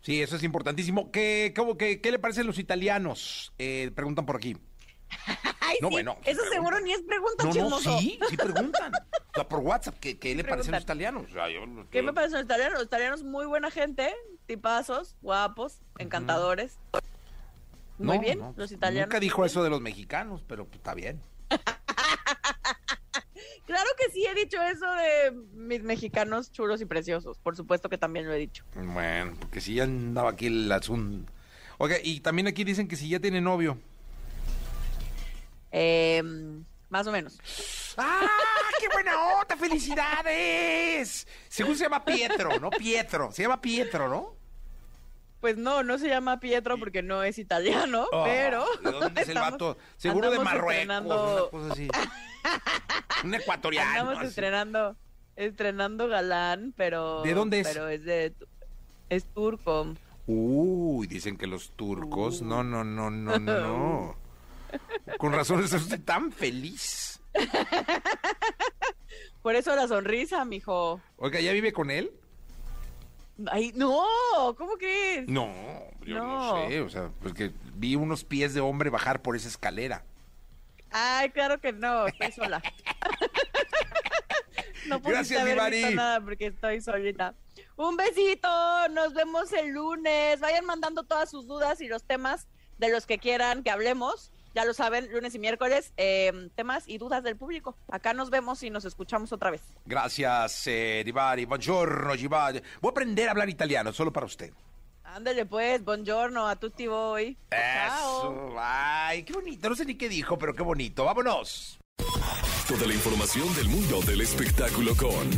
Sí, 0.00 0.20
eso 0.22 0.36
es 0.36 0.42
importantísimo. 0.42 1.12
¿Qué, 1.12 1.52
cómo, 1.54 1.76
qué, 1.76 2.00
qué 2.00 2.10
le 2.10 2.18
parecen 2.18 2.46
los 2.46 2.58
italianos? 2.58 3.52
Eh, 3.58 3.90
preguntan 3.94 4.26
por 4.26 4.36
aquí. 4.36 4.56
Ay, 5.68 5.76
No, 5.82 5.88
sí, 5.88 5.92
bueno, 5.92 6.12
eso 6.24 6.40
pregunta. 6.40 6.50
seguro 6.50 6.80
ni 6.80 6.92
es 6.92 7.02
pregunta, 7.02 7.44
No, 7.44 7.48
no, 7.48 7.52
chismoso. 7.52 7.98
sí, 7.98 8.18
sí 8.28 8.36
preguntan. 8.36 8.92
O 9.28 9.40
sea, 9.40 9.48
por 9.48 9.60
WhatsApp, 9.60 9.94
¿qué, 10.00 10.18
qué 10.18 10.34
le 10.34 10.42
parecen 10.42 10.72
los 10.72 10.82
italianos? 10.82 11.24
O 11.30 11.32
sea, 11.32 11.48
yo- 11.48 11.60
¿Qué 11.90 12.02
me 12.02 12.12
parecen 12.12 12.38
los 12.38 12.44
italianos? 12.46 12.78
Los 12.78 12.86
italianos 12.86 13.22
muy 13.22 13.46
buena 13.46 13.70
gente, 13.70 14.12
tipazos, 14.46 15.14
guapos, 15.22 15.80
encantadores. 15.98 16.76
Muy 17.98 18.16
No, 18.16 18.22
bien, 18.22 18.38
no, 18.38 18.44
pues, 18.46 18.58
los 18.58 18.72
italianos. 18.72 19.08
Nunca 19.08 19.20
dijo 19.20 19.44
eso 19.44 19.62
de 19.62 19.70
los 19.70 19.80
mexicanos, 19.80 20.42
pero 20.48 20.64
pues, 20.64 20.76
está 20.78 20.94
bien. 20.94 21.20
Claro 23.66 23.88
que 23.98 24.10
sí 24.12 24.24
he 24.24 24.34
dicho 24.34 24.60
eso 24.62 24.86
de 24.94 25.30
mis 25.52 25.82
mexicanos 25.82 26.50
chulos 26.50 26.80
y 26.80 26.86
preciosos. 26.86 27.38
Por 27.38 27.54
supuesto 27.54 27.90
que 27.90 27.98
también 27.98 28.26
lo 28.26 28.32
he 28.32 28.38
dicho. 28.38 28.64
Bueno, 28.74 29.34
porque 29.38 29.60
si 29.60 29.74
ya 29.74 29.84
andaba 29.84 30.30
aquí 30.30 30.46
el 30.46 30.72
asunto. 30.72 31.30
Oiga, 31.76 31.96
y 32.02 32.20
también 32.20 32.46
aquí 32.48 32.64
dicen 32.64 32.88
que 32.88 32.96
si 32.96 33.08
ya 33.10 33.20
tiene 33.20 33.40
novio. 33.42 33.78
Eh, 35.72 36.22
más 36.88 37.06
o 37.06 37.12
menos. 37.12 37.38
¡Ah, 37.96 38.26
qué 38.80 38.88
buena 38.92 39.22
onda! 39.34 39.56
¡Felicidades! 39.56 41.26
Según 41.48 41.76
se 41.76 41.84
llama 41.84 42.04
Pietro, 42.04 42.58
¿no? 42.60 42.70
Pietro. 42.70 43.30
Se 43.32 43.42
llama 43.42 43.60
Pietro, 43.60 44.08
¿no? 44.08 44.34
Pues 45.40 45.56
no, 45.56 45.82
no 45.84 45.98
se 45.98 46.08
llama 46.08 46.40
Pietro 46.40 46.78
porque 46.78 47.02
no 47.02 47.22
es 47.22 47.38
italiano, 47.38 48.06
Oh, 48.10 48.24
pero. 48.24 48.64
¿De 48.82 48.90
dónde 48.92 49.20
es 49.22 49.28
el 49.28 49.36
estamos- 49.36 49.52
vato? 49.52 49.78
Seguro 49.96 50.30
de 50.30 50.38
Marruecos, 50.40 50.72
estrenando- 50.74 51.48
una 51.52 51.60
cosa 51.68 51.72
así. 51.74 51.88
Un 53.24 53.34
ecuatoriano. 53.34 54.10
Así. 54.12 54.26
estrenando, 54.26 54.96
estrenando 55.36 56.08
galán, 56.08 56.72
pero. 56.76 57.22
¿De 57.22 57.34
dónde 57.34 57.60
es? 57.60 57.68
Pero 57.68 57.88
es 57.88 58.04
de. 58.04 58.34
Es 59.10 59.24
turco. 59.32 59.94
Uy, 60.26 61.06
dicen 61.06 61.36
que 61.36 61.46
los 61.46 61.70
turcos. 61.70 62.42
No, 62.42 62.62
no, 62.64 62.82
no, 62.84 63.10
no, 63.10 63.38
no. 63.38 64.16
Con 65.18 65.32
razón 65.32 65.62
está 65.62 65.76
usted 65.76 66.00
tan 66.02 66.30
feliz. 66.32 67.20
Por 69.42 69.54
eso 69.54 69.74
la 69.76 69.88
sonrisa, 69.88 70.44
mijo. 70.44 71.00
Oiga, 71.16 71.40
¿ya 71.40 71.52
vive 71.52 71.72
con 71.72 71.90
él? 71.90 72.10
Ay, 73.50 73.72
no, 73.74 74.04
¿cómo 74.58 74.72
crees? 74.76 75.28
No, 75.28 75.52
yo 76.04 76.16
no, 76.18 76.26
No. 76.62 76.68
sé. 76.68 76.80
O 76.80 76.90
sea, 76.90 77.10
porque 77.22 77.52
vi 77.74 77.94
unos 77.94 78.24
pies 78.24 78.52
de 78.52 78.60
hombre 78.60 78.90
bajar 78.90 79.22
por 79.22 79.36
esa 79.36 79.48
escalera. 79.48 80.04
Ay, 80.90 81.30
claro 81.30 81.60
que 81.60 81.72
no, 81.72 82.06
estoy 82.08 82.32
sola. 82.32 82.60
no 84.88 85.00
Gracias, 85.00 85.40
haber 85.40 85.54
Divari. 85.54 85.76
visto 85.78 85.94
nada 85.94 86.20
porque 86.20 86.46
estoy 86.46 86.80
solita. 86.80 87.34
Un 87.76 87.96
besito, 87.96 88.48
nos 88.90 89.14
vemos 89.14 89.52
el 89.52 89.68
lunes. 89.68 90.40
Vayan 90.40 90.64
mandando 90.64 91.04
todas 91.04 91.30
sus 91.30 91.46
dudas 91.46 91.80
y 91.80 91.88
los 91.88 92.02
temas 92.04 92.48
de 92.78 92.90
los 92.90 93.06
que 93.06 93.18
quieran 93.18 93.62
que 93.62 93.70
hablemos. 93.70 94.32
Ya 94.58 94.64
lo 94.64 94.74
saben, 94.74 95.08
lunes 95.12 95.32
y 95.36 95.38
miércoles, 95.38 95.92
eh, 95.96 96.50
temas 96.56 96.82
y 96.88 96.98
dudas 96.98 97.22
del 97.22 97.36
público. 97.36 97.76
Acá 97.92 98.12
nos 98.12 98.28
vemos 98.28 98.60
y 98.64 98.70
nos 98.70 98.84
escuchamos 98.84 99.32
otra 99.32 99.52
vez. 99.52 99.62
Gracias, 99.84 100.66
eh, 100.66 101.02
Divari. 101.04 101.44
Buongiorno, 101.44 102.12
Givari. 102.16 102.60
Voy 102.80 102.88
a 102.88 102.90
aprender 102.90 103.28
a 103.28 103.30
hablar 103.30 103.48
italiano, 103.48 103.92
solo 103.92 104.12
para 104.12 104.26
usted. 104.26 104.52
Ándale 105.04 105.46
pues, 105.46 105.84
buongiorno, 105.84 106.48
a 106.48 106.56
tutti 106.56 106.88
voi. 106.88 107.36
Chao. 107.52 108.18
Eso, 108.18 108.56
ay, 108.58 109.22
qué 109.22 109.32
bonito. 109.32 109.68
No 109.68 109.76
sé 109.76 109.84
ni 109.84 109.94
qué 109.94 110.08
dijo, 110.08 110.36
pero 110.36 110.52
qué 110.56 110.64
bonito. 110.64 111.04
Vámonos. 111.04 111.78
Toda 112.68 112.86
la 112.86 112.92
información 112.92 113.54
del 113.54 113.66
mundo 113.68 114.00
del 114.02 114.20
espectáculo 114.20 114.94
con 114.94 115.30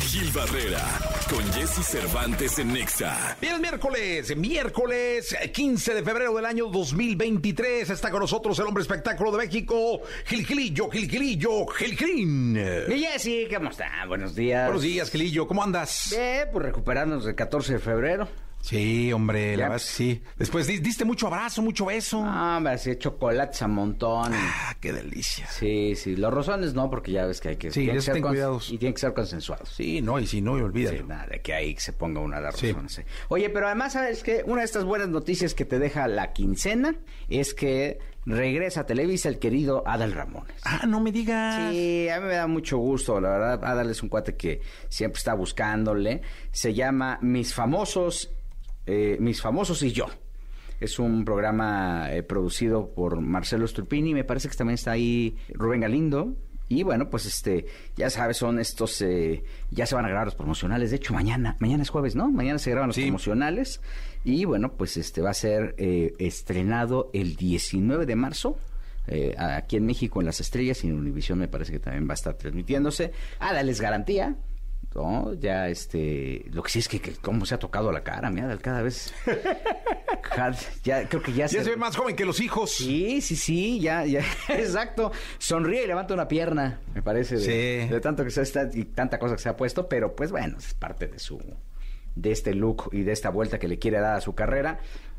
Gil 0.00 0.30
Barrera, 0.32 0.82
con 1.30 1.44
Jesse 1.52 1.86
Cervantes 1.86 2.58
en 2.58 2.72
Nexa. 2.72 3.36
Bien, 3.40 3.54
es 3.54 3.60
miércoles, 3.60 4.36
miércoles 4.36 5.36
eh, 5.40 5.52
15 5.52 5.94
de 5.94 6.02
febrero 6.02 6.34
del 6.34 6.44
año 6.44 6.66
2023. 6.66 7.88
Está 7.88 8.10
con 8.10 8.18
nosotros 8.18 8.58
el 8.58 8.66
hombre 8.66 8.82
espectáculo 8.82 9.30
de 9.30 9.38
México, 9.38 10.00
Gil 10.24 10.44
Gilillo, 10.44 10.90
Gil 10.90 11.08
Gilillo, 11.08 11.66
Gil 11.68 11.96
Gilín. 11.96 12.52
Mi 12.88 12.98
Jessy, 12.98 13.46
¿cómo 13.54 13.70
está? 13.70 14.04
Buenos 14.08 14.34
días. 14.34 14.66
Buenos 14.66 14.82
días, 14.82 15.08
Gilillo, 15.08 15.46
¿cómo 15.46 15.62
andas? 15.62 16.08
Bien, 16.10 16.48
pues 16.52 16.64
recuperarnos 16.64 17.24
del 17.24 17.36
14 17.36 17.74
de 17.74 17.78
febrero. 17.78 18.28
Sí, 18.62 19.12
hombre, 19.12 19.56
la 19.56 19.64
verdad 19.64 19.78
que 19.78 19.82
sí. 19.92 20.22
Después 20.38 20.68
di- 20.68 20.78
diste 20.78 21.04
mucho 21.04 21.26
abrazo, 21.26 21.62
mucho 21.62 21.84
beso. 21.86 22.22
Ah, 22.24 22.60
me 22.62 22.70
hacía 22.70 22.96
chocolates 22.96 23.60
a 23.60 23.66
montón. 23.66 24.32
Ah, 24.34 24.76
qué 24.80 24.92
delicia. 24.92 25.48
Sí, 25.48 25.96
sí. 25.96 26.14
Los 26.14 26.32
rosones 26.32 26.72
no, 26.72 26.88
porque 26.88 27.10
ya 27.10 27.26
ves 27.26 27.40
que 27.40 27.48
hay 27.50 27.56
que... 27.56 27.70
Sí, 27.72 27.80
tienen 27.80 27.94
que 27.94 27.98
esos 27.98 28.04
ser 28.06 28.14
ten 28.14 28.22
cons- 28.22 28.28
cuidados. 28.28 28.70
Y 28.70 28.78
tienen 28.78 28.94
que 28.94 29.00
ser 29.00 29.14
consensuados. 29.14 29.68
Sí, 29.68 30.00
no, 30.00 30.20
y 30.20 30.28
si 30.28 30.40
no, 30.40 30.52
olvídalo. 30.52 30.96
Sí, 30.98 31.04
nada, 31.04 31.26
de 31.26 31.40
que 31.42 31.52
ahí 31.54 31.76
se 31.76 31.92
ponga 31.92 32.20
una 32.20 32.40
de 32.40 32.52
Sí. 32.52 32.70
rosones. 32.70 32.92
sí. 32.92 33.02
Oye, 33.28 33.50
pero 33.50 33.66
además, 33.66 33.94
¿sabes 33.94 34.22
qué? 34.22 34.42
Una 34.46 34.60
de 34.60 34.66
estas 34.66 34.84
buenas 34.84 35.08
noticias 35.08 35.54
que 35.54 35.64
te 35.64 35.80
deja 35.80 36.06
la 36.06 36.32
quincena 36.32 36.94
es 37.28 37.54
que 37.54 37.98
regresa 38.24 38.82
a 38.82 38.86
Televisa 38.86 39.28
el 39.28 39.40
querido 39.40 39.82
Adal 39.88 40.12
Ramones. 40.12 40.54
Ah, 40.64 40.86
no 40.86 41.00
me 41.00 41.10
digas. 41.10 41.72
Sí, 41.72 42.08
a 42.08 42.20
mí 42.20 42.28
me 42.28 42.34
da 42.34 42.46
mucho 42.46 42.78
gusto, 42.78 43.20
la 43.20 43.30
verdad. 43.30 43.64
Adal 43.64 43.90
es 43.90 44.04
un 44.04 44.08
cuate 44.08 44.36
que 44.36 44.60
siempre 44.88 45.18
está 45.18 45.34
buscándole. 45.34 46.22
Se 46.52 46.72
llama 46.72 47.18
Mis 47.20 47.52
Famosos, 47.52 48.30
eh, 48.86 49.16
Mis 49.20 49.40
Famosos 49.40 49.82
y 49.82 49.92
Yo. 49.92 50.06
Es 50.80 50.98
un 50.98 51.24
programa 51.24 52.12
eh, 52.12 52.22
producido 52.22 52.92
por 52.92 53.20
Marcelo 53.20 53.66
Stupini. 53.66 54.14
Me 54.14 54.24
parece 54.24 54.48
que 54.48 54.56
también 54.56 54.74
está 54.74 54.92
ahí 54.92 55.36
Rubén 55.54 55.80
Galindo. 55.82 56.34
Y 56.68 56.82
bueno, 56.84 57.10
pues 57.10 57.26
este, 57.26 57.66
ya 57.96 58.08
sabes, 58.08 58.38
son 58.38 58.58
estos, 58.58 59.02
eh, 59.02 59.44
ya 59.70 59.84
se 59.84 59.94
van 59.94 60.06
a 60.06 60.08
grabar 60.08 60.26
los 60.26 60.34
promocionales. 60.34 60.90
De 60.90 60.96
hecho, 60.96 61.12
mañana, 61.12 61.56
mañana 61.60 61.82
es 61.82 61.90
jueves, 61.90 62.16
¿no? 62.16 62.30
Mañana 62.30 62.58
se 62.58 62.70
graban 62.70 62.88
los 62.88 62.96
Sí. 62.96 63.02
promocionales. 63.02 63.80
Y 64.24 64.44
bueno, 64.46 64.72
pues 64.72 64.96
este 64.96 65.20
va 65.20 65.30
a 65.30 65.34
ser 65.34 65.74
eh, 65.76 66.14
estrenado 66.18 67.10
el 67.12 67.36
19 67.36 68.06
de 68.06 68.16
marzo. 68.16 68.56
eh, 69.08 69.34
aquí 69.36 69.76
en 69.76 69.84
México 69.84 70.20
en 70.20 70.26
Las 70.26 70.40
Estrellas 70.40 70.84
y 70.84 70.86
en 70.86 70.94
Univisión 70.96 71.36
me 71.36 71.48
parece 71.48 71.72
que 71.72 71.80
también 71.80 72.06
va 72.08 72.12
a 72.12 72.14
estar 72.14 72.34
transmitiéndose. 72.34 73.10
Adal 73.40 73.68
es 73.68 73.80
garantía, 73.80 74.36
¿no? 74.94 75.34
Ya 75.34 75.68
este, 75.68 76.44
lo 76.52 76.62
que 76.62 76.70
sí 76.70 76.78
es 76.80 76.88
que, 76.88 77.00
que 77.00 77.12
cómo 77.14 77.46
se 77.46 77.54
ha 77.54 77.58
tocado 77.58 77.90
la 77.92 78.02
cara, 78.02 78.30
mi 78.30 78.40
Adal, 78.40 78.60
cada 78.60 78.82
vez. 78.82 79.12
Ya, 80.84 81.06
creo 81.08 81.22
que 81.22 81.32
ya, 81.32 81.46
Ya 81.46 81.62
se 81.62 81.70
ve 81.70 81.76
más 81.76 81.96
joven 81.96 82.16
que 82.16 82.24
los 82.24 82.40
hijos. 82.40 82.70
Sí, 82.70 83.20
sí, 83.20 83.36
sí, 83.36 83.80
ya, 83.80 84.06
ya, 84.06 84.20
exacto. 84.48 85.12
Sonríe 85.38 85.84
y 85.84 85.86
levanta 85.86 86.14
una 86.14 86.26
pierna, 86.28 86.80
me 86.94 87.02
parece, 87.02 87.36
de, 87.36 87.40
Sí. 87.84 87.88
de 87.92 88.00
tanto 88.00 88.24
que 88.24 88.30
se 88.30 88.42
está 88.42 88.68
y 88.72 88.84
tanta 88.84 89.18
cosa 89.18 89.36
que 89.36 89.42
se 89.42 89.48
ha 89.50 89.56
puesto, 89.56 89.88
pero 89.88 90.14
pues 90.16 90.30
bueno, 90.30 90.56
es 90.58 90.72
parte 90.74 91.06
de 91.06 91.18
su, 91.18 91.38
de 92.14 92.32
este 92.32 92.54
look 92.54 92.88
y 92.92 93.02
de 93.02 93.12
esta 93.12 93.28
vuelta 93.30 93.58
que 93.58 93.68
le 93.68 93.78
quiere 93.78 94.00
dar 94.00 94.16
a 94.16 94.20
su 94.20 94.34
carrera. 94.34 94.78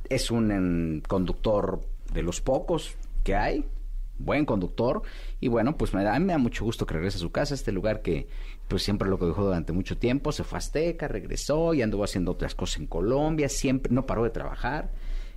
Es 0.10 0.32
un 0.32 0.52
em, 0.52 1.02
conductor 1.02 1.82
de 2.12 2.24
los 2.24 2.42
pocos 2.42 2.96
que 3.24 3.36
hay, 3.36 3.66
buen 4.18 4.46
conductor, 4.46 5.04
y 5.40 5.48
bueno, 5.48 5.78
pues 5.78 5.94
me 5.94 6.04
da, 6.04 6.16
a 6.16 6.20
mí 6.20 6.26
me 6.26 6.34
da 6.34 6.40
mucho 6.40 6.64
gusto 6.66 6.86
que 6.86 6.96
regrese 6.96 7.18
a 7.18 7.22
su 7.22 7.32
casa, 7.32 7.54
este 7.54 7.72
lugar 7.72 8.02
que 8.02 8.28
pues 8.68 8.84
siempre 8.84 9.10
lo 9.10 9.18
dejó 9.18 9.44
durante 9.44 9.74
mucho 9.74 9.98
tiempo, 9.98 10.32
se 10.32 10.44
fue 10.44 10.58
a 10.58 10.60
Azteca, 10.60 11.08
regresó 11.08 11.74
y 11.74 11.82
anduvo 11.82 12.04
haciendo 12.04 12.32
otras 12.32 12.56
cosas 12.56 12.80
en 12.80 12.88
Colombia, 12.88 13.50
siempre, 13.50 13.94
no 13.94 14.06
paró 14.06 14.24
de 14.24 14.30
trabajar 14.30 14.92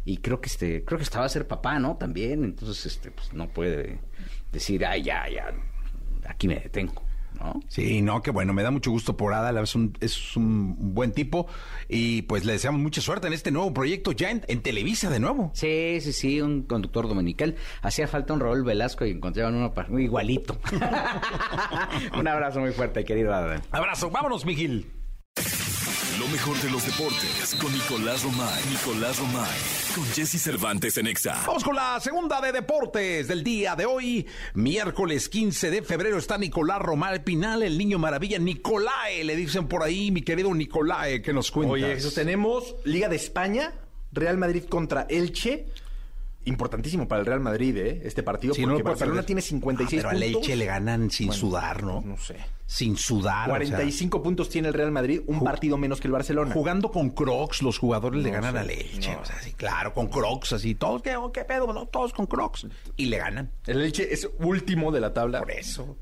y 0.07 0.19
creo 0.19 0.41
que 0.41 0.49
este 0.49 0.85
creo 0.85 0.99
que 0.99 1.05
estaba 1.05 1.27
a 1.27 1.29
ser 1.29 1.49
papá 1.49 1.79
no 1.81 1.97
también 1.97 2.45
entonces 2.45 2.87
este 2.87 3.11
pues 3.11 3.33
no 3.33 3.49
puede 3.49 3.99
decir 4.53 4.87
ay 4.87 5.03
ya 5.03 5.29
ya 5.29 5.53
aquí 6.27 6.47
me 6.47 6.55
detengo 6.55 7.03
¿no? 7.41 7.61
Sí, 7.69 8.03
no, 8.03 8.23
qué 8.23 8.31
bueno, 8.31 8.53
me 8.53 8.63
da 8.63 8.71
mucho 8.71 8.91
gusto 8.91 9.17
por 9.17 9.35
Adal, 9.35 9.59
es 9.59 9.75
un, 9.75 9.97
es 10.01 10.37
un 10.37 10.95
buen 10.95 11.13
tipo 11.13 11.47
y 11.89 12.23
pues 12.23 12.45
le 12.45 12.53
deseamos 12.53 12.81
mucha 12.81 13.01
suerte 13.01 13.27
en 13.27 13.33
este 13.33 13.51
nuevo 13.51 13.73
proyecto 13.73 14.13
ya 14.13 14.31
en, 14.31 14.45
en 14.49 14.63
Televisa 14.63 15.11
de 15.11 15.21
nuevo. 15.21 15.51
Sí, 15.55 15.99
sí, 16.01 16.13
sí, 16.13 16.41
un 16.41 16.63
conductor 16.63 17.09
dominical. 17.09 17.57
Hacía 17.83 18.09
falta 18.09 18.33
un 18.33 18.41
Raúl 18.41 18.65
Velasco 18.65 19.05
y 19.05 19.11
encontraban 19.11 19.55
uno 19.55 19.99
igualito. 19.99 20.59
un 22.19 22.29
abrazo 22.29 22.61
muy 22.61 22.73
fuerte, 22.73 23.05
querido 23.05 23.33
Adal. 23.35 23.63
Abrazo, 23.71 24.11
vámonos, 24.11 24.45
Miguel. 24.45 24.87
Lo 26.19 26.27
mejor 26.29 26.57
de 26.63 26.71
los 26.71 26.87
deportes 26.87 27.55
con 27.61 27.71
Nicolás 27.71 28.23
Romay. 28.23 28.65
Nicolás 28.71 29.19
Romay. 29.19 29.59
Con 29.95 30.05
Jesse 30.07 30.41
Cervantes 30.41 30.97
en 30.97 31.09
Exa. 31.09 31.43
Vamos 31.47 31.63
con 31.63 31.77
la 31.77 32.01
segunda 32.01 32.41
de 32.41 32.53
deportes 32.53 33.29
del 33.29 33.45
día 33.45 33.77
de 33.77 33.85
hoy. 33.85 34.27
Miércoles 34.55 35.29
15 35.29 35.71
de 35.71 35.83
febrero 35.83 36.17
está 36.17 36.39
Nicolás 36.39 36.81
Román 36.81 37.23
Pinal, 37.23 37.63
el 37.63 37.77
niño 37.77 37.99
maravilla. 37.99 38.39
Nicolae, 38.39 39.25
le 39.25 39.37
dicen 39.37 39.69
por 39.69 39.83
ahí, 39.83 40.11
mi 40.11 40.23
querido 40.23 40.55
Nicolae, 40.55 41.21
que 41.21 41.35
nos 41.35 41.51
cuentas. 41.51 41.75
Oye, 41.75 41.93
eso 41.93 42.11
tenemos 42.11 42.77
Liga 42.85 43.11
de 43.11 43.17
España, 43.17 43.75
Real 44.11 44.39
Madrid 44.39 44.65
contra 44.65 45.07
Elche. 45.11 45.67
Importantísimo 46.47 47.07
para 47.09 47.21
el 47.21 47.27
Real 47.27 47.41
Madrid, 47.41 47.77
¿eh? 47.77 48.01
Este 48.05 48.23
partido, 48.23 48.55
Sí, 48.55 48.63
no 48.63 48.69
porque 48.69 48.83
puede 48.85 48.93
Barcelona 48.95 49.15
perder. 49.17 49.27
tiene 49.27 49.43
56 49.43 50.05
Ah, 50.05 50.09
pero 50.11 50.21
puntos. 50.23 50.43
Elche 50.43 50.57
le 50.57 50.65
ganan 50.65 51.11
sin 51.11 51.27
Bueno, 51.27 51.41
sudar, 51.41 51.83
¿no? 51.83 52.01
No 52.03 52.17
sé. 52.17 52.37
Sin 52.67 52.97
sudar. 52.97 53.43
o 53.51 53.53
sea, 53.57 53.59
45 53.77 54.23
puntos 54.23 54.49
tiene 54.49 54.69
el 54.69 54.75
Real 54.75 54.91
Madrid, 54.93 55.21
un 55.27 55.43
partido 55.45 55.77
menos 55.77 56.01
que 56.01 56.09
el 56.09 56.13
Barcelona. 56.13 56.53
jugando 56.55 56.91
con 56.91 57.11
Crocs, 57.11 57.63
los 57.63 57.79
jugadores 57.79 58.23
le 58.23 58.31
No 58.31 58.35
ganan 58.37 58.55
sé, 58.55 58.59
al 58.61 58.71
Elche. 58.71 59.13
no. 59.15 59.21
O 59.21 59.25
sea, 59.25 59.41
sí, 59.43 59.53
claro, 59.53 59.93
con 59.93 60.07
Crocs, 60.09 60.53
así. 60.53 60.75
Todos, 60.77 61.03
¿qué, 61.03 61.17
qué 61.35 61.45
pedo? 61.45 61.73
No, 61.73 61.87
todos 61.87 62.13
con 62.13 62.27
Crocs. 62.27 62.67
Y 62.97 63.07
le 63.07 63.19
ganan. 63.19 63.51
El 63.67 63.83
Elche 63.83 64.13
es 64.13 64.29
último 64.39 64.93
de 64.93 65.01
la 65.01 65.13
tabla. 65.13 65.41
Por 65.41 65.51
eso. 65.51 65.97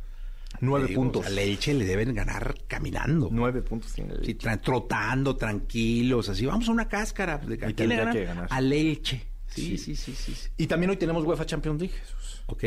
Nueve 0.61 0.87
Digo, 0.89 1.03
puntos. 1.03 1.27
Al 1.27 1.39
Elche 1.39 1.75
le 1.75 1.85
deben 1.85 2.15
ganar 2.15 2.55
caminando. 2.69 3.29
Nueve 3.33 3.61
puntos 3.63 3.93
tiene 3.93 4.13
el 4.15 4.25
Sí, 4.25 4.35
tra- 4.37 4.61
trotando, 4.61 5.37
tranquilos, 5.37 6.29
así. 6.29 6.47
Vamos 6.47 6.69
a 6.69 6.73
una 6.73 6.87
cáscara. 6.89 7.35
¿A 7.35 7.73
quién 7.73 7.89
le 7.89 7.97
ganan? 7.97 8.13
que 8.15 8.25
ganar. 8.25 8.47
Al 8.51 8.73
Elche. 8.73 9.27
Sí, 9.55 9.79
sí, 9.79 9.97
sí, 9.97 10.15
sí. 10.15 10.35
sí. 10.35 10.49
Y 10.57 10.67
también 10.67 10.91
hoy 10.91 10.97
tenemos 10.97 11.25
UEFA 11.25 11.47
Champions 11.47 11.81
League, 11.81 11.95
Jesús. 11.95 12.43
Ok. 12.47 12.65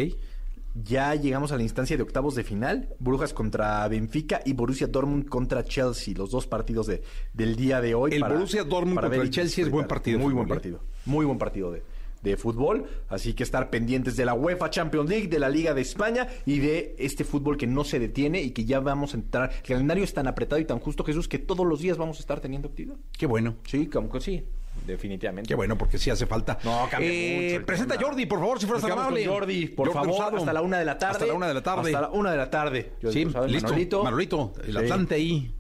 Ya 0.83 1.15
llegamos 1.15 1.51
a 1.51 1.57
la 1.57 1.63
instancia 1.63 1.97
de 1.97 2.03
octavos 2.03 2.35
de 2.35 2.43
final. 2.43 2.89
Brujas 2.99 3.33
contra 3.33 3.87
Benfica 3.87 4.41
y 4.45 4.53
Borussia 4.53 4.87
Dortmund 4.87 5.27
contra 5.27 5.63
Chelsea. 5.63 6.13
Los 6.15 6.29
dos 6.29 6.45
partidos 6.45 6.87
de, 6.87 7.01
del 7.33 7.55
día 7.55 7.81
de 7.81 7.95
hoy. 7.95 8.13
El 8.13 8.23
Borussia 8.23 8.63
Dortmund 8.63 8.95
para 8.95 9.07
contra 9.07 9.23
el 9.23 9.31
Chelsea 9.31 9.65
es 9.65 9.71
buen 9.71 9.87
partido 9.87 10.19
Muy 10.19 10.33
buen 10.33 10.45
¿eh? 10.45 10.49
partido. 10.49 10.79
Muy 11.05 11.25
buen 11.25 11.39
partido 11.39 11.71
de, 11.71 11.81
de 12.21 12.37
fútbol. 12.37 12.85
Así 13.09 13.33
que 13.33 13.43
estar 13.43 13.71
pendientes 13.71 14.15
de 14.17 14.25
la 14.25 14.35
UEFA 14.35 14.69
Champions 14.69 15.09
League, 15.09 15.27
de 15.27 15.39
la 15.39 15.49
Liga 15.49 15.73
de 15.73 15.81
España 15.81 16.27
y 16.45 16.59
de 16.59 16.95
este 16.99 17.23
fútbol 17.23 17.57
que 17.57 17.65
no 17.65 17.83
se 17.83 17.99
detiene 17.99 18.41
y 18.41 18.51
que 18.51 18.65
ya 18.65 18.79
vamos 18.79 19.13
a 19.15 19.17
entrar. 19.17 19.51
El 19.55 19.63
calendario 19.63 20.03
es 20.03 20.13
tan 20.13 20.27
apretado 20.27 20.61
y 20.61 20.65
tan 20.65 20.79
justo, 20.79 21.03
Jesús, 21.03 21.27
que 21.27 21.39
todos 21.39 21.65
los 21.65 21.79
días 21.79 21.97
vamos 21.97 22.17
a 22.17 22.19
estar 22.19 22.39
teniendo 22.39 22.67
actividad. 22.67 22.97
Qué 23.17 23.25
bueno. 23.25 23.55
Sí, 23.65 23.87
como 23.87 24.11
que 24.11 24.21
sí. 24.21 24.43
Definitivamente. 24.85 25.47
Qué 25.47 25.55
bueno, 25.55 25.77
porque 25.77 25.97
sí 25.97 26.09
hace 26.09 26.25
falta. 26.25 26.57
No, 26.63 26.87
cambia 26.89 27.09
Eh, 27.11 27.51
mucho 27.53 27.65
Presenta 27.65 27.95
a. 27.95 28.01
Jordi, 28.01 28.25
por 28.25 28.39
favor, 28.39 28.59
si 28.59 28.65
fueras 28.65 28.81
tan 28.83 28.91
amable. 28.93 29.25
Jordi, 29.25 29.67
por 29.67 29.91
favor, 29.91 30.09
Rosado. 30.09 30.37
hasta 30.37 30.53
la 30.53 30.61
una 30.61 30.79
de 30.79 30.85
la 30.85 30.97
tarde. 30.97 31.11
Hasta 31.13 31.25
la 31.25 31.33
una 31.33 31.47
de 31.47 31.53
la 31.53 31.63
tarde. 31.63 31.89
Hasta 31.89 32.01
la 32.01 32.09
una 32.09 32.31
de 32.31 32.37
la 32.37 32.49
tarde. 32.49 32.91
Sí, 33.11 33.25
listo. 33.25 33.41
Manolito. 33.67 34.03
Manolito, 34.03 34.53
el 34.65 34.71
Sí. 34.71 34.77
Atlante 34.77 35.15
ahí. 35.15 35.53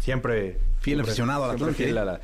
Siempre. 0.00 0.58
Fiel 0.78 0.96
siempre- 0.98 1.02
aficionado 1.10 1.44
al 1.44 1.50
Atlante, 1.52 1.74
fiel 1.74 1.98
a 1.98 2.04
la- 2.04 2.20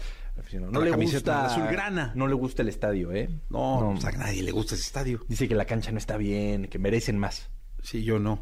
No 0.61 0.81
la 0.81 0.97
le 0.97 1.05
gusta. 1.05 1.47
azulgrana. 1.47 2.13
No 2.15 2.27
le 2.27 2.35
gusta 2.35 2.63
el 2.63 2.69
estadio, 2.69 3.13
¿eh? 3.13 3.29
No, 3.51 3.93
pues 3.95 4.05
a 4.05 4.13
nadie 4.19 4.43
le 4.43 4.51
gusta 4.51 4.75
ese 4.75 4.85
estadio. 4.85 5.21
Dice 5.29 5.49
que 5.49 5.55
la 5.55 5.65
cancha 5.65 5.91
no 5.93 5.99
está 5.99 6.17
bien, 6.17 6.67
que 6.67 6.79
merecen 6.79 7.19
más. 7.19 7.49
Sí, 7.83 8.05
yo 8.05 8.19
no. 8.19 8.39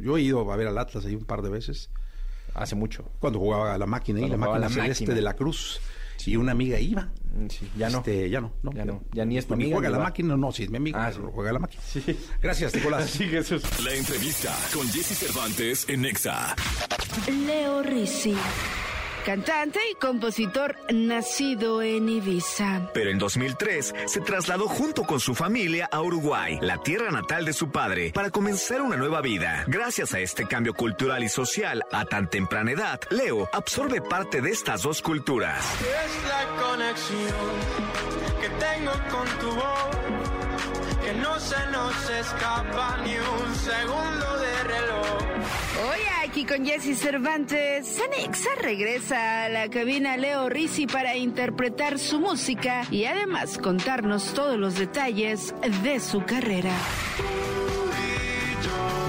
Yo 0.00 0.16
he 0.16 0.22
ido 0.22 0.50
a 0.52 0.56
ver 0.56 0.68
al 0.68 0.78
Atlas 0.78 1.04
ahí 1.06 1.14
un 1.14 1.24
par 1.24 1.42
de 1.42 1.50
veces. 1.50 1.90
Hace 2.54 2.74
mucho. 2.76 3.10
Cuando 3.18 3.38
jugaba 3.38 3.76
la 3.78 3.86
máquina 3.86 4.20
ahí, 4.20 4.28
la 4.28 4.36
máquina 4.36 4.68
celeste 4.68 5.04
máquina. 5.04 5.14
de 5.14 5.22
la 5.22 5.34
Cruz. 5.34 5.80
Y 6.26 6.36
una 6.36 6.52
amiga 6.52 6.78
iba. 6.80 7.02
Mm, 7.34 7.48
Sí, 7.48 7.68
ya 7.76 7.90
no. 7.90 7.98
Este, 7.98 8.30
ya 8.30 8.40
no, 8.40 8.52
no. 8.62 8.72
Ya 8.72 8.84
no. 8.84 9.02
Ya 9.12 9.24
ni 9.24 9.36
es 9.38 9.46
tu 9.46 9.54
amiga, 9.54 9.74
juega 9.76 9.90
la 9.90 9.98
va. 9.98 10.04
máquina, 10.04 10.36
no, 10.36 10.52
sí, 10.52 10.62
es 10.64 10.70
mi 10.70 10.76
amiga, 10.78 11.06
Ah, 11.06 11.12
sí. 11.12 11.18
juega 11.32 11.52
la 11.52 11.58
máquina. 11.58 11.82
Sí. 11.84 12.02
Gracias, 12.40 12.74
Nicolás. 12.74 13.10
Sí, 13.10 13.24
Jesús. 13.28 13.62
La 13.84 13.92
entrevista 13.94 14.54
con 14.72 14.86
Jesse 14.88 15.16
Cervantes 15.18 15.88
en 15.88 16.04
Exa. 16.04 16.54
Leo 17.46 17.82
Risi, 17.82 18.34
cantante 19.24 19.80
y 19.90 19.94
compositor 19.94 20.76
nacido 20.92 21.82
en 21.82 22.08
Ibiza. 22.08 22.90
Pero 22.92 23.10
en 23.10 23.18
2003 23.18 23.94
se 24.06 24.20
trasladó 24.20 24.68
junto 24.68 25.04
con 25.04 25.18
su 25.18 25.34
familia 25.34 25.88
a 25.90 26.02
Uruguay, 26.02 26.58
la 26.60 26.78
tierra 26.78 27.10
natal 27.10 27.44
de 27.44 27.52
su 27.52 27.70
padre, 27.70 28.12
para 28.12 28.30
comenzar 28.30 28.82
una 28.82 28.96
nueva 28.96 29.22
vida. 29.22 29.64
Gracias 29.66 30.12
a 30.14 30.20
este 30.20 30.46
cambio 30.46 30.74
cultural 30.74 31.24
y 31.24 31.28
social 31.28 31.82
a 31.90 32.04
tan 32.04 32.28
temprana 32.28 32.72
edad, 32.72 33.00
Leo 33.10 33.48
absorbe 33.52 34.00
parte 34.02 34.42
de 34.42 34.50
estas 34.50 34.82
dos 34.82 35.00
culturas. 35.00 35.64
Es 35.80 36.28
la 36.28 36.62
conexión 36.62 37.84
que 38.40 38.48
tengo 38.50 38.92
con 39.10 39.38
tu 39.40 39.54
voz, 39.54 41.04
que 41.04 41.14
no 41.14 41.40
se 41.40 41.66
nos 41.72 42.10
escapa 42.10 42.98
ni 43.04 43.16
un 43.16 43.54
segundo 43.54 44.38
de 44.38 44.64
reloj. 44.64 45.23
Hoy 45.44 46.00
aquí 46.22 46.44
con 46.44 46.64
Jesse 46.64 46.98
Cervantes, 46.98 47.86
Sanexa 47.86 48.48
regresa 48.60 49.44
a 49.44 49.48
la 49.48 49.68
cabina 49.68 50.16
Leo 50.16 50.48
Risi 50.48 50.86
para 50.86 51.16
interpretar 51.16 51.98
su 51.98 52.20
música 52.20 52.86
y 52.90 53.04
además 53.04 53.58
contarnos 53.58 54.32
todos 54.34 54.56
los 54.56 54.76
detalles 54.76 55.54
de 55.82 56.00
su 56.00 56.24
carrera. 56.24 56.72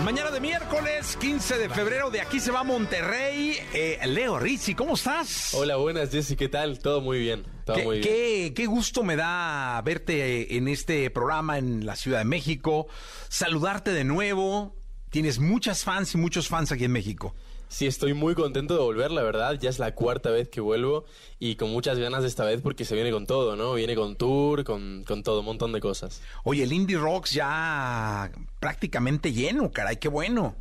Mañana 0.03 0.29
de 0.29 0.39
miércoles, 0.39 1.17
15 1.19 1.57
de 1.57 1.69
febrero, 1.69 2.11
de 2.11 2.21
aquí 2.21 2.39
se 2.39 2.51
va 2.51 2.59
a 2.59 2.63
Monterrey. 2.63 3.57
Eh, 3.73 3.99
Leo 4.05 4.37
Rizzi, 4.37 4.75
¿cómo 4.75 4.93
estás? 4.93 5.53
Hola, 5.55 5.77
buenas 5.77 6.11
Jessy, 6.11 6.35
¿qué 6.35 6.47
tal? 6.47 6.77
Todo 6.79 7.01
muy 7.01 7.19
bien, 7.19 7.43
todo 7.65 7.75
Qué, 7.77 7.83
muy 7.83 7.99
bien. 7.99 8.07
qué- 8.07 8.53
qué 8.55 8.65
gusto 8.67 9.03
me 9.03 9.15
da 9.15 9.81
verte 9.83 10.57
en 10.57 10.67
este 10.67 11.09
programa 11.09 11.57
en 11.57 11.85
la 11.87 11.95
Ciudad 11.95 12.19
de 12.19 12.25
México, 12.25 12.87
saludarte 13.29 13.91
de 13.91 14.03
nuevo. 14.03 14.75
Tienes 15.15 15.39
muchas 15.39 15.85
fans 15.85 16.13
y 16.13 16.17
muchos 16.17 16.49
fans 16.49 16.73
aquí 16.73 16.83
en 16.83 16.91
México. 16.91 17.33
Sí, 17.69 17.87
estoy 17.87 18.13
muy 18.13 18.35
contento 18.35 18.73
de 18.73 18.81
volver, 18.81 19.11
la 19.11 19.23
verdad. 19.23 19.57
Ya 19.57 19.69
es 19.69 19.79
la 19.79 19.95
cuarta 19.95 20.29
vez 20.29 20.49
que 20.49 20.59
vuelvo 20.59 21.05
y 21.39 21.55
con 21.55 21.69
muchas 21.69 21.97
ganas 21.97 22.23
de 22.23 22.27
esta 22.27 22.43
vez 22.43 22.59
porque 22.61 22.83
se 22.83 22.95
viene 22.95 23.11
con 23.11 23.25
todo, 23.25 23.55
¿no? 23.55 23.75
Viene 23.75 23.95
con 23.95 24.17
tour, 24.17 24.65
con, 24.65 25.05
con 25.07 25.23
todo, 25.23 25.39
un 25.39 25.45
montón 25.45 25.71
de 25.71 25.79
cosas. 25.79 26.21
Oye, 26.43 26.63
el 26.63 26.73
Indie 26.73 26.97
Rocks 26.97 27.31
ya 27.31 28.29
prácticamente 28.59 29.31
lleno, 29.31 29.71
caray, 29.71 29.95
qué 29.95 30.09
bueno. 30.09 30.57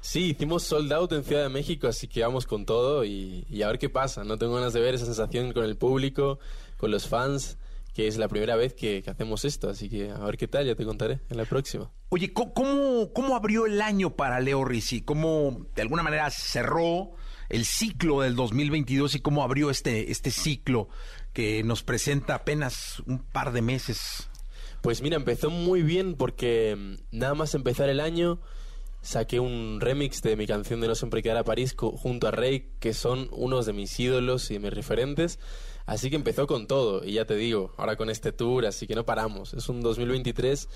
Sí, 0.00 0.30
hicimos 0.30 0.62
sold 0.62 0.90
out 0.94 1.12
en 1.12 1.22
Ciudad 1.22 1.42
de 1.42 1.50
México, 1.50 1.86
así 1.86 2.08
que 2.08 2.22
vamos 2.22 2.46
con 2.46 2.64
todo 2.64 3.04
y, 3.04 3.44
y 3.50 3.60
a 3.60 3.66
ver 3.66 3.78
qué 3.78 3.90
pasa. 3.90 4.24
No 4.24 4.38
tengo 4.38 4.54
ganas 4.54 4.72
de 4.72 4.80
ver 4.80 4.94
esa 4.94 5.04
sensación 5.04 5.52
con 5.52 5.64
el 5.64 5.76
público, 5.76 6.38
con 6.78 6.90
los 6.90 7.06
fans, 7.06 7.58
que 8.00 8.06
es 8.06 8.16
la 8.16 8.28
primera 8.28 8.56
vez 8.56 8.72
que, 8.72 9.02
que 9.02 9.10
hacemos 9.10 9.44
esto, 9.44 9.68
así 9.68 9.90
que 9.90 10.10
a 10.10 10.20
ver 10.20 10.38
qué 10.38 10.48
tal, 10.48 10.64
ya 10.64 10.74
te 10.74 10.86
contaré 10.86 11.20
en 11.28 11.36
la 11.36 11.44
próxima. 11.44 11.90
Oye, 12.08 12.32
¿cómo, 12.32 13.12
cómo, 13.12 13.36
abrió 13.36 13.66
el 13.66 13.82
año 13.82 14.16
para 14.16 14.40
Leo 14.40 14.64
Rizzi? 14.64 15.02
¿Cómo 15.02 15.66
de 15.74 15.82
alguna 15.82 16.02
manera 16.02 16.30
cerró 16.30 17.10
el 17.50 17.66
ciclo 17.66 18.22
del 18.22 18.36
2022 18.36 19.16
y 19.16 19.20
cómo 19.20 19.42
abrió 19.42 19.68
este, 19.68 20.10
este 20.10 20.30
ciclo 20.30 20.88
que 21.34 21.62
nos 21.62 21.82
presenta 21.82 22.36
apenas 22.36 23.00
un 23.06 23.18
par 23.18 23.52
de 23.52 23.60
meses? 23.60 24.30
Pues 24.80 25.02
mira, 25.02 25.16
empezó 25.16 25.50
muy 25.50 25.82
bien 25.82 26.14
porque 26.14 26.76
mm, 26.78 27.18
nada 27.18 27.34
más 27.34 27.54
empezar 27.54 27.90
el 27.90 28.00
año 28.00 28.40
saqué 29.02 29.40
un 29.40 29.78
remix 29.78 30.22
de 30.22 30.36
mi 30.36 30.46
canción 30.46 30.80
de 30.80 30.88
No 30.88 30.94
siempre 30.94 31.22
quedar 31.22 31.36
a 31.36 31.44
París 31.44 31.74
junto 31.76 32.28
a 32.28 32.30
Rey, 32.30 32.70
que 32.80 32.94
son 32.94 33.28
unos 33.30 33.66
de 33.66 33.74
mis 33.74 34.00
ídolos 34.00 34.50
y 34.50 34.58
mis 34.58 34.72
referentes. 34.72 35.38
Así 35.90 36.08
que 36.08 36.14
empezó 36.14 36.46
con 36.46 36.68
todo, 36.68 37.04
y 37.04 37.14
ya 37.14 37.24
te 37.24 37.34
digo, 37.34 37.74
ahora 37.76 37.96
con 37.96 38.10
este 38.10 38.30
tour, 38.30 38.64
así 38.64 38.86
que 38.86 38.94
no 38.94 39.04
paramos. 39.04 39.54
Es 39.54 39.68
un 39.68 39.80
2023 39.80 40.68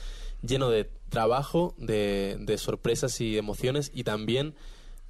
lleno 0.42 0.70
de 0.70 0.90
trabajo, 1.08 1.72
de, 1.78 2.36
de 2.40 2.58
sorpresas 2.58 3.20
y 3.20 3.38
emociones, 3.38 3.92
y 3.94 4.02
también 4.02 4.56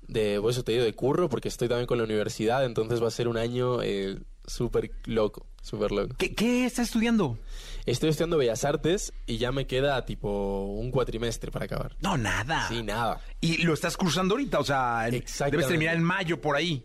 de, 0.06 0.38
por 0.42 0.50
eso 0.50 0.62
te 0.62 0.72
digo, 0.72 0.84
de 0.84 0.92
curro, 0.92 1.30
porque 1.30 1.48
estoy 1.48 1.68
también 1.68 1.86
con 1.86 1.96
la 1.96 2.04
universidad, 2.04 2.66
entonces 2.66 3.02
va 3.02 3.08
a 3.08 3.10
ser 3.10 3.28
un 3.28 3.38
año 3.38 3.80
eh, 3.82 4.18
súper 4.46 4.90
loco, 5.06 5.46
súper 5.62 5.90
loco. 5.90 6.14
¿Qué, 6.18 6.34
¿Qué 6.34 6.66
estás 6.66 6.88
estudiando? 6.88 7.38
Estoy 7.86 8.10
estudiando 8.10 8.36
Bellas 8.36 8.62
Artes 8.66 9.14
y 9.24 9.38
ya 9.38 9.52
me 9.52 9.66
queda 9.66 10.04
tipo 10.04 10.66
un 10.66 10.90
cuatrimestre 10.90 11.50
para 11.50 11.64
acabar. 11.64 11.96
No, 12.02 12.18
nada. 12.18 12.68
Sí, 12.68 12.82
nada. 12.82 13.22
Y 13.40 13.62
lo 13.62 13.72
estás 13.72 13.96
cursando 13.96 14.34
ahorita, 14.34 14.58
o 14.58 14.64
sea, 14.64 15.08
debes 15.08 15.66
terminar 15.66 15.96
en 15.96 16.04
mayo 16.04 16.42
por 16.42 16.56
ahí. 16.56 16.84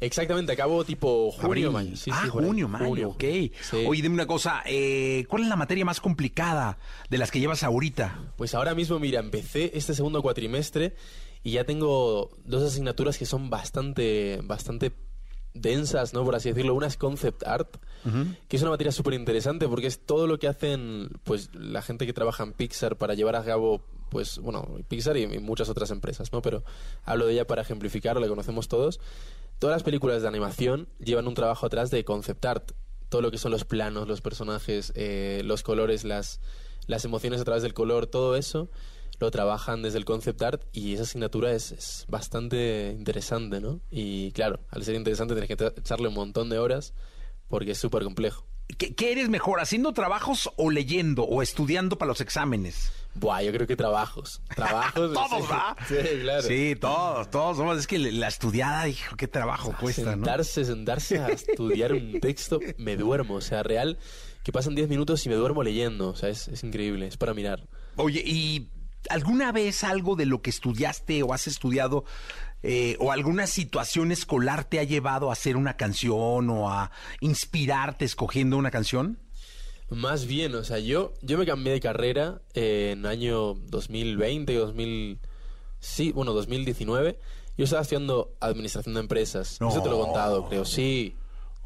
Exactamente, 0.00 0.52
acabo 0.52 0.84
tipo 0.84 1.30
junio, 1.32 1.72
mayo. 1.72 1.96
Sí, 1.96 2.10
ah, 2.12 2.20
sí, 2.22 2.28
junio, 2.28 2.68
mayo, 2.68 2.86
Junio. 2.86 3.08
ok. 3.10 3.24
Sí. 3.60 3.84
Oye, 3.86 4.02
dime 4.02 4.14
una 4.14 4.26
cosa, 4.26 4.62
eh, 4.64 5.24
¿cuál 5.28 5.42
es 5.42 5.48
la 5.48 5.56
materia 5.56 5.84
más 5.84 6.00
complicada 6.00 6.78
de 7.10 7.18
las 7.18 7.30
que 7.30 7.40
llevas 7.40 7.62
ahorita? 7.64 8.32
Pues 8.36 8.54
ahora 8.54 8.74
mismo, 8.74 8.98
mira, 8.98 9.18
empecé 9.20 9.72
este 9.74 9.94
segundo 9.94 10.22
cuatrimestre 10.22 10.94
y 11.42 11.52
ya 11.52 11.64
tengo 11.64 12.30
dos 12.44 12.62
asignaturas 12.62 13.18
que 13.18 13.26
son 13.26 13.50
bastante, 13.50 14.40
bastante 14.44 14.92
densas, 15.54 16.14
¿no? 16.14 16.24
Por 16.24 16.36
así 16.36 16.48
decirlo. 16.50 16.74
Una 16.74 16.86
es 16.86 16.96
Concept 16.96 17.44
Art, 17.46 17.76
que 18.48 18.56
es 18.56 18.62
una 18.62 18.70
materia 18.70 18.92
súper 18.92 19.14
interesante 19.14 19.66
porque 19.66 19.88
es 19.88 20.04
todo 20.04 20.26
lo 20.26 20.38
que 20.38 20.46
hacen 20.48 21.10
pues 21.24 21.50
la 21.54 21.82
gente 21.82 22.06
que 22.06 22.12
trabaja 22.12 22.44
en 22.44 22.52
Pixar 22.52 22.96
para 22.96 23.14
llevar 23.14 23.36
a 23.36 23.44
cabo 23.44 23.82
pues, 24.10 24.38
bueno, 24.38 24.66
Pixar 24.88 25.16
y, 25.16 25.26
muchas 25.38 25.68
otras 25.68 25.90
empresas, 25.90 26.32
¿no? 26.32 26.42
Pero 26.42 26.64
hablo 27.04 27.26
de 27.26 27.32
ella 27.34 27.46
para 27.46 27.62
ejemplificar, 27.62 28.20
la 28.20 28.28
conocemos 28.28 28.68
todos. 28.68 29.00
Todas 29.58 29.76
las 29.76 29.82
películas 29.82 30.22
de 30.22 30.28
animación 30.28 30.88
llevan 30.98 31.26
un 31.26 31.34
trabajo 31.34 31.66
atrás 31.66 31.90
de 31.90 32.04
concept 32.04 32.44
art. 32.44 32.72
Todo 33.08 33.22
lo 33.22 33.30
que 33.30 33.38
son 33.38 33.52
los 33.52 33.64
planos, 33.64 34.06
los 34.06 34.20
personajes, 34.20 34.92
eh, 34.94 35.42
los 35.44 35.62
colores, 35.62 36.04
las, 36.04 36.40
las 36.86 37.04
emociones 37.04 37.40
a 37.40 37.44
través 37.44 37.62
del 37.62 37.74
color, 37.74 38.06
todo 38.06 38.36
eso 38.36 38.70
lo 39.18 39.30
trabajan 39.30 39.82
desde 39.82 39.98
el 39.98 40.04
concept 40.04 40.42
art 40.42 40.64
y 40.72 40.94
esa 40.94 41.02
asignatura 41.02 41.52
es, 41.52 41.72
es 41.72 42.04
bastante 42.08 42.94
interesante, 42.96 43.60
¿no? 43.60 43.80
Y 43.90 44.30
claro, 44.32 44.60
al 44.70 44.84
ser 44.84 44.94
interesante 44.94 45.34
tienes 45.34 45.48
que 45.48 45.80
echarle 45.80 46.08
un 46.08 46.14
montón 46.14 46.48
de 46.50 46.58
horas 46.58 46.94
porque 47.48 47.72
es 47.72 47.78
súper 47.78 48.04
complejo. 48.04 48.44
¿Qué, 48.76 48.94
qué 48.94 49.12
eres 49.12 49.28
mejor, 49.28 49.60
haciendo 49.60 49.92
trabajos 49.92 50.50
o 50.56 50.70
leyendo 50.70 51.24
o 51.24 51.42
estudiando 51.42 51.96
para 51.96 52.08
los 52.08 52.20
exámenes? 52.20 52.92
Buah, 53.14 53.42
yo 53.42 53.52
creo 53.52 53.66
que 53.66 53.76
trabajos. 53.76 54.40
Trabajos. 54.54 55.12
Todos, 55.12 55.44
sí. 55.44 55.50
¿va? 55.50 55.76
Sí, 55.88 56.20
claro. 56.20 56.42
Sí, 56.42 56.76
todos, 56.76 57.30
todos. 57.30 57.78
Es 57.78 57.86
que 57.86 57.98
la 57.98 58.28
estudiada, 58.28 58.88
hijo, 58.88 59.16
qué 59.16 59.26
trabajo 59.26 59.74
cuesta, 59.80 60.02
¿no? 60.02 60.10
sentarse, 60.12 60.64
sentarse 60.64 61.18
a 61.18 61.28
estudiar 61.28 61.92
un 61.92 62.20
texto, 62.20 62.60
me 62.76 62.96
duermo. 62.96 63.34
O 63.34 63.40
sea, 63.40 63.62
real, 63.62 63.98
que 64.44 64.52
pasan 64.52 64.74
10 64.74 64.88
minutos 64.88 65.24
y 65.26 65.28
me 65.28 65.34
duermo 65.34 65.62
leyendo. 65.62 66.10
O 66.10 66.16
sea, 66.16 66.28
es, 66.28 66.48
es 66.48 66.62
increíble, 66.62 67.06
es 67.06 67.16
para 67.16 67.34
mirar. 67.34 67.66
Oye, 67.96 68.22
¿y 68.24 68.68
alguna 69.10 69.52
vez 69.52 69.84
algo 69.84 70.14
de 70.14 70.26
lo 70.26 70.42
que 70.42 70.50
estudiaste 70.50 71.22
o 71.22 71.32
has 71.32 71.46
estudiado 71.46 72.04
eh, 72.62 72.96
o 73.00 73.12
alguna 73.12 73.46
situación 73.46 74.10
escolar 74.12 74.64
te 74.64 74.78
ha 74.80 74.84
llevado 74.84 75.30
a 75.30 75.32
hacer 75.32 75.56
una 75.56 75.76
canción 75.76 76.50
o 76.50 76.70
a 76.70 76.90
inspirarte 77.20 78.04
escogiendo 78.04 78.56
una 78.56 78.70
canción? 78.70 79.18
Más 79.90 80.26
bien, 80.26 80.54
o 80.54 80.64
sea, 80.64 80.78
yo, 80.78 81.14
yo 81.22 81.38
me 81.38 81.46
cambié 81.46 81.72
de 81.72 81.80
carrera 81.80 82.42
en 82.54 83.06
año 83.06 83.54
2020, 83.54 84.54
2000... 84.54 85.18
Sí, 85.80 86.12
bueno, 86.12 86.32
2019. 86.34 87.18
Yo 87.56 87.64
estaba 87.64 87.82
estudiando 87.82 88.32
administración 88.40 88.94
de 88.94 89.00
empresas. 89.00 89.52
Eso 89.60 89.82
te 89.82 89.88
lo 89.88 89.96
he 90.00 90.04
contado, 90.04 90.48
creo. 90.48 90.64
Sí. 90.64 91.14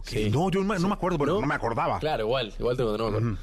sí. 0.04 0.30
No, 0.30 0.50
yo 0.50 0.60
no, 0.60 0.66
me- 0.74 0.78
no 0.78 0.88
me 0.88 0.94
acuerdo, 0.94 1.18
porque 1.18 1.32
no, 1.32 1.40
me 1.46 1.54
acordaba. 1.54 1.98
Claro, 1.98 2.24
igual, 2.24 2.52
igual 2.58 2.76
te 2.76 2.82
lo 2.84 2.96
no. 3.20 3.38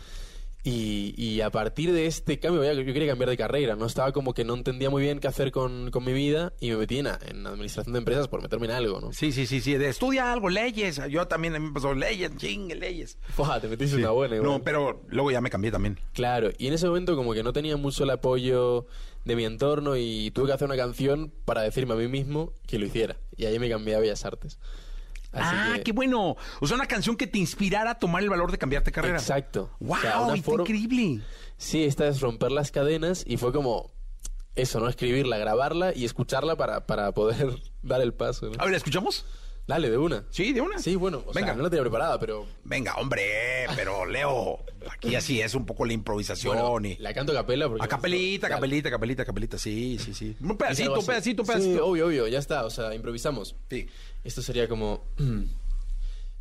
Y, 0.61 1.13
y 1.17 1.39
a 1.39 1.49
partir 1.51 1.93
de 1.93 2.05
este 2.05 2.37
cambio, 2.37 2.61
yo 2.73 2.83
quería 2.93 3.07
cambiar 3.07 3.29
de 3.29 3.37
carrera, 3.37 3.77
¿no? 3.77 3.85
Estaba 3.85 4.11
como 4.11 4.33
que 4.33 4.43
no 4.43 4.55
entendía 4.55 4.89
muy 4.89 5.01
bien 5.01 5.19
qué 5.19 5.27
hacer 5.29 5.51
con, 5.53 5.89
con 5.89 6.03
mi 6.03 6.11
vida 6.11 6.51
y 6.59 6.69
me 6.71 6.75
metí 6.77 6.99
en, 6.99 7.07
en 7.07 7.47
administración 7.47 7.93
de 7.93 7.99
empresas 7.99 8.27
por 8.27 8.41
meterme 8.41 8.65
en 8.65 8.73
algo, 8.73 8.99
¿no? 8.99 9.13
Sí, 9.13 9.31
sí, 9.31 9.45
sí, 9.45 9.61
sí. 9.61 9.75
De 9.75 9.87
estudia 9.87 10.33
algo, 10.33 10.49
leyes. 10.49 10.99
Yo 11.09 11.27
también 11.29 11.53
me 11.63 11.71
pasó 11.71 11.93
leyes, 11.93 12.35
chingue, 12.35 12.75
leyes. 12.75 13.17
Fua, 13.29 13.61
te 13.61 13.69
metiste 13.69 13.95
Sí. 13.95 14.01
una 14.01 14.11
buena, 14.11 14.35
igual. 14.35 14.51
No, 14.51 14.61
pero 14.63 15.01
luego 15.07 15.31
ya 15.31 15.39
me 15.39 15.49
cambié 15.49 15.71
también. 15.71 15.97
Claro, 16.13 16.49
y 16.57 16.67
en 16.67 16.73
ese 16.73 16.87
momento 16.87 17.15
como 17.15 17.33
que 17.33 17.41
no 17.41 17.53
tenía 17.53 17.77
mucho 17.77 18.03
el 18.03 18.09
apoyo 18.09 18.85
de 19.23 19.35
mi 19.37 19.45
entorno 19.45 19.95
y 19.95 20.31
tuve 20.31 20.47
que 20.47 20.53
hacer 20.53 20.65
una 20.67 20.75
canción 20.77 21.31
para 21.45 21.61
decirme 21.61 21.93
a 21.93 21.97
mí 21.97 22.09
mismo 22.09 22.51
que 22.67 22.79
lo 22.79 22.85
hiciera. 22.85 23.15
Y 23.37 23.45
ahí 23.45 23.57
me 23.59 23.69
cambié 23.69 23.95
a 23.95 23.99
Bellas 23.99 24.25
Artes. 24.25 24.59
Así 25.31 25.55
ah, 25.55 25.73
que- 25.75 25.83
qué 25.83 25.91
bueno. 25.91 26.35
O 26.59 26.67
sea, 26.67 26.75
una 26.75 26.87
canción 26.87 27.15
que 27.15 27.27
te 27.27 27.37
inspirara 27.37 27.91
a 27.91 27.99
tomar 27.99 28.23
el 28.23 28.29
valor 28.29 28.51
de 28.51 28.57
cambiarte 28.57 28.91
carrera. 28.91 29.17
Exacto. 29.17 29.69
¡Wow! 29.79 29.97
O 29.97 30.01
sea, 30.01 30.43
forma- 30.43 30.63
increíble. 30.63 31.21
Sí, 31.57 31.83
esta 31.83 32.07
es 32.07 32.21
romper 32.21 32.51
las 32.51 32.71
cadenas 32.71 33.23
y 33.27 33.37
fue 33.37 33.51
como 33.51 33.91
eso, 34.55 34.79
¿no? 34.79 34.87
Escribirla, 34.89 35.37
grabarla 35.37 35.93
y 35.95 36.05
escucharla 36.05 36.55
para, 36.55 36.85
para 36.87 37.11
poder 37.11 37.49
dar 37.83 38.01
el 38.01 38.13
paso. 38.13 38.47
¿no? 38.47 38.53
A 38.59 38.63
ver, 38.63 38.71
¿la 38.71 38.77
escuchamos? 38.77 39.25
Dale, 39.69 39.91
de 39.91 39.99
una. 39.99 40.23
Sí, 40.31 40.51
de 40.51 40.61
una. 40.61 40.79
Sí, 40.79 40.95
bueno, 40.95 41.21
o 41.27 41.31
Venga. 41.31 41.49
sea, 41.49 41.55
no 41.55 41.61
la 41.61 41.69
tenía 41.69 41.83
preparada, 41.83 42.19
pero... 42.19 42.47
Venga, 42.63 42.95
hombre, 42.95 43.21
pero 43.75 44.03
Leo, 44.03 44.57
aquí 44.89 45.13
así 45.13 45.41
es 45.41 45.53
un 45.53 45.63
poco 45.67 45.85
la 45.85 45.93
improvisación 45.93 46.57
Bueno, 46.57 46.87
y... 46.87 46.95
la 46.97 47.13
canto 47.13 47.33
a 47.33 47.35
capela 47.35 47.67
porque... 47.69 47.85
A 47.85 47.87
capelita, 47.87 48.47
Dale. 48.47 48.55
capelita, 48.55 48.89
capelita, 48.89 49.25
capelita, 49.25 49.57
sí, 49.59 49.99
sí, 50.03 50.15
sí. 50.15 50.35
Un 50.41 50.57
pedacito, 50.57 50.99
un 50.99 51.05
pedacito, 51.05 51.43
un 51.43 51.45
Sí, 51.45 51.53
pedacito. 51.53 51.85
obvio, 51.85 52.07
obvio, 52.07 52.27
ya 52.27 52.39
está, 52.39 52.65
o 52.65 52.71
sea, 52.71 52.95
improvisamos. 52.95 53.55
Sí. 53.69 53.87
Esto 54.23 54.41
sería 54.41 54.67
como... 54.67 55.03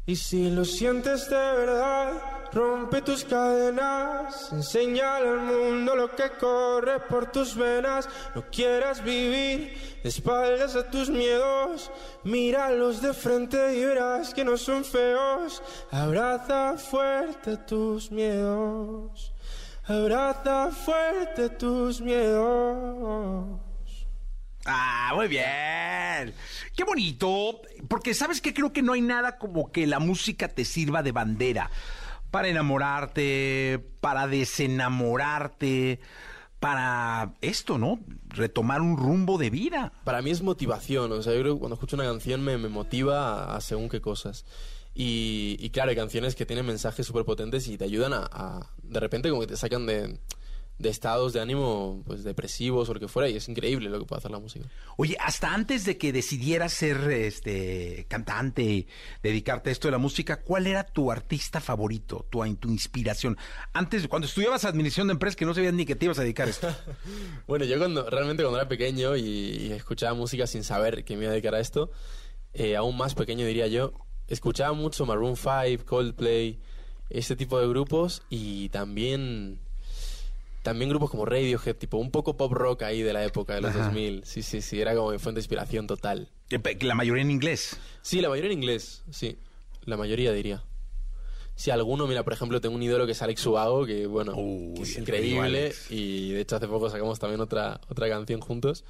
Y 0.08 0.16
si 0.16 0.50
lo 0.50 0.64
sientes 0.64 1.28
de 1.28 1.36
verdad, 1.36 2.14
rompe 2.50 3.02
tus 3.02 3.26
cadenas, 3.26 4.50
enséñale 4.50 5.28
al 5.28 5.40
mundo 5.40 5.94
lo 5.94 6.16
que 6.16 6.30
corre 6.40 6.98
por 7.00 7.30
tus 7.30 7.54
venas. 7.54 8.08
No 8.34 8.42
quieras 8.50 9.04
vivir 9.04 9.98
de 10.02 10.08
espaldas 10.08 10.76
a 10.76 10.90
tus 10.90 11.10
miedos, 11.10 11.90
míralos 12.24 13.02
de 13.02 13.12
frente 13.12 13.76
y 13.76 13.84
verás 13.84 14.32
que 14.32 14.46
no 14.46 14.56
son 14.56 14.82
feos. 14.82 15.62
Abraza 15.90 16.78
fuerte 16.78 17.58
tus 17.58 18.10
miedos, 18.10 19.34
abraza 19.86 20.70
fuerte 20.70 21.50
tus 21.50 22.00
miedos. 22.00 23.67
Ah, 24.66 25.12
muy 25.14 25.28
bien. 25.28 26.34
Qué 26.76 26.84
bonito. 26.84 27.60
Porque 27.88 28.14
sabes 28.14 28.40
que 28.40 28.52
creo 28.52 28.72
que 28.72 28.82
no 28.82 28.92
hay 28.92 29.00
nada 29.00 29.38
como 29.38 29.72
que 29.72 29.86
la 29.86 29.98
música 29.98 30.48
te 30.48 30.64
sirva 30.64 31.02
de 31.02 31.12
bandera 31.12 31.70
para 32.30 32.48
enamorarte, 32.48 33.82
para 34.00 34.26
desenamorarte, 34.26 36.00
para 36.60 37.32
esto, 37.40 37.78
¿no? 37.78 38.00
Retomar 38.28 38.80
un 38.82 38.96
rumbo 38.96 39.38
de 39.38 39.50
vida. 39.50 39.92
Para 40.04 40.20
mí 40.22 40.30
es 40.30 40.42
motivación, 40.42 41.10
o 41.12 41.22
sea, 41.22 41.32
yo 41.34 41.40
creo 41.40 41.54
que 41.54 41.60
cuando 41.60 41.74
escucho 41.74 41.96
una 41.96 42.04
canción 42.04 42.42
me, 42.42 42.58
me 42.58 42.68
motiva 42.68 43.56
a, 43.56 43.60
según 43.60 43.88
qué 43.88 44.00
cosas. 44.00 44.44
Y, 44.94 45.56
y 45.60 45.70
claro, 45.70 45.90
hay 45.90 45.96
canciones 45.96 46.34
que 46.34 46.44
tienen 46.44 46.66
mensajes 46.66 47.06
súper 47.06 47.24
potentes 47.24 47.68
y 47.68 47.78
te 47.78 47.84
ayudan 47.84 48.12
a, 48.12 48.28
a- 48.30 48.66
De 48.82 48.98
repente 49.00 49.28
como 49.30 49.40
que 49.42 49.46
te 49.46 49.56
sacan 49.56 49.86
de, 49.86 50.18
de 50.78 50.90
estados 50.90 51.32
de 51.32 51.40
ánimo 51.40 52.02
pues 52.06 52.22
depresivos 52.22 52.88
o 52.88 52.94
lo 52.94 53.00
que 53.00 53.08
fuera 53.08 53.28
y 53.28 53.36
es 53.36 53.48
increíble 53.48 53.90
lo 53.90 53.98
que 53.98 54.04
puede 54.04 54.18
hacer 54.18 54.30
la 54.30 54.38
música. 54.38 54.66
Oye, 54.96 55.16
hasta 55.20 55.52
antes 55.52 55.84
de 55.84 55.98
que 55.98 56.12
decidieras 56.12 56.72
ser 56.72 57.10
este 57.10 58.06
cantante 58.08 58.62
y 58.62 58.88
dedicarte 59.22 59.70
a 59.70 59.72
esto 59.72 59.88
de 59.88 59.92
la 59.92 59.98
música, 59.98 60.40
¿cuál 60.40 60.66
era 60.66 60.84
tu 60.84 61.10
artista 61.10 61.60
favorito, 61.60 62.26
tu, 62.30 62.44
tu 62.56 62.68
inspiración? 62.68 63.36
Antes, 63.72 64.06
cuando 64.06 64.26
estudiabas 64.26 64.64
administración 64.64 65.08
de 65.08 65.14
empresas, 65.14 65.36
que 65.36 65.46
no 65.46 65.54
sabías 65.54 65.74
ni 65.74 65.84
que 65.84 65.96
te 65.96 66.04
ibas 66.04 66.18
a 66.18 66.22
dedicar 66.22 66.46
a 66.46 66.50
esto. 66.50 66.68
Bueno, 67.46 67.64
yo 67.64 67.78
cuando 67.78 68.08
realmente 68.10 68.42
cuando 68.42 68.58
era 68.58 68.68
pequeño 68.68 69.16
y, 69.16 69.22
y 69.22 69.72
escuchaba 69.72 70.14
música 70.14 70.46
sin 70.46 70.64
saber 70.64 71.04
que 71.04 71.16
me 71.16 71.22
iba 71.22 71.30
a 71.30 71.32
dedicar 71.32 71.54
a 71.54 71.60
esto, 71.60 71.90
eh, 72.52 72.76
aún 72.76 72.96
más 72.96 73.14
pequeño 73.14 73.46
diría 73.46 73.66
yo, 73.66 73.92
escuchaba 74.26 74.72
mucho 74.74 75.06
Maroon 75.06 75.36
5, 75.36 75.84
Coldplay, 75.86 76.60
este 77.10 77.36
tipo 77.36 77.58
de 77.58 77.68
grupos 77.68 78.22
y 78.28 78.68
también 78.68 79.60
también 80.62 80.88
grupos 80.90 81.10
como 81.10 81.24
Radiohead, 81.24 81.76
tipo 81.76 81.96
un 81.98 82.10
poco 82.10 82.36
pop 82.36 82.52
rock 82.52 82.82
ahí 82.82 83.02
de 83.02 83.12
la 83.12 83.24
época 83.24 83.54
de 83.54 83.60
los 83.62 83.70
Ajá. 83.70 83.84
2000. 83.86 84.22
Sí, 84.24 84.42
sí, 84.42 84.60
sí, 84.60 84.80
era 84.80 84.94
como 84.94 85.10
mi 85.12 85.18
fuente 85.18 85.38
de 85.38 85.42
inspiración 85.42 85.86
total. 85.86 86.28
La 86.80 86.94
mayoría 86.94 87.22
en 87.22 87.30
inglés. 87.30 87.78
Sí, 88.02 88.20
la 88.20 88.28
mayoría 88.28 88.50
en 88.50 88.58
inglés, 88.58 89.02
sí. 89.10 89.38
La 89.84 89.96
mayoría 89.96 90.32
diría. 90.32 90.62
Si 91.54 91.70
alguno, 91.72 92.06
mira, 92.06 92.22
por 92.22 92.32
ejemplo, 92.32 92.60
tengo 92.60 92.76
un 92.76 92.82
ídolo 92.82 93.04
que 93.04 93.12
es 93.12 93.22
Alex 93.22 93.44
Ubago, 93.46 93.84
que 93.84 94.06
bueno, 94.06 94.34
que 94.76 94.82
es 94.82 94.96
increíble. 94.96 95.72
Y 95.90 96.30
de 96.30 96.40
hecho 96.40 96.56
hace 96.56 96.68
poco 96.68 96.88
sacamos 96.88 97.18
también 97.18 97.40
otra, 97.40 97.80
otra 97.88 98.08
canción 98.08 98.40
juntos. 98.40 98.84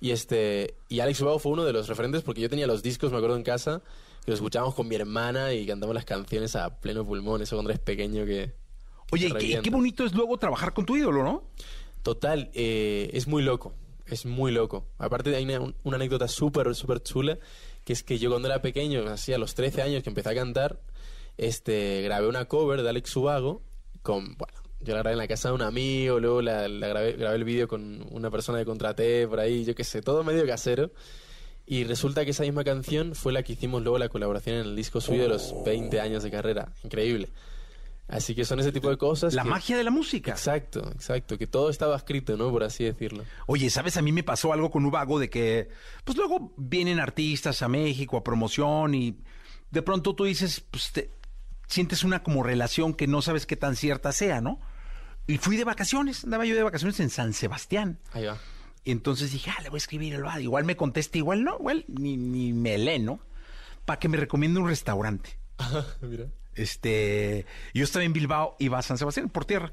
Y 0.00 0.10
este. 0.10 0.74
Y 0.88 1.00
Alex 1.00 1.20
Ubago 1.22 1.38
fue 1.38 1.52
uno 1.52 1.64
de 1.64 1.72
los 1.72 1.88
referentes 1.88 2.22
porque 2.22 2.40
yo 2.40 2.50
tenía 2.50 2.66
los 2.66 2.82
discos, 2.82 3.12
me 3.12 3.16
acuerdo 3.18 3.36
en 3.36 3.44
casa, 3.44 3.82
que 4.24 4.30
los 4.30 4.40
escuchábamos 4.40 4.74
con 4.74 4.88
mi 4.88 4.96
hermana 4.96 5.54
y 5.54 5.64
cantamos 5.64 5.94
las 5.94 6.04
canciones 6.04 6.54
a 6.56 6.80
pleno 6.80 7.04
pulmón, 7.06 7.40
eso 7.40 7.56
cuando 7.56 7.70
eres 7.70 7.80
pequeño 7.80 8.26
que. 8.26 8.52
Oye, 9.12 9.30
y 9.40 9.60
qué, 9.60 9.70
bonito 9.70 10.06
es 10.06 10.14
luego 10.14 10.38
trabajar 10.38 10.72
con 10.72 10.86
tu 10.86 10.96
ídolo, 10.96 11.22
¿no? 11.22 11.44
Total, 12.02 12.50
eh, 12.54 13.10
es 13.12 13.28
muy 13.28 13.42
loco, 13.42 13.74
es 14.06 14.24
muy 14.24 14.52
loco. 14.52 14.86
Aparte 14.96 15.36
hay 15.36 15.44
una, 15.44 15.74
una 15.82 15.96
anécdota 15.96 16.28
súper, 16.28 16.74
súper 16.74 17.02
chula, 17.02 17.38
que 17.84 17.92
es 17.92 18.02
que 18.02 18.18
yo 18.18 18.30
cuando 18.30 18.48
era 18.48 18.62
pequeño, 18.62 19.06
así 19.08 19.34
a 19.34 19.38
los 19.38 19.54
13 19.54 19.82
años 19.82 20.02
que 20.02 20.08
empecé 20.08 20.30
a 20.30 20.34
cantar, 20.34 20.80
este, 21.36 22.00
grabé 22.00 22.26
una 22.26 22.46
cover 22.46 22.82
de 22.82 22.88
Alex 22.88 23.14
Ubago 23.14 23.60
con, 24.02 24.34
bueno, 24.38 24.54
yo 24.80 24.94
la 24.94 25.00
grabé 25.00 25.12
en 25.12 25.18
la 25.18 25.28
casa 25.28 25.50
de 25.50 25.56
un 25.56 25.62
amigo, 25.62 26.18
luego 26.18 26.40
la, 26.40 26.66
la 26.66 26.88
grabé, 26.88 27.12
grabé 27.12 27.36
el 27.36 27.44
vídeo 27.44 27.68
con 27.68 28.06
una 28.10 28.30
persona 28.30 28.60
que 28.60 28.64
contraté 28.64 29.28
por 29.28 29.40
ahí, 29.40 29.66
yo 29.66 29.74
qué 29.74 29.84
sé, 29.84 30.00
todo 30.00 30.24
medio 30.24 30.46
casero. 30.46 30.90
Y 31.66 31.84
resulta 31.84 32.24
que 32.24 32.30
esa 32.30 32.44
misma 32.44 32.64
canción 32.64 33.14
fue 33.14 33.32
la 33.32 33.42
que 33.42 33.52
hicimos 33.52 33.82
luego 33.82 33.98
la 33.98 34.08
colaboración 34.08 34.56
en 34.56 34.66
el 34.68 34.76
disco 34.76 35.02
suyo 35.02 35.22
de 35.22 35.28
los 35.28 35.54
20 35.64 36.00
años 36.00 36.22
de 36.22 36.30
carrera. 36.30 36.72
Increíble. 36.82 37.28
Así 38.08 38.34
que 38.34 38.44
son 38.44 38.60
ese 38.60 38.72
tipo 38.72 38.90
de 38.90 38.98
cosas. 38.98 39.32
La 39.32 39.42
que- 39.42 39.48
magia 39.48 39.76
de 39.76 39.84
la 39.84 39.90
música. 39.90 40.32
Exacto, 40.32 40.80
exacto. 40.92 41.38
Que 41.38 41.46
todo 41.46 41.70
estaba 41.70 41.96
escrito, 41.96 42.36
¿no? 42.36 42.50
Por 42.50 42.62
así 42.64 42.84
decirlo. 42.84 43.24
Oye, 43.46 43.70
¿sabes? 43.70 43.96
A 43.96 44.02
mí 44.02 44.12
me 44.12 44.22
pasó 44.22 44.52
algo 44.52 44.70
con 44.70 44.84
Ubago 44.84 45.18
de 45.18 45.30
que, 45.30 45.68
pues 46.04 46.18
luego 46.18 46.52
vienen 46.56 47.00
artistas 47.00 47.62
a 47.62 47.68
México 47.68 48.16
a 48.18 48.24
promoción 48.24 48.94
y 48.94 49.18
de 49.70 49.82
pronto 49.82 50.14
tú 50.14 50.24
dices, 50.24 50.60
pues 50.60 50.92
te 50.92 51.10
sientes 51.68 52.04
una 52.04 52.22
como 52.22 52.42
relación 52.42 52.92
que 52.92 53.06
no 53.06 53.22
sabes 53.22 53.46
qué 53.46 53.56
tan 53.56 53.76
cierta 53.76 54.12
sea, 54.12 54.42
¿no? 54.42 54.60
Y 55.26 55.38
fui 55.38 55.56
de 55.56 55.64
vacaciones, 55.64 56.24
andaba 56.24 56.44
yo 56.44 56.54
de 56.54 56.62
vacaciones 56.64 57.00
en 57.00 57.08
San 57.08 57.32
Sebastián. 57.32 57.98
Ahí 58.12 58.26
va. 58.26 58.36
Y 58.84 58.90
entonces 58.90 59.30
dije, 59.32 59.50
ah, 59.56 59.62
le 59.62 59.70
voy 59.70 59.76
a 59.76 59.78
escribir 59.78 60.12
el 60.14 60.24
bar. 60.24 60.40
Igual 60.42 60.64
me 60.64 60.76
contesta, 60.76 61.16
igual 61.16 61.44
no, 61.44 61.56
igual 61.60 61.84
ni, 61.88 62.16
ni 62.18 62.52
me 62.52 62.76
lee, 62.76 62.98
¿no? 62.98 63.20
Para 63.86 63.98
que 64.00 64.08
me 64.08 64.16
recomiende 64.18 64.58
un 64.60 64.66
restaurante. 64.68 65.38
Mira. 66.02 66.26
Este, 66.54 67.46
yo 67.74 67.84
estaba 67.84 68.04
en 68.04 68.12
Bilbao, 68.12 68.56
iba 68.58 68.78
a 68.78 68.82
San 68.82 68.98
Sebastián 68.98 69.28
por 69.28 69.44
tierra. 69.44 69.72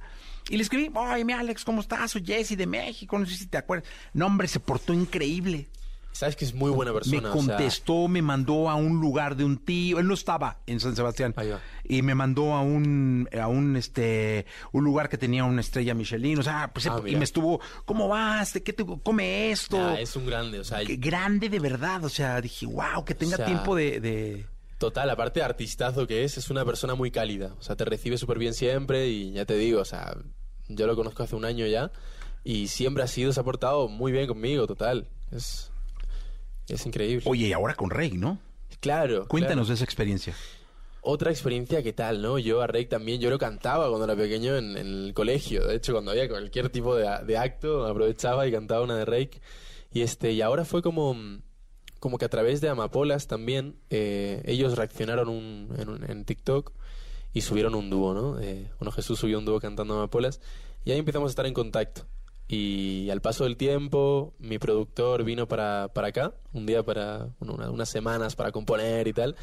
Y 0.49 0.57
le 0.57 0.63
escribí, 0.63 0.89
oye, 0.95 1.25
mi 1.25 1.34
Alex, 1.34 1.63
¿cómo 1.63 1.82
estás? 1.82 2.11
Soy 2.11 2.23
Jesse 2.25 2.57
de 2.57 2.65
México, 2.65 3.19
no 3.19 3.25
sé 3.25 3.36
si 3.36 3.47
te 3.47 3.57
acuerdas. 3.57 3.88
No, 4.13 4.25
hombre, 4.25 4.47
se 4.47 4.59
portó 4.59 4.93
increíble. 4.93 5.67
Sabes 6.11 6.36
que 6.36 6.43
es 6.43 6.53
muy 6.55 6.71
buena 6.71 6.91
persona. 6.91 7.21
Me 7.21 7.27
o 7.27 7.32
sea, 7.34 7.55
contestó, 7.55 8.07
me 8.07 8.21
mandó 8.21 8.67
a 8.69 8.75
un 8.75 8.99
lugar 8.99 9.36
de 9.36 9.45
un 9.45 9.57
tío. 9.57 9.99
Él 9.99 10.07
no 10.07 10.15
estaba 10.15 10.57
en 10.65 10.80
San 10.80 10.95
Sebastián. 10.95 11.36
Y 11.84 12.01
me 12.01 12.15
mandó 12.15 12.55
a 12.55 12.61
un, 12.61 13.30
a 13.39 13.47
un, 13.47 13.75
este, 13.77 14.45
un 14.71 14.84
lugar 14.84 15.07
que 15.07 15.17
tenía 15.19 15.43
una 15.45 15.61
estrella 15.61 15.93
Michelin. 15.93 16.39
O 16.39 16.43
sea, 16.43 16.71
pues, 16.73 16.88
Ah, 16.88 16.99
y 17.05 17.15
me 17.15 17.23
estuvo, 17.23 17.61
¿cómo 17.86 18.07
vas? 18.07 18.53
¿De 18.53 18.63
qué 18.63 18.73
te 18.73 18.84
come 19.03 19.51
esto? 19.51 19.77
nah, 19.77 19.93
es 19.99 20.15
un 20.15 20.25
grande, 20.25 20.59
o 20.59 20.63
sea, 20.63 20.80
grande 20.84 21.47
de 21.47 21.59
verdad. 21.59 22.03
O 22.03 22.09
sea, 22.09 22.41
dije, 22.41 22.65
wow, 22.65 23.05
que 23.05 23.13
tenga 23.13 23.36
O 23.36 23.38
sea, 23.38 23.45
tiempo 23.45 23.75
de, 23.75 23.99
de- 23.99 24.45
Total, 24.80 25.09
aparte 25.09 25.41
de 25.41 25.45
artistazo 25.45 26.07
que 26.07 26.23
es, 26.23 26.38
es 26.38 26.49
una 26.49 26.63
persona 26.63 26.95
muy 26.95 27.11
cálida. 27.11 27.53
O 27.59 27.61
sea, 27.61 27.75
te 27.75 27.84
recibe 27.84 28.17
súper 28.17 28.39
bien 28.39 28.53
siempre 28.53 29.09
y 29.09 29.34
ya 29.34 29.45
te 29.45 29.55
digo, 29.55 29.82
o 29.82 29.86
sea, 29.86 30.15
yo 30.69 30.88
lo 30.88 30.95
conozco 30.95 31.21
hace 31.21 31.36
un 31.36 31.43
año 31.43 31.67
ya 31.67 31.91
y 32.45 32.69
siempre 32.69 33.03
ha 33.03 33.07
sido, 33.07 33.34
se 33.34 33.41
ha 33.41 33.43
portado 33.43 33.89
muy 33.89 34.13
bien 34.13 34.25
conmigo, 34.25 34.65
total. 34.67 35.09
Es, 35.32 35.69
es 36.69 36.86
increíble. 36.86 37.23
Oye, 37.27 37.47
y 37.47 37.53
ahora 37.53 37.75
con 37.75 37.89
Rey, 37.89 38.11
¿no? 38.11 38.39
Claro. 38.80 39.27
Cuéntanos 39.27 39.65
claro. 39.65 39.67
de 39.67 39.73
esa 39.73 39.84
experiencia. 39.84 40.34
Otra 41.01 41.32
experiencia 41.32 41.84
que 41.84 41.91
tal, 41.91 42.21
¿no? 42.21 42.39
Yo 42.39 42.61
a 42.61 42.67
Rey 42.67 42.86
también, 42.86 43.19
yo 43.19 43.30
lo 43.30 43.38
cantaba 43.38 43.89
cuando 43.89 44.05
era 44.05 44.15
pequeño 44.15 44.55
en, 44.55 44.77
en 44.77 44.88
el 44.88 45.13
colegio. 45.13 45.67
De 45.67 45.75
hecho, 45.75 45.91
cuando 45.91 46.11
había 46.11 46.30
cualquier 46.30 46.69
tipo 46.69 46.95
de, 46.95 47.05
de 47.25 47.38
acto, 47.38 47.86
aprovechaba 47.86 48.47
y 48.47 48.51
cantaba 48.53 48.82
una 48.82 48.95
de 48.95 49.03
Rake. 49.03 49.41
Y 49.91 50.03
este, 50.03 50.32
y 50.32 50.41
ahora 50.41 50.63
fue 50.63 50.82
como, 50.82 51.17
como 52.00 52.18
que 52.18 52.26
a 52.26 52.30
través 52.30 52.62
de 52.62 52.70
Amapolas 52.70 53.28
también, 53.28 53.76
eh, 53.89 54.41
ellos 54.45 54.78
reaccionaron 54.78 55.70
en, 56.08 56.26
TikTok 56.26 56.72
y 57.34 57.41
subieron 57.41 57.76
un 57.76 57.89
dúo, 57.89 58.14
¿no? 58.14 58.39
Eh, 58.39 58.70
Jesús 58.93 59.20
subió 59.20 59.38
un 59.39 59.45
dúo 59.45 59.60
cantando 59.60 59.93
Amapolas 59.95 60.41
y 60.86 60.91
ahí 60.91 61.00
empezamos 61.00 61.30
a 61.30 61.32
estar 61.32 61.45
en 61.45 61.54
contacto. 61.54 62.06
Y 62.47 63.12
al 63.12 63.22
paso 63.22 63.43
del 63.43 63.58
tiempo, 63.58 64.34
mi 64.39 64.58
productor 64.58 65.24
vino 65.24 65.47
para, 65.47 65.89
para 65.93 66.08
acá, 66.08 66.34
un 66.52 66.66
día 66.66 66.82
para, 66.82 67.30
una- 67.39 67.70
unas 67.70 67.89
semanas 67.89 68.36
para 68.36 68.52
componer 68.52 69.08
y 69.08 69.14
tal. 69.14 69.36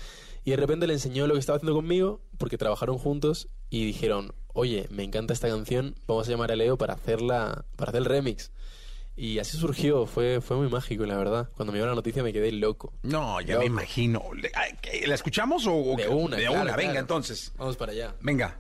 Y 0.45 0.51
de 0.51 0.57
repente 0.57 0.89
le 0.89 0.95
enseñó 0.95 1.27
lo 1.29 1.35
que 1.35 1.41
estaba 1.41 1.57
haciendo 1.57 1.75
conmigo, 1.75 2.21
porque 2.37 2.59
trabajaron 2.59 2.99
juntos 2.99 3.49
y 3.71 3.85
dijeron, 3.85 4.33
oye, 4.55 4.89
me 4.91 5.05
encanta 5.05 5.33
esta 5.33 5.49
canción, 5.49 5.95
vamos 6.09 6.27
a 6.27 6.31
llamar 6.33 6.51
a 6.51 6.57
Leo 6.57 6.79
para 6.79 6.95
hacerla, 6.95 7.65
para 7.77 7.91
hacer 7.91 8.01
el 8.01 8.07
remix. 8.07 8.51
Y 9.17 9.39
así 9.39 9.57
surgió, 9.57 10.05
fue, 10.07 10.41
fue 10.43 10.57
muy 10.59 10.69
mágico, 10.69 11.07
la 11.07 11.17
verdad. 11.17 11.49
Cuando 11.57 11.73
me 11.73 11.79
dio 11.79 11.87
la 11.87 11.95
noticia 11.95 12.23
me 12.23 12.33
quedé 12.35 12.53
loco. 12.53 12.93
No, 13.03 13.41
ya 13.41 13.55
Loco. 13.55 13.61
me 13.61 13.67
imagino. 13.67 14.23
¿La 15.07 15.15
escuchamos 15.15 15.67
o, 15.67 15.75
o 15.75 15.97
De 15.97 16.03
qué? 16.05 16.09
una, 16.11 16.37
De 16.37 16.43
claro, 16.47 16.63
una, 16.63 16.77
venga 16.77 16.91
claro. 16.93 17.01
entonces. 17.01 17.53
Vamos 17.57 17.77
para 17.77 17.93
allá. 17.93 18.15
Venga. 18.21 18.59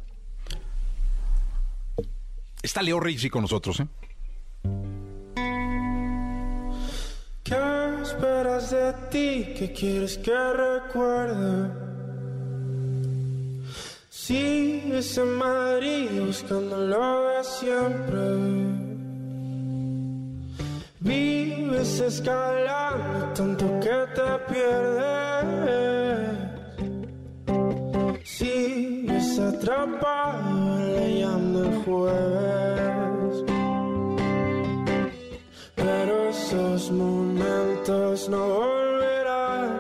Está 2.63 2.81
Leo 2.83 2.99
Rizzi 3.01 3.29
con 3.29 3.43
nosotros, 3.43 3.81
¿eh? 3.81 3.87
¿Qué 7.45 7.55
esperas 8.03 8.71
de 8.71 8.93
ti? 9.11 9.55
¿Qué 9.57 9.73
quieres 9.77 10.19
que 10.19 10.33
recuerde? 10.33 11.71
Buscando 16.27 16.77
lo 16.79 17.29
de 17.29 17.45
siempre. 17.45 18.96
Vives 21.07 22.01
escalando 22.01 23.33
tanto 23.33 23.65
que 23.79 23.99
te 24.17 24.31
pierdes. 24.51 25.07
Sigues 28.25 29.39
atrapado 29.39 30.81
en 30.81 30.97
la 30.97 31.07
llama 31.21 31.61
del 31.61 31.75
jueves. 31.85 33.35
Pero 35.77 36.29
esos 36.31 36.91
momentos 36.91 38.29
no 38.29 38.43
volverán. 38.49 39.71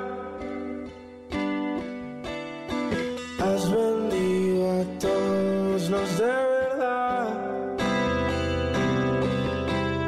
Has 3.40 3.62
vendido 3.72 4.80
a 4.80 4.84
todos 5.00 5.90
los 5.90 6.18
de 6.18 6.36
verdad. 6.54 7.28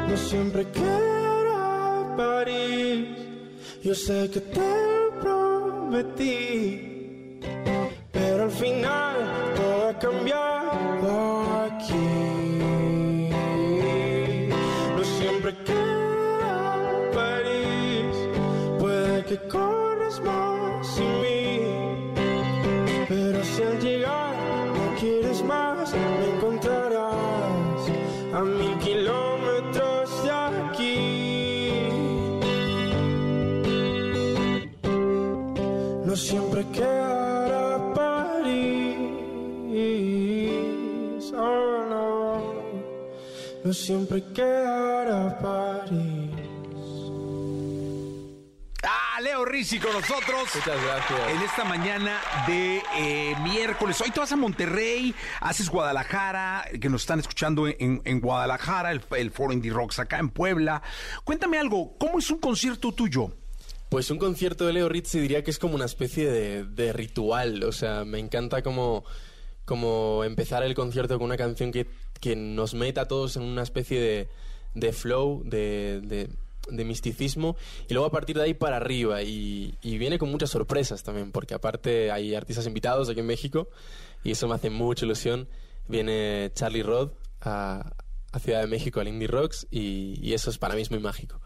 No 0.07 0.15
siempre 0.15 0.63
París. 0.63 0.98
Yo 3.89 3.95
sé 3.95 4.29
que 4.29 4.39
te 4.39 4.71
prometí. 5.19 6.29
Pero 8.11 8.43
al 8.43 8.51
final 8.51 9.15
todo 9.55 9.87
ha 9.89 9.97
cambiado 9.97 11.63
aquí. 11.65 12.09
No 14.95 15.03
siempre 15.17 15.57
queda 15.65 17.09
París. 17.15 18.15
Puede 18.77 19.25
que 19.25 19.37
No 43.69 43.75
siempre 43.75 44.23
quedará 44.33 45.37
París. 45.37 46.31
Ah, 48.81 49.21
Leo 49.21 49.45
Rizzi 49.45 49.77
con 49.77 49.93
nosotros. 49.93 50.49
Muchas 50.55 50.83
gracias. 50.83 51.19
En 51.29 51.41
esta 51.43 51.63
mañana 51.65 52.19
de 52.47 52.81
eh, 52.97 53.35
miércoles. 53.43 54.01
Hoy 54.01 54.09
te 54.09 54.19
vas 54.19 54.31
a 54.31 54.35
Monterrey, 54.35 55.13
haces 55.39 55.69
Guadalajara, 55.69 56.65
que 56.81 56.89
nos 56.89 57.01
están 57.01 57.19
escuchando 57.19 57.67
en, 57.67 58.01
en 58.05 58.19
Guadalajara, 58.19 58.91
el, 58.91 59.03
el 59.15 59.29
Foro 59.29 59.53
Indie 59.53 59.71
Rocks 59.71 59.99
acá 59.99 60.17
en 60.17 60.31
Puebla. 60.31 60.81
Cuéntame 61.23 61.59
algo, 61.59 61.95
¿cómo 61.99 62.17
es 62.17 62.31
un 62.31 62.39
concierto 62.39 62.91
tuyo? 62.91 63.35
Pues 63.89 64.09
un 64.09 64.17
concierto 64.17 64.65
de 64.65 64.73
Leo 64.73 64.89
Rizzi 64.89 65.19
diría 65.19 65.43
que 65.43 65.51
es 65.51 65.59
como 65.59 65.75
una 65.75 65.85
especie 65.85 66.27
de, 66.27 66.63
de 66.63 66.91
ritual. 66.91 67.63
O 67.65 67.71
sea, 67.71 68.03
me 68.03 68.17
encanta 68.17 68.63
como, 68.63 69.05
como 69.63 70.23
empezar 70.23 70.63
el 70.63 70.73
concierto 70.73 71.19
con 71.19 71.25
una 71.25 71.37
canción 71.37 71.71
que, 71.71 71.85
que 72.19 72.35
nos 72.35 72.73
meta 72.73 73.01
a 73.01 73.07
todos 73.07 73.35
en 73.35 73.43
una 73.43 73.63
especie 73.63 73.99
de, 73.99 74.29
de 74.75 74.93
flow, 74.93 75.41
de, 75.45 76.01
de- 76.01 76.29
misticismo, 76.85 77.55
y 77.87 77.93
luego 77.93 78.05
a 78.07 78.11
partir 78.11 78.35
de 78.37 78.43
ahí 78.43 78.53
para 78.53 78.77
arriba. 78.77 79.23
Y, 79.23 79.75
y 79.81 79.97
viene 79.97 80.19
con 80.19 80.29
muchas 80.29 80.51
sorpresas 80.51 81.01
también, 81.01 81.31
porque 81.31 81.55
aparte 81.55 82.11
hay 82.11 82.35
artistas 82.35 82.67
invitados 82.67 83.09
aquí 83.09 83.21
en 83.21 83.25
México, 83.25 83.69
y 84.23 84.31
eso 84.31 84.47
me 84.47 84.55
hace 84.55 84.69
mucha 84.69 85.05
ilusión. 85.05 85.47
Viene 85.87 86.51
Charlie 86.53 86.83
Rod 86.83 87.11
a, 87.41 87.93
a 88.31 88.39
Ciudad 88.39 88.61
de 88.61 88.67
México 88.67 88.99
al 88.99 89.07
Indie 89.07 89.27
Rocks, 89.27 89.65
y, 89.71 90.19
y 90.21 90.33
eso 90.33 90.51
es 90.51 90.59
para 90.59 90.75
mí 90.75 90.81
es 90.81 90.91
muy 90.91 90.99
mágico. 90.99 91.41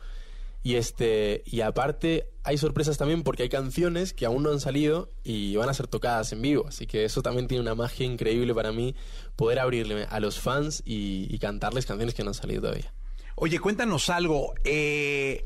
Y 0.63 0.75
este 0.75 1.43
y 1.45 1.61
aparte 1.61 2.29
hay 2.43 2.57
sorpresas 2.57 2.97
también 2.97 3.23
porque 3.23 3.43
hay 3.43 3.49
canciones 3.49 4.13
que 4.13 4.25
aún 4.25 4.43
no 4.43 4.49
han 4.49 4.61
salido 4.61 5.11
y 5.23 5.55
van 5.57 5.69
a 5.69 5.73
ser 5.73 5.87
tocadas 5.87 6.31
en 6.31 6.41
vivo, 6.41 6.65
así 6.67 6.87
que 6.87 7.03
eso 7.03 7.21
también 7.21 7.47
tiene 7.47 7.61
una 7.61 7.75
magia 7.75 8.05
increíble 8.05 8.53
para 8.53 8.71
mí 8.71 8.95
poder 9.35 9.59
abrirle 9.59 10.05
a 10.09 10.19
los 10.19 10.39
fans 10.39 10.81
y, 10.85 11.37
cantarles 11.39 11.85
canciones 11.85 12.15
que 12.15 12.23
no 12.23 12.29
han 12.29 12.35
salido 12.35 12.61
todavía. 12.61 12.93
Oye, 13.35 13.59
cuéntanos 13.59 14.09
algo. 14.09 14.53
eh, 14.63 15.43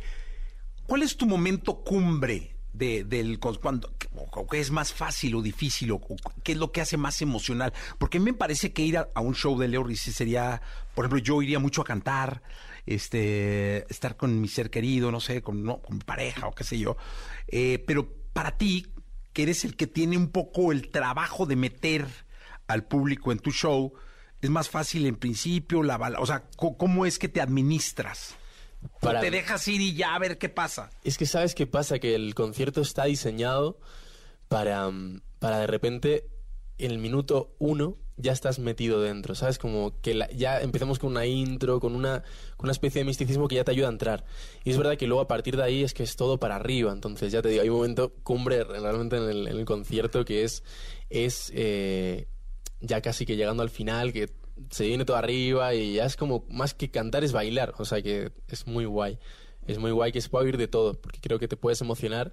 ¿Cuál 0.85 1.03
es 1.03 1.17
tu 1.17 1.25
momento 1.25 1.83
cumbre 1.83 2.55
de, 2.71 3.03
del 3.03 3.39
cuando 3.39 3.91
qué 4.49 4.59
es 4.59 4.71
más 4.71 4.93
fácil 4.93 5.35
o 5.35 5.41
difícil 5.41 5.91
o, 5.91 6.01
qué 6.43 6.53
es 6.53 6.57
lo 6.57 6.71
que 6.71 6.79
hace 6.79 6.95
más 6.95 7.21
emocional? 7.21 7.73
Porque 7.97 8.17
a 8.17 8.21
mí 8.21 8.31
me 8.31 8.37
parece 8.37 8.71
que 8.71 8.83
ir 8.83 8.97
a, 8.97 9.09
a 9.13 9.19
un 9.19 9.35
show 9.35 9.57
de 9.59 9.67
Leo 9.67 9.83
Rizzi 9.83 10.13
sería, 10.13 10.61
por 10.95 11.05
ejemplo, 11.05 11.19
yo 11.19 11.41
iría 11.41 11.59
mucho 11.59 11.81
a 11.81 11.85
cantar, 11.85 12.41
este, 12.87 13.85
estar 13.91 14.17
con 14.17 14.39
mi 14.41 14.47
ser 14.47 14.69
querido, 14.69 15.11
no 15.11 15.19
sé, 15.19 15.41
con, 15.41 15.63
no, 15.63 15.81
con 15.81 15.97
mi 15.97 16.03
pareja 16.03 16.47
o 16.47 16.51
qué 16.55 16.63
sé 16.63 16.79
yo. 16.79 16.97
Eh, 17.47 17.83
pero 17.85 18.11
para 18.33 18.57
ti, 18.57 18.87
que 19.33 19.43
eres 19.43 19.63
el 19.65 19.75
que 19.75 19.85
tiene 19.87 20.17
un 20.17 20.29
poco 20.29 20.71
el 20.71 20.89
trabajo 20.89 21.45
de 21.45 21.55
meter 21.55 22.05
al 22.67 22.85
público 22.85 23.31
en 23.31 23.39
tu 23.39 23.51
show, 23.51 23.93
es 24.41 24.49
más 24.49 24.69
fácil 24.69 25.05
en 25.05 25.15
principio, 25.15 25.83
la 25.83 25.97
bala, 25.97 26.19
o 26.19 26.25
sea, 26.25 26.43
¿cómo 26.57 27.05
es 27.05 27.19
que 27.19 27.27
te 27.29 27.41
administras? 27.41 28.35
¿O 28.93 28.99
Para- 28.99 29.21
te 29.21 29.31
dejas 29.31 29.67
ir 29.67 29.81
y 29.81 29.93
ya 29.95 30.13
a 30.15 30.19
ver 30.19 30.37
qué 30.37 30.49
pasa? 30.49 30.89
Es 31.03 31.17
que 31.17 31.25
sabes 31.25 31.55
qué 31.55 31.65
pasa, 31.67 31.99
que 31.99 32.13
el 32.15 32.35
concierto 32.35 32.81
está 32.81 33.05
diseñado 33.05 33.79
para, 34.47 34.89
mm, 34.89 35.21
para 35.39 35.59
de 35.59 35.67
repente 35.67 36.27
en 36.77 36.91
el 36.91 36.99
minuto 36.99 37.55
uno 37.59 37.97
ya 38.17 38.31
estás 38.31 38.57
metido 38.59 39.01
dentro, 39.01 39.35
¿sabes? 39.35 39.57
Como 39.59 39.93
que 40.01 40.13
la- 40.15 40.29
ya 40.31 40.59
empezamos 40.61 40.97
con 40.99 41.11
una 41.11 41.25
intro, 41.25 41.79
con 41.79 41.95
una, 41.95 42.23
con 42.57 42.65
una 42.65 42.71
especie 42.71 43.01
de 43.01 43.05
misticismo 43.05 43.47
que 43.47 43.55
ya 43.55 43.63
te 43.63 43.71
ayuda 43.71 43.87
a 43.87 43.91
entrar. 43.91 44.25
Y 44.63 44.71
es 44.71 44.77
verdad 44.77 44.97
que 44.97 45.05
luego 45.07 45.21
a 45.21 45.27
partir 45.27 45.55
de 45.55 45.63
ahí 45.63 45.83
es 45.83 45.93
que 45.93 46.03
es 46.03 46.15
todo 46.15 46.39
para 46.39 46.55
arriba. 46.55 46.91
Entonces, 46.91 47.31
ya 47.31 47.41
te 47.41 47.49
digo, 47.49 47.61
hay 47.61 47.69
un 47.69 47.75
momento 47.77 48.13
cumbre 48.23 48.63
realmente 48.63 49.17
en 49.17 49.23
el, 49.29 49.47
en 49.47 49.57
el 49.57 49.65
concierto 49.65 50.25
que 50.25 50.43
es, 50.43 50.63
es 51.09 51.51
eh, 51.55 52.27
ya 52.81 53.01
casi 53.01 53.25
que 53.25 53.35
llegando 53.35 53.61
al 53.63 53.69
final, 53.69 54.11
que 54.13 54.29
se 54.71 54.87
viene 54.87 55.05
todo 55.05 55.17
arriba 55.17 55.75
y 55.75 55.93
ya 55.93 56.05
es 56.05 56.15
como 56.15 56.43
más 56.49 56.73
que 56.73 56.89
cantar 56.89 57.23
es 57.23 57.31
bailar. 57.33 57.75
O 57.77 57.85
sea 57.85 58.01
que 58.01 58.31
es 58.47 58.65
muy 58.65 58.85
guay. 58.85 59.19
Es 59.67 59.77
muy 59.77 59.91
guay 59.91 60.11
que 60.11 60.21
se 60.21 60.29
pueda 60.29 60.45
oír 60.45 60.57
de 60.57 60.67
todo, 60.67 60.93
porque 60.99 61.19
creo 61.21 61.37
que 61.39 61.47
te 61.47 61.57
puedes 61.57 61.81
emocionar 61.81 62.31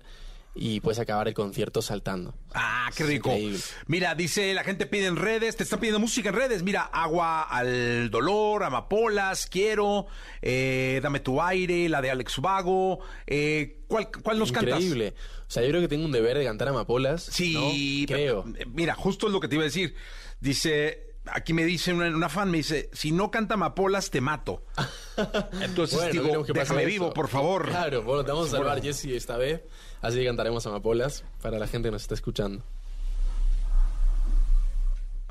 y 0.55 0.81
puedes 0.81 0.99
acabar 1.01 1.27
el 1.29 1.35
concierto 1.35 1.83
saltando. 1.83 2.35
Ah, 2.55 2.91
qué 2.97 3.05
rico. 3.05 3.31
increíble. 3.31 3.59
Mira, 3.87 4.15
dice, 4.15 4.55
la 4.55 4.63
gente 4.65 4.87
pide 4.87 5.07
en 5.07 5.17
redes, 5.17 5.57
te 5.57 5.63
está 5.65 5.79
pidiendo 5.79 5.99
música 5.99 6.29
en 6.29 6.35
redes. 6.37 6.63
Mira, 6.63 6.83
agua 6.83 7.43
al 7.43 8.11
dolor, 8.11 8.63
amapolas, 8.63 9.47
quiero, 9.47 10.07
eh, 10.43 11.01
dame 11.03 11.21
tu 11.21 11.43
aire, 11.43 11.89
la 11.89 12.01
de 12.01 12.11
Alex 12.11 12.39
Vago. 12.39 13.01
Eh, 13.27 13.81
¿cuál, 13.89 14.09
¿Cuál 14.23 14.39
nos 14.39 14.53
cantas? 14.53 14.75
Increíble. 14.81 15.15
O 15.47 15.51
sea, 15.51 15.63
yo 15.63 15.69
creo 15.71 15.81
que 15.81 15.89
tengo 15.89 16.05
un 16.05 16.13
deber 16.13 16.39
de 16.39 16.45
cantar 16.45 16.69
amapolas. 16.69 17.23
Sí, 17.25 18.07
¿no? 18.09 18.15
creo. 18.15 18.45
eh, 18.59 18.65
Mira, 18.73 18.95
justo 18.95 19.27
es 19.27 19.33
lo 19.33 19.41
que 19.41 19.49
te 19.49 19.57
iba 19.57 19.63
a 19.63 19.67
decir. 19.67 19.95
Dice, 20.41 21.15
aquí 21.27 21.53
me 21.53 21.65
dice 21.65 21.93
una, 21.93 22.07
una 22.09 22.29
fan, 22.29 22.51
me 22.51 22.59
dice, 22.59 22.91
si 22.93 23.13
no 23.13 23.31
canta 23.31 23.55
amapolas, 23.55 24.11
te 24.11 24.21
mato. 24.21 24.65
Entonces 25.61 25.99
Bueno, 25.99 26.13
digo, 26.23 26.45
déjame 26.55 26.83
eso. 26.83 26.89
vivo, 26.91 27.13
por 27.15 27.29
favor. 27.29 27.69
Claro, 27.69 28.03
bueno, 28.03 28.25
te 28.25 28.31
vamos 28.33 28.49
a 28.49 28.51
salvar. 28.53 28.81
Jesse, 28.83 29.07
esta 29.07 29.37
vez. 29.37 29.61
Así 30.05 30.19
que 30.19 30.27
cantaremos 30.27 30.67
amapolas 30.67 31.25
para 31.41 31.59
la 31.59 31.67
gente 31.67 31.89
que 31.89 31.93
nos 31.93 32.03
está 32.03 32.13
escuchando. 32.13 32.63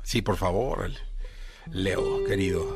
Sí, 0.02 0.20
por 0.20 0.36
favor. 0.36 0.90
Leo, 1.70 2.24
querido. 2.24 2.66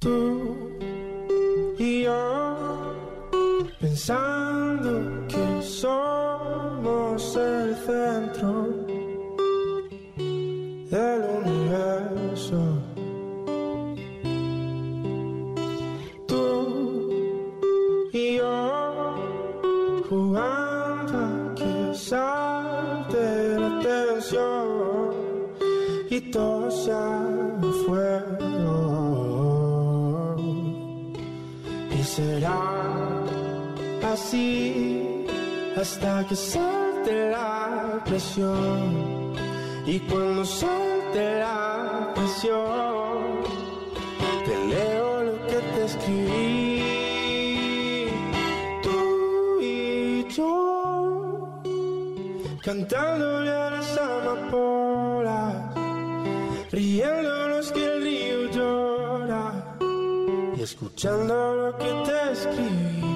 Tú 0.00 0.76
y 1.78 2.02
yo 2.02 2.94
pensando 3.80 5.26
que 5.28 5.62
somos 5.62 7.36
el 7.36 7.74
centro 7.86 8.83
y 26.16 26.20
todo 26.30 26.70
sea 26.70 27.26
fuego. 27.86 29.16
Y 31.90 32.02
será 32.04 32.62
así 34.12 35.26
hasta 35.76 36.24
que 36.28 36.36
salte 36.36 37.30
la 37.30 38.00
presión. 38.04 39.34
Y 39.86 39.98
cuando 40.08 40.44
salte 40.44 41.40
la 41.40 42.12
presión, 42.14 43.42
te 44.46 44.54
leo 44.72 45.24
lo 45.24 45.46
que 45.48 45.58
te 45.72 45.84
escribí. 45.90 46.82
Tú 48.84 48.98
y 49.60 49.74
yo, 50.28 51.50
cantándole 52.62 53.50
a 53.50 53.70
las 53.70 53.98
amapolas, 53.98 54.93
escuchando 60.74 61.54
lo 61.54 61.78
que 61.78 61.92
te 62.04 62.32
escribí. 62.32 63.13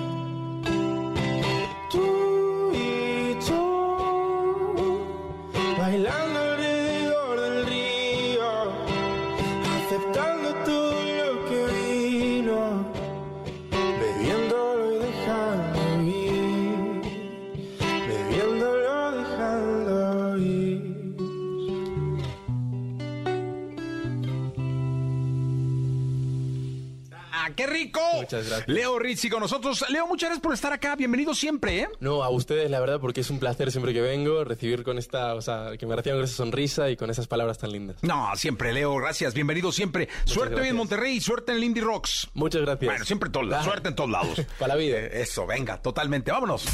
Muchas 28.38 28.50
gracias. 28.50 28.68
Leo 28.68 28.98
Rizzi 28.98 29.28
con 29.28 29.40
nosotros. 29.40 29.84
Leo, 29.88 30.06
muchas 30.06 30.28
gracias 30.28 30.42
por 30.42 30.54
estar 30.54 30.72
acá. 30.72 30.96
Bienvenido 30.96 31.34
siempre, 31.34 31.80
¿eh? 31.80 31.88
No, 32.00 32.22
a 32.22 32.30
ustedes 32.30 32.70
la 32.70 32.80
verdad 32.80 33.00
porque 33.00 33.20
es 33.20 33.30
un 33.30 33.38
placer 33.38 33.70
siempre 33.70 33.92
que 33.92 34.00
vengo 34.00 34.44
recibir 34.44 34.82
con 34.82 34.98
esta, 34.98 35.34
o 35.34 35.42
sea, 35.42 35.76
que 35.78 35.86
me 35.86 35.96
reciban 35.96 36.18
con 36.18 36.24
esa 36.24 36.36
sonrisa 36.36 36.90
y 36.90 36.96
con 36.96 37.10
esas 37.10 37.26
palabras 37.26 37.58
tan 37.58 37.70
lindas. 37.72 37.96
No, 38.02 38.30
siempre, 38.36 38.72
Leo, 38.72 38.94
gracias. 38.96 39.34
Bienvenido 39.34 39.72
siempre. 39.72 40.08
suerte 40.24 40.54
hoy 40.54 40.60
en 40.60 40.76
gracias. 40.76 40.76
Monterrey 40.76 41.16
y 41.16 41.20
suerte 41.20 41.52
en 41.52 41.60
Lindy 41.60 41.80
Rocks. 41.80 42.28
Muchas 42.34 42.62
gracias. 42.62 42.88
Bueno, 42.90 43.04
siempre 43.04 43.28
en 43.28 43.32
todos 43.32 43.46
lados. 43.46 43.66
Ah. 43.66 43.70
Suerte 43.70 43.88
en 43.88 43.94
todos 43.94 44.10
lados. 44.10 44.40
Para 44.58 44.74
la 44.74 44.80
vida. 44.80 44.98
Eh, 44.98 45.22
Eso, 45.22 45.46
venga, 45.46 45.80
totalmente. 45.80 46.30
Vámonos. 46.30 46.64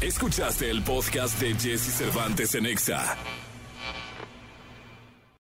Escuchaste 0.00 0.70
el 0.70 0.82
podcast 0.82 1.40
de 1.40 1.54
Jesse 1.54 1.92
Cervantes 1.96 2.54
en 2.54 2.66
Exa. 2.66 3.16